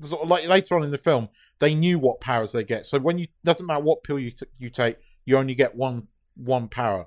sort 0.00 0.22
of 0.22 0.28
like 0.28 0.46
later 0.46 0.76
on 0.76 0.82
in 0.82 0.90
the 0.90 0.98
film, 0.98 1.28
they 1.58 1.74
knew 1.74 1.98
what 1.98 2.20
powers 2.20 2.52
they 2.52 2.64
get. 2.64 2.86
So 2.86 2.98
when 2.98 3.18
you 3.18 3.28
doesn't 3.44 3.66
matter 3.66 3.80
what 3.80 4.02
pill 4.02 4.18
you 4.18 4.30
t- 4.30 4.46
you 4.58 4.70
take, 4.70 4.96
you 5.24 5.36
only 5.36 5.54
get 5.54 5.74
one 5.74 6.08
one 6.36 6.68
power. 6.68 7.06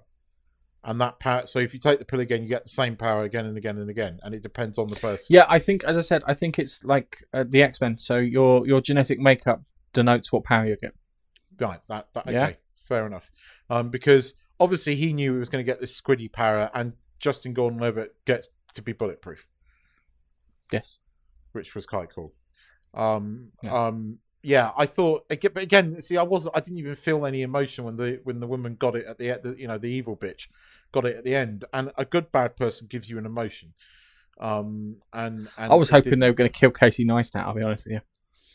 And 0.84 1.00
that 1.00 1.20
power, 1.20 1.46
so 1.46 1.60
if 1.60 1.76
you 1.76 1.80
take 1.80 2.00
the 2.00 2.06
pill 2.06 2.22
again, 2.22 2.42
you 2.42 2.50
get 2.50 2.64
the 2.64 2.70
same 2.70 2.96
power 2.96 3.24
again 3.24 3.46
and 3.46 3.56
again 3.56 3.78
and 3.78 3.88
again, 3.88 4.20
and 4.24 4.34
it 4.34 4.42
depends 4.42 4.80
on 4.80 4.90
the 4.90 4.96
person. 4.96 5.28
Yeah, 5.30 5.46
I 5.48 5.60
think, 5.60 5.84
as 5.84 5.96
I 5.96 6.02
said, 6.02 6.24
I 6.26 6.34
think 6.34 6.58
it's 6.58 6.84
like 6.84 7.24
uh, 7.36 7.44
the 7.48 7.62
X 7.62 7.80
Men. 7.80 8.00
So 8.00 8.18
your 8.18 8.66
your 8.66 8.82
genetic 8.82 9.20
makeup 9.20 9.62
denotes 9.94 10.32
what 10.32 10.44
power 10.44 10.66
you 10.66 10.76
get. 10.82 10.96
Right. 11.60 11.80
That, 11.88 12.08
that 12.14 12.26
okay. 12.26 12.34
Yeah. 12.34 12.52
Fair 12.88 13.06
enough. 13.06 13.30
Um, 13.70 13.90
because 13.90 14.34
obviously 14.60 14.96
he 14.96 15.14
knew 15.14 15.34
he 15.34 15.40
was 15.40 15.50
going 15.50 15.64
to 15.64 15.72
get 15.72 15.80
this 15.80 16.00
squiddy 16.00 16.32
power, 16.32 16.72
and 16.74 16.94
Justin 17.20 17.54
Gordon-Levitt 17.54 18.16
gets 18.26 18.48
to 18.74 18.82
be 18.82 18.92
bulletproof, 18.92 19.46
Yes. 20.72 20.98
which 21.52 21.76
was 21.76 21.86
quite 21.86 22.10
cool. 22.14 22.34
Um, 22.94 23.52
Yeah. 23.64 23.88
um, 23.88 24.20
yeah. 24.44 24.72
I 24.78 24.86
thought 24.86 25.26
again, 25.30 25.52
but 25.54 25.64
again, 25.64 26.02
see, 26.02 26.18
I 26.18 26.24
wasn't. 26.24 26.56
I 26.58 26.60
didn't 26.62 26.80
even 26.80 26.96
feel 26.96 27.26
any 27.26 27.42
emotion 27.42 27.84
when 27.86 27.96
the 27.98 28.20
when 28.24 28.40
the 28.40 28.48
woman 28.48 28.76
got 28.76 28.96
it 28.96 29.06
at 29.06 29.18
the 29.18 29.32
end. 29.32 29.56
You 29.60 29.68
know, 29.68 29.78
the 29.78 29.88
evil 29.88 30.18
bitch 30.18 30.48
got 30.92 31.06
it 31.06 31.16
at 31.18 31.24
the 31.24 31.36
end, 31.36 31.66
and 31.74 31.92
a 31.98 32.06
good 32.06 32.32
bad 32.32 32.56
person 32.56 32.88
gives 32.90 33.10
you 33.10 33.18
an 33.18 33.26
emotion. 33.26 33.74
Um, 34.40 34.98
and, 35.14 35.48
and 35.58 35.72
I 35.72 35.76
was 35.76 35.90
hoping 35.90 36.12
did- 36.12 36.20
they 36.22 36.30
were 36.30 36.34
going 36.36 36.50
to 36.52 36.60
kill 36.60 36.72
Casey 36.72 37.06
Neistat. 37.06 37.44
I'll 37.46 37.54
be 37.54 37.62
honest 37.62 37.86
with 37.86 37.94
you. 37.96 38.02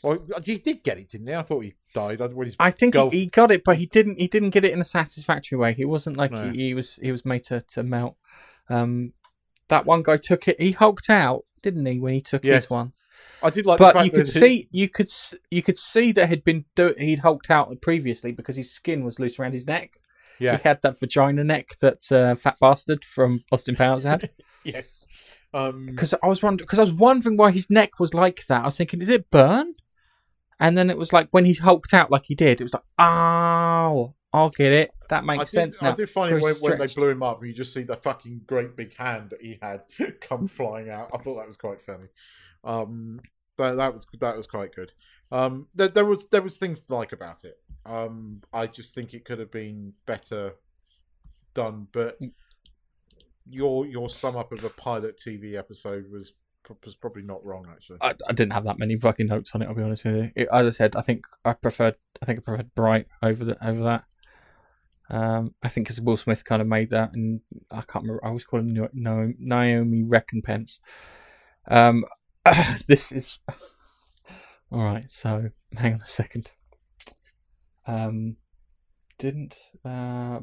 Well, 0.03 0.19
he 0.45 0.59
did 0.59 0.83
get 0.83 0.99
it, 0.99 1.09
didn't 1.09 1.27
he? 1.29 1.35
I 1.35 1.43
thought 1.43 1.61
he 1.65 1.75
died. 1.95 2.21
I- 2.21 2.29
he's 2.45 2.57
I 2.59 2.71
think 2.71 2.95
Golf- 2.95 3.13
he, 3.13 3.21
he 3.21 3.27
got 3.27 3.51
it, 3.51 3.63
but 3.65 3.77
he 3.79 3.87
didn't. 3.87 4.19
He 4.19 4.29
didn't 4.29 4.51
get 4.51 4.65
it 4.65 4.73
in 4.73 4.81
a 4.81 4.85
satisfactory 4.85 5.57
way. 5.59 5.73
He 5.75 5.85
wasn't 5.85 6.17
like 6.17 6.33
No. 6.33 6.51
he, 6.51 6.67
he 6.69 6.75
was. 6.75 6.97
He 6.97 7.13
was 7.13 7.25
made 7.25 7.45
to, 7.45 7.63
to 7.73 7.83
melt. 7.83 8.17
Um, 8.69 9.13
that 9.69 9.87
one 9.87 10.03
guy 10.03 10.17
took 10.17 10.47
it. 10.49 10.61
He 10.61 10.73
hulked 10.73 11.09
out, 11.11 11.45
didn't 11.63 11.87
he? 11.87 11.99
When 12.01 12.13
he 12.15 12.21
took 12.21 12.45
Yes. 12.45 12.65
his 12.65 12.71
one. 12.71 12.93
I 13.43 13.51
did 13.51 13.67
like 13.67 13.79
the 13.79 13.91
but 13.93 14.05
you 14.05 14.11
could 14.11 14.27
that 14.27 14.33
he- 14.33 14.41
see 14.41 14.69
you 14.71 14.89
could 14.89 15.11
you 15.51 15.63
could 15.63 15.79
see 15.79 16.13
that 16.13 16.29
he'd 16.29 16.45
been 16.45 16.65
do- 16.75 16.95
he'd 16.99 17.21
hulked 17.21 17.51
out 17.51 17.81
previously 17.81 18.33
because 18.33 18.57
his 18.57 18.73
skin 18.73 19.05
was 19.05 19.19
loose 19.19 19.39
around 19.39 19.53
his 19.53 19.67
neck. 19.67 19.99
Yeah. 20.39 20.57
He 20.59 20.63
had 20.69 20.83
that 20.83 20.99
vagina 20.99 21.45
neck 21.45 21.79
that 21.81 22.11
uh, 22.13 22.35
fat 22.35 22.57
bastard 22.61 23.05
from 23.05 23.43
Austin 23.51 23.77
Powers 23.77 24.03
had. 24.03 24.31
yes. 24.65 25.05
Um, 25.55 25.87
Because 25.87 26.13
I 26.23 26.27
was 26.27 26.43
wondering, 26.43 26.67
because 26.67 26.79
I 26.79 26.83
was 26.83 26.93
wondering 26.93 27.39
why 27.39 27.51
his 27.51 27.71
neck 27.71 27.99
was 27.99 28.13
like 28.13 28.45
that. 28.49 28.63
I 28.63 28.67
was 28.67 28.77
thinking, 28.77 29.01
is 29.01 29.09
it 29.09 29.31
burn? 29.31 29.75
And 30.61 30.77
then 30.77 30.91
it 30.91 30.99
was 30.99 31.13
like 31.13 31.29
when 31.31 31.45
he 31.47 31.55
hulked 31.55 31.95
out 31.95 32.11
like 32.11 32.27
he 32.27 32.35
did, 32.35 32.61
it 32.61 32.65
was 32.65 32.75
like, 32.75 32.83
oh, 32.99 34.15
I'll 34.33 34.51
get 34.51 34.73
it. 34.73 34.91
That 35.09 35.25
makes 35.25 35.41
I 35.41 35.45
did, 35.45 35.51
sense 35.51 35.83
now. 35.83 35.93
I 35.93 35.95
did 35.95 36.11
find 36.11 36.35
it 36.35 36.43
when, 36.43 36.55
when 36.57 36.79
they 36.79 36.87
blew 36.89 37.09
him 37.09 37.23
up, 37.23 37.39
and 37.41 37.49
you 37.49 37.55
just 37.55 37.73
see 37.73 37.83
the 37.85 37.97
fucking 37.97 38.43
great 38.47 38.77
big 38.77 38.95
hand 38.97 39.31
that 39.31 39.41
he 39.41 39.59
had 39.63 39.83
come 40.21 40.49
flying 40.49 40.91
out. 40.91 41.11
I 41.15 41.19
thought 41.19 41.37
that 41.37 41.49
was 41.49 41.57
quite 41.57 41.81
funny. 41.81 42.09
Um, 42.67 43.21
that, 43.57 43.77
that 43.77 43.95
was 43.95 44.07
that 44.21 44.37
was 44.37 44.47
quite 44.47 44.75
good. 44.75 44.93
Um, 45.33 45.69
there, 45.75 45.89
there 45.89 46.05
was 46.05 46.29
there 46.29 46.43
was 46.43 46.59
things 46.59 46.81
to 46.83 46.95
like 46.95 47.13
about 47.13 47.45
it. 47.45 47.59
Um, 47.87 48.43
I 48.53 48.67
just 48.67 48.95
think 48.95 49.15
it 49.15 49.25
could 49.25 49.39
have 49.39 49.51
been 49.51 49.95
better 50.05 50.55
done, 51.55 51.89
but 51.93 52.19
your 53.49 53.87
your 53.87 54.09
sum 54.09 54.37
up 54.37 54.53
of 54.53 54.65
a 54.65 54.71
pilot 54.71 55.19
TV 55.25 55.57
episode 55.57 56.11
was 56.11 56.33
was 56.85 56.97
probably 56.97 57.23
not 57.23 57.45
wrong 57.45 57.67
actually. 57.71 57.99
I, 58.01 58.13
I 58.29 58.33
didn't 58.33 58.53
have 58.53 58.65
that 58.65 58.79
many 58.79 58.97
fucking 58.97 59.29
notes 59.29 59.53
on 59.55 59.63
it. 59.63 59.67
I'll 59.69 59.75
be 59.75 59.83
honest 59.83 60.05
with 60.05 60.17
you. 60.17 60.33
It, 60.35 60.49
as 60.53 60.67
I 60.67 60.71
said, 60.71 60.97
I 60.97 61.01
think 61.01 61.25
I 61.45 61.53
preferred. 61.53 61.95
I 62.21 62.27
think 62.27 62.41
I 62.41 62.43
preferred 62.43 62.75
Bright 62.75 63.07
over 63.23 63.45
the 63.45 63.67
over 63.67 63.85
that. 63.85 64.05
Um, 65.09 65.55
I 65.63 65.69
think 65.69 65.87
because 65.87 66.01
Will 66.01 66.17
Smith 66.17 66.45
kind 66.45 66.61
of 66.61 66.67
made 66.67 66.91
that, 66.91 67.13
and 67.15 67.41
I 67.71 67.83
can't 67.83 68.03
remember. 68.05 68.25
I 68.25 68.29
always 68.29 68.45
call 68.45 68.61
him 68.61 68.73
No- 68.73 68.89
No- 68.93 69.33
Naomi 69.39 70.03
Recompense. 70.03 70.81
Um, 71.69 72.05
this 72.89 73.13
is 73.13 73.39
all 74.71 74.83
right. 74.83 75.11
So 75.11 75.51
hang 75.77 75.95
on 75.95 76.01
a 76.01 76.07
second. 76.07 76.51
Um, 77.87 78.37
didn't 79.19 79.57
uh, 79.85 80.41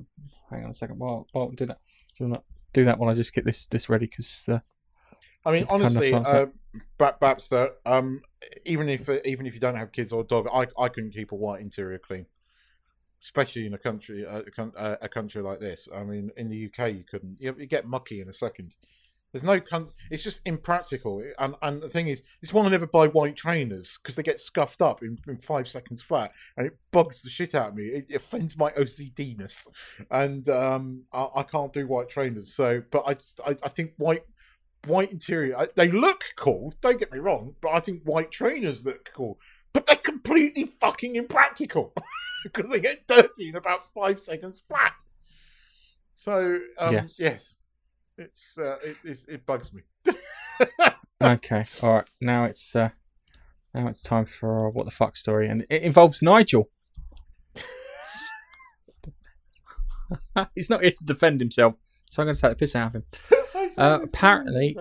hang 0.49 0.63
on 0.63 0.71
a 0.71 0.73
second. 0.73 0.99
Well, 0.99 1.27
well, 1.33 1.51
do 1.51 1.65
that. 1.65 1.79
Do 2.17 2.27
not 2.27 2.43
do 2.73 2.85
that 2.85 2.99
while 2.99 3.09
I 3.09 3.13
just 3.13 3.33
get 3.33 3.45
this 3.45 3.67
this 3.67 3.89
ready 3.89 4.07
because 4.07 4.43
the 4.47 4.61
I 5.45 5.51
mean, 5.51 5.65
kind 5.65 5.81
of 5.81 5.85
honestly, 5.85 6.13
uh, 6.13 6.45
Bap 6.97 7.19
Bapster, 7.19 7.71
um, 7.85 8.21
even 8.65 8.89
if 8.89 9.09
even 9.25 9.45
if 9.45 9.53
you 9.53 9.59
don't 9.59 9.75
have 9.75 9.91
kids 9.91 10.13
or 10.13 10.21
a 10.21 10.25
dog, 10.25 10.47
I 10.53 10.67
I 10.81 10.89
couldn't 10.89 11.11
keep 11.11 11.31
a 11.31 11.35
white 11.35 11.61
interior 11.61 11.99
clean, 11.99 12.25
especially 13.21 13.65
in 13.65 13.73
a 13.73 13.77
country 13.77 14.25
uh, 14.25 14.41
a, 14.57 14.61
uh, 14.77 14.95
a 15.01 15.09
country 15.09 15.41
like 15.41 15.59
this. 15.59 15.89
I 15.93 16.03
mean, 16.03 16.31
in 16.37 16.47
the 16.47 16.65
UK, 16.65 16.93
you 16.93 17.03
couldn't. 17.09 17.39
You, 17.39 17.55
you 17.57 17.65
get 17.65 17.85
mucky 17.85 18.21
in 18.21 18.29
a 18.29 18.33
second. 18.33 18.75
There's 19.33 19.43
no. 19.43 19.59
Con- 19.59 19.89
it's 20.11 20.23
just 20.23 20.39
impractical. 20.45 21.21
And 21.39 21.55
and 21.61 21.81
the 21.81 21.89
thing 21.89 22.07
is, 22.07 22.21
is 22.41 22.53
why 22.53 22.63
I 22.63 22.69
never 22.69 22.85
buy 22.87 23.07
white 23.07 23.35
trainers 23.35 23.97
because 24.01 24.15
they 24.15 24.23
get 24.23 24.39
scuffed 24.39 24.81
up 24.81 25.01
in, 25.01 25.17
in 25.27 25.37
five 25.39 25.67
seconds 25.67 26.01
flat, 26.03 26.31
and 26.55 26.67
it 26.67 26.77
bugs 26.91 27.23
the 27.23 27.29
shit 27.31 27.55
out 27.55 27.69
of 27.69 27.75
me. 27.75 27.85
It, 27.85 28.13
offends 28.15 28.55
my 28.55 28.69
OCDness, 28.71 29.67
and 30.11 30.47
um, 30.49 31.03
I, 31.11 31.27
I 31.37 31.43
can't 31.43 31.73
do 31.73 31.87
white 31.87 32.09
trainers. 32.09 32.53
So, 32.55 32.83
but 32.91 33.03
I 33.07 33.15
just 33.15 33.41
I, 33.45 33.57
I 33.63 33.69
think 33.69 33.93
white 33.97 34.23
white 34.85 35.11
interior. 35.11 35.57
I- 35.57 35.67
They 35.75 35.89
look 35.89 36.21
cool. 36.37 36.73
Don't 36.81 36.99
get 36.99 37.11
me 37.11 37.17
wrong, 37.19 37.55
but 37.59 37.69
I 37.69 37.79
think 37.79 38.03
white 38.03 38.31
trainers 38.31 38.85
look 38.85 39.09
cool. 39.15 39.39
But 39.73 39.87
they're 39.87 39.95
completely 39.95 40.65
fucking 40.79 41.15
impractical 41.15 41.91
because 42.43 42.69
they 42.69 42.79
get 42.79 43.07
dirty 43.07 43.49
in 43.49 43.55
about 43.55 43.91
five 43.95 44.21
seconds 44.21 44.61
flat. 44.69 45.05
So 46.15 46.59
um, 46.77 46.93
Yes. 46.93 47.15
yes. 47.17 47.55
It's 48.17 48.57
uh, 48.57 48.77
it, 48.83 48.97
it's, 49.03 49.25
it 49.25 49.45
bugs 49.45 49.71
me. 49.73 49.81
Okay, 51.21 51.63
all 51.81 51.93
right. 51.93 52.07
Now 52.19 52.43
it's 52.43 52.75
uh, 52.75 52.89
now 53.73 53.87
it's 53.87 54.01
time 54.01 54.25
for 54.25 54.67
uh, 54.67 54.71
what 54.71 54.83
the 54.83 54.91
fuck 54.91 55.15
story, 55.15 55.47
and 55.47 55.65
it 55.69 55.81
involves 55.81 56.21
Nigel. 56.21 56.69
He's 60.53 60.69
not 60.69 60.81
here 60.81 60.91
to 60.97 61.05
defend 61.05 61.39
himself, 61.39 61.75
so 62.09 62.21
I'm 62.21 62.27
going 62.27 62.35
to 62.35 62.41
take 62.41 62.51
the 62.51 62.55
piss 62.57 62.75
out 62.75 62.87
of 62.87 62.95
him. 62.95 63.03
Uh, 63.77 63.99
apparently- 64.03 64.75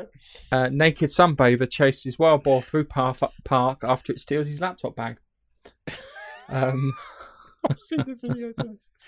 Uh, 0.50 0.68
naked 0.72 1.08
sunbather 1.10 1.70
chases 1.70 2.18
wild 2.18 2.42
boar 2.42 2.60
through 2.60 2.84
park 2.84 3.78
after 3.84 4.12
it 4.12 4.18
steals 4.18 4.48
his 4.48 4.60
laptop 4.60 4.96
bag. 4.96 5.18
Um, 6.48 6.92
I've 7.70 7.78
seen 7.78 7.98
the 7.98 8.14
video. 8.14 8.52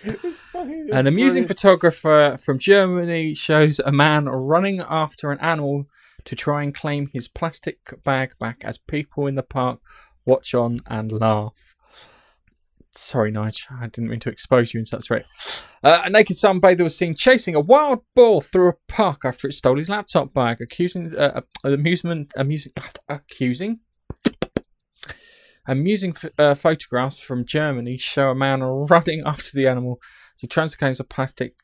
It's 0.02 0.38
funny. 0.52 0.74
It's 0.74 0.92
an 0.92 1.06
amusing 1.06 1.42
brilliant. 1.42 1.48
photographer 1.48 2.36
from 2.42 2.58
Germany 2.58 3.34
shows 3.34 3.80
a 3.80 3.92
man 3.92 4.26
running 4.26 4.80
after 4.80 5.30
an 5.30 5.38
animal 5.40 5.86
to 6.24 6.36
try 6.36 6.62
and 6.62 6.74
claim 6.74 7.08
his 7.12 7.28
plastic 7.28 7.78
bag 8.04 8.34
back 8.38 8.62
as 8.64 8.78
people 8.78 9.26
in 9.26 9.34
the 9.34 9.42
park 9.42 9.80
watch 10.24 10.54
on 10.54 10.80
and 10.86 11.12
laugh. 11.12 11.74
Sorry, 12.92 13.32
Nige, 13.32 13.66
I 13.72 13.88
didn't 13.88 14.08
mean 14.08 14.20
to 14.20 14.30
expose 14.30 14.72
you 14.72 14.78
in 14.78 14.86
such 14.86 15.10
a 15.10 15.14
way. 15.14 15.24
Uh, 15.82 16.02
a 16.04 16.10
naked 16.10 16.36
sunbather 16.36 16.84
was 16.84 16.96
seen 16.96 17.16
chasing 17.16 17.56
a 17.56 17.60
wild 17.60 18.00
boar 18.14 18.40
through 18.40 18.68
a 18.68 18.74
park 18.86 19.22
after 19.24 19.48
it 19.48 19.52
stole 19.54 19.76
his 19.76 19.88
laptop 19.88 20.32
bag, 20.32 20.60
accusing 20.60 21.14
uh, 21.16 21.40
uh, 21.64 21.70
amusement, 21.72 22.32
amusing, 22.36 22.72
accusing. 23.08 23.80
Amusing 25.66 26.12
ph- 26.12 26.32
uh, 26.38 26.54
photographs 26.54 27.20
from 27.20 27.46
Germany 27.46 27.96
show 27.96 28.30
a 28.30 28.34
man 28.34 28.62
running 28.62 29.22
after 29.26 29.50
the 29.54 29.66
animal 29.66 30.00
as 30.34 30.40
he 30.42 30.46
claim 30.46 30.94
a 30.98 31.04
plastic 31.04 31.54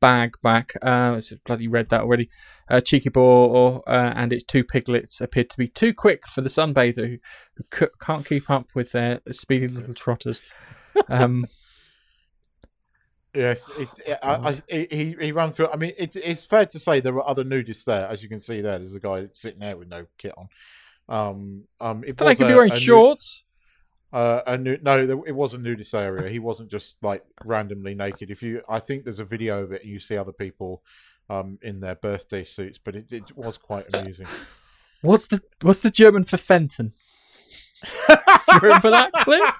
bag 0.00 0.34
back. 0.42 0.72
Uh, 0.82 1.14
it's 1.16 1.32
bloody 1.44 1.68
read 1.68 1.88
that 1.90 2.02
already. 2.02 2.28
Uh, 2.70 2.80
cheeky 2.80 3.08
boar 3.08 3.82
uh, 3.86 4.12
and 4.14 4.32
its 4.32 4.44
two 4.44 4.64
piglets 4.64 5.20
appeared 5.20 5.50
to 5.50 5.58
be 5.58 5.68
too 5.68 5.92
quick 5.92 6.26
for 6.26 6.40
the 6.40 6.48
sunbather, 6.48 7.08
who, 7.08 7.18
who 7.56 7.64
c- 7.74 7.92
can't 8.00 8.26
keep 8.26 8.48
up 8.48 8.68
with 8.74 8.92
their 8.92 9.20
speedy 9.30 9.68
little 9.68 9.94
trotters. 9.94 10.42
Um, 11.08 11.46
Yes, 13.34 13.70
it, 13.78 13.88
it, 14.06 14.18
I, 14.22 14.48
I, 14.70 14.86
he 14.86 15.14
he 15.20 15.32
ran 15.32 15.52
through. 15.52 15.68
I 15.68 15.76
mean, 15.76 15.92
it, 15.98 16.16
it's 16.16 16.44
fair 16.44 16.64
to 16.64 16.78
say 16.78 16.98
there 17.00 17.12
were 17.12 17.28
other 17.28 17.44
nudists 17.44 17.84
there, 17.84 18.08
as 18.08 18.22
you 18.22 18.28
can 18.28 18.40
see 18.40 18.62
there. 18.62 18.78
There's 18.78 18.94
a 18.94 19.00
guy 19.00 19.28
sitting 19.32 19.60
there 19.60 19.76
with 19.76 19.88
no 19.88 20.06
kit 20.16 20.32
on. 20.36 20.48
Um, 21.08 21.64
um, 21.80 22.04
it 22.04 22.20
was 22.20 22.36
could 22.38 22.48
be 22.48 22.54
wearing 22.54 22.70
nu- 22.70 22.76
shorts. 22.76 23.44
Uh, 24.12 24.40
a 24.46 24.56
nu- 24.56 24.78
no, 24.82 25.22
it 25.26 25.34
was 25.34 25.54
a 25.54 25.58
nudist 25.58 25.94
area. 25.94 26.30
He 26.30 26.38
wasn't 26.38 26.70
just 26.70 26.96
like 27.02 27.24
randomly 27.44 27.94
naked. 27.94 28.30
If 28.30 28.42
you, 28.42 28.62
I 28.68 28.80
think 28.80 29.04
there's 29.04 29.18
a 29.18 29.24
video 29.24 29.62
of 29.62 29.72
it, 29.72 29.82
and 29.82 29.90
you 29.90 30.00
see 30.00 30.16
other 30.16 30.32
people, 30.32 30.82
um, 31.30 31.58
in 31.62 31.80
their 31.80 31.94
birthday 31.94 32.44
suits. 32.44 32.78
But 32.78 32.96
it, 32.96 33.12
it 33.12 33.36
was 33.36 33.58
quite 33.58 33.86
amusing. 33.92 34.26
What's 35.02 35.28
the 35.28 35.40
What's 35.62 35.80
the 35.80 35.90
German 35.90 36.24
for 36.24 36.36
Fenton? 36.36 36.92
Do 38.08 38.16
you 38.54 38.58
remember 38.60 38.90
that 38.90 39.12
clip? 39.12 39.54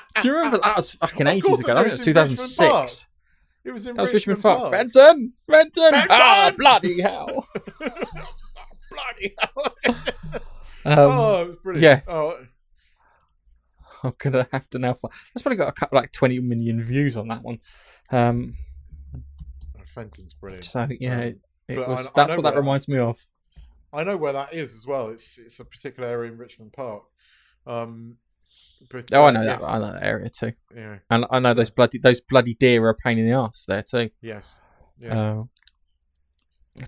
Do 0.20 0.28
you 0.28 0.34
remember 0.34 0.58
that 0.58 0.76
was 0.76 0.90
fucking 0.90 1.26
Of 1.26 1.32
ages 1.32 1.64
ago? 1.64 1.72
I 1.74 1.80
I 1.80 1.84
think 1.84 1.86
it 1.86 1.90
was 1.90 1.98
it's 1.98 2.04
2006. 2.04 3.06
It 3.64 3.70
was 3.70 3.86
in 3.86 3.94
That 3.94 4.02
was 4.02 4.12
Richmond, 4.12 4.42
Park. 4.42 4.70
Fenton, 4.70 5.32
Fenton! 5.48 5.92
ah, 6.10 6.52
bloody 6.56 7.00
hell! 7.00 7.46
Um, 10.84 10.98
oh, 10.98 11.42
it 11.42 11.46
was 11.48 11.56
brilliant. 11.62 11.82
yes. 11.82 12.08
Oh, 12.10 12.36
I'm 14.02 14.14
gonna 14.18 14.48
have 14.50 14.68
to 14.70 14.80
now. 14.80 14.94
Find... 14.94 15.12
That's 15.32 15.42
probably 15.42 15.58
got 15.58 15.68
a 15.68 15.72
couple, 15.72 15.94
like 15.96 16.10
20 16.10 16.40
million 16.40 16.82
views 16.82 17.16
on 17.16 17.28
that 17.28 17.42
one. 17.42 17.58
Um, 18.10 18.54
Fenton's 19.94 20.34
brilliant. 20.34 20.64
so 20.64 20.88
yeah, 20.98 21.20
Um, 21.26 21.34
it, 21.68 21.78
was. 21.78 22.06
I 22.08 22.10
that's 22.16 22.30
know 22.30 22.36
what 22.36 22.42
that 22.42 22.56
reminds 22.56 22.88
me 22.88 22.98
of. 22.98 23.24
I 23.92 24.02
know 24.04 24.16
where 24.16 24.32
that 24.32 24.54
is 24.54 24.74
as 24.74 24.86
well. 24.86 25.10
It's 25.10 25.38
it's 25.38 25.60
a 25.60 25.64
particular 25.64 26.08
area 26.08 26.32
in 26.32 26.38
Richmond 26.38 26.72
Park. 26.72 27.04
Um, 27.66 28.16
but, 28.90 29.04
Oh, 29.12 29.22
uh, 29.22 29.26
I 29.28 29.30
know 29.30 29.42
yes, 29.42 29.60
that. 29.60 29.70
I 29.70 29.78
know 29.78 29.92
that 29.92 30.02
area 30.02 30.30
too, 30.30 30.52
Yeah. 30.74 30.98
and 31.10 31.26
I 31.30 31.38
know 31.38 31.54
those 31.54 31.70
bloody 31.70 31.98
those 31.98 32.20
bloody 32.20 32.54
deer 32.54 32.82
are 32.84 32.88
a 32.90 32.94
pain 32.96 33.18
in 33.18 33.26
the 33.26 33.36
ass 33.36 33.66
there 33.66 33.84
too. 33.84 34.10
Yes. 34.20 34.56
Yeah. 34.98 35.20
Uh, 35.20 35.42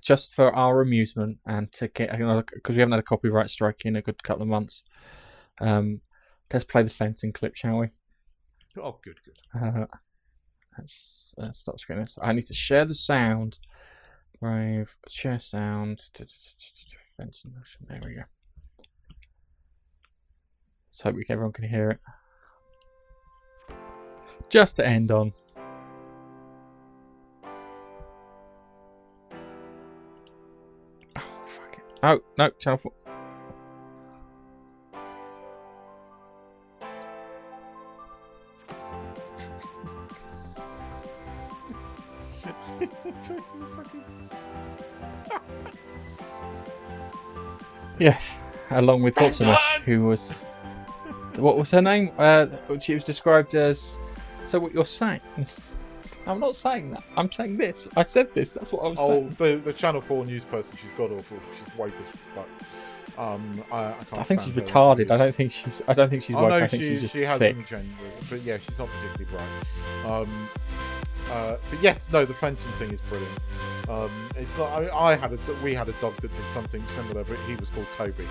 just 0.01 0.35
for 0.35 0.55
our 0.55 0.81
amusement 0.81 1.39
and 1.47 1.71
to 1.73 1.89
get 1.89 2.11
because 2.11 2.75
we 2.75 2.81
haven't 2.81 2.93
had 2.93 3.01
a 3.01 3.03
copyright 3.03 3.51
strike 3.51 3.83
in 3.85 3.97
a 3.97 4.03
good 4.03 4.23
couple 4.23 4.43
of 4.43 4.49
months. 4.49 4.83
Um, 5.61 6.01
let's 6.53 6.65
play 6.65 6.83
the 6.83 6.91
Fenton 6.91 7.33
clip, 7.33 7.55
shall 7.57 7.79
we? 7.79 7.89
oh, 8.83 8.99
good, 9.03 9.19
good. 9.25 9.39
Uh, 9.61 9.87
let's 10.79 11.35
uh, 11.39 11.53
stop 11.53 11.79
screen 11.79 12.01
this. 12.01 12.19
I 12.21 12.33
need 12.33 12.47
to 12.47 12.55
share 12.55 12.85
the 12.85 12.95
sound. 12.95 13.59
Brave 14.41 14.97
share 15.09 15.39
sound. 15.39 16.01
Fencing 17.17 17.53
motion. 17.57 17.87
There 17.89 18.01
we 18.05 18.15
go. 18.15 18.23
Let's 20.91 21.01
hope 21.03 21.17
everyone 21.29 21.53
can 21.53 21.69
hear 21.69 21.91
it. 21.91 22.01
Just 24.49 24.77
to 24.77 24.87
end 24.87 25.11
on. 25.11 25.33
It! 32.13 32.23
No, 32.37 32.45
no, 32.45 32.51
channel 32.59 32.79
four. 32.79 32.93
Yes. 47.99 48.37
along 48.71 49.03
with 49.03 49.17
what's 49.17 49.39
who 49.85 50.05
was 50.05 50.45
what 51.37 51.57
was 51.57 51.71
her 51.71 51.81
name? 51.83 52.13
Uh, 52.19 52.47
she 52.81 52.95
was 52.95 53.05
described 53.05 53.55
as. 53.55 53.99
So 54.45 54.59
what 54.59 54.75
you're 54.75 54.85
saying? 54.85 55.21
I'm 56.27 56.41
not 56.41 56.55
saying 56.57 56.91
that. 56.91 57.03
I'm 57.17 57.31
saying 57.31 57.57
this. 57.57 57.89
I 57.97 58.05
said 58.05 58.33
this. 58.35 58.53
That's 58.53 58.73
what 58.73 58.85
I 58.85 58.89
was 58.89 58.99
Oh, 59.01 59.09
saying. 59.09 59.37
Oh, 59.41 59.45
the, 59.45 59.57
the 59.57 59.73
Channel 59.73 60.01
4 60.01 60.25
news 60.27 60.45
person, 60.45 60.77
she's 60.81 60.93
god 60.93 61.13
awful. 61.13 61.39
She's 61.59 61.77
woke 61.77 61.93
as 62.01 62.21
fuck. 62.35 63.19
Um, 63.19 63.63
I, 63.71 63.77
I, 63.85 63.95
I 64.19 64.23
think 64.25 64.41
she's 64.41 64.55
retarded. 64.55 65.11
I 65.13 65.17
don't 65.17 65.35
think 65.35 65.53
she's. 65.53 65.83
I 65.87 65.95
don't 65.95 66.11
think 66.11 66.23
she's 66.25 66.35
Oh 66.35 66.43
woke. 66.43 66.51
no, 66.51 66.57
I 66.57 66.67
think 66.67 66.83
she 66.83 66.89
she's 66.91 67.01
just 67.03 67.13
she 67.15 67.23
has 67.23 67.39
thick. 67.39 67.65
gender, 67.67 67.87
but 68.29 68.43
yeah, 68.43 68.59
she's 68.59 68.77
not 68.77 68.89
particularly 68.89 69.37
bright. 69.37 70.11
Um, 70.13 70.49
uh, 71.31 71.57
but 71.71 71.81
yes, 71.81 72.11
no, 72.11 72.25
the 72.25 72.35
Fenton 72.35 72.73
thing 72.73 72.91
is 72.91 73.01
brilliant. 73.03 73.39
Um, 73.89 74.11
it's 74.37 74.57
not. 74.59 74.69
I, 74.83 75.11
I 75.13 75.15
had 75.15 75.33
a 75.33 75.39
we 75.63 75.75
had 75.75 75.89
a 75.89 75.93
dog 76.01 76.17
that 76.17 76.35
did 76.37 76.51
something 76.51 76.85
similar, 76.89 77.23
but 77.23 77.39
he 77.47 77.55
was 77.55 77.71
called 77.71 77.87
Toby. 77.97 78.27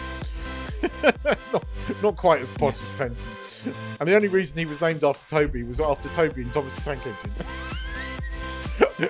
not, 1.53 1.63
not 2.01 2.15
quite 2.17 2.41
as 2.41 2.49
posh 2.49 2.75
as 2.75 2.91
Fenton. 2.91 3.23
And 3.99 4.09
the 4.09 4.15
only 4.15 4.27
reason 4.27 4.57
he 4.57 4.65
was 4.65 4.79
named 4.81 5.03
after 5.03 5.29
Toby 5.29 5.63
was 5.63 5.79
after 5.79 6.09
Toby 6.09 6.41
and 6.43 6.53
Thomas 6.53 6.75
the 6.75 6.81
Tank 6.81 7.01
Engine. 7.05 7.31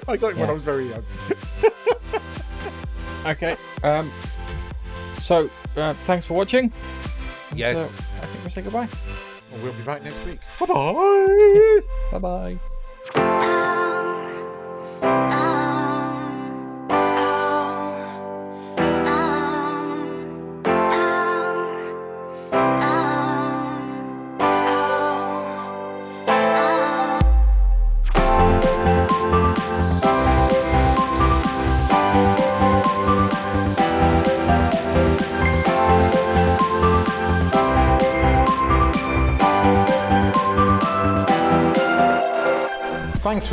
I 0.08 0.18
got 0.18 0.34
him 0.34 0.40
when 0.40 0.50
I 0.50 0.54
was 0.54 0.64
very 0.64 0.88
young. 0.90 1.04
Okay. 3.26 3.56
Um. 3.84 4.12
So, 5.22 5.50
uh, 5.78 5.94
thanks 6.04 6.26
for 6.26 6.34
watching. 6.34 6.74
And, 7.52 7.60
Yes. 7.60 7.78
uh, 7.78 8.02
I 8.22 8.26
think 8.26 8.44
we'll 8.44 8.50
say 8.52 8.62
goodbye. 8.62 8.90
And 9.54 9.64
we'll 9.64 9.72
be 9.72 9.82
back 9.84 10.04
next 10.04 10.26
week. 10.26 10.40
Bye 10.60 10.66
bye. 10.66 11.80
Bye 12.12 12.20
bye. 12.20 12.60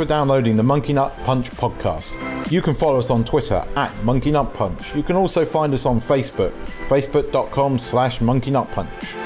For 0.01 0.07
downloading 0.07 0.55
the 0.55 0.63
Monkey 0.63 0.93
Nut 0.93 1.15
Punch 1.25 1.51
podcast. 1.51 2.11
You 2.51 2.63
can 2.63 2.73
follow 2.73 2.97
us 2.97 3.11
on 3.11 3.23
Twitter 3.23 3.63
at 3.75 3.95
Monkey 4.03 4.31
Nut 4.31 4.51
Punch. 4.51 4.95
You 4.95 5.03
can 5.03 5.15
also 5.15 5.45
find 5.45 5.75
us 5.75 5.85
on 5.85 6.01
Facebook, 6.01 6.53
facebook.com 6.87 7.77
slash 7.77 8.19
Monkey 8.19 8.49
Nut 8.49 8.67
Punch. 8.71 9.20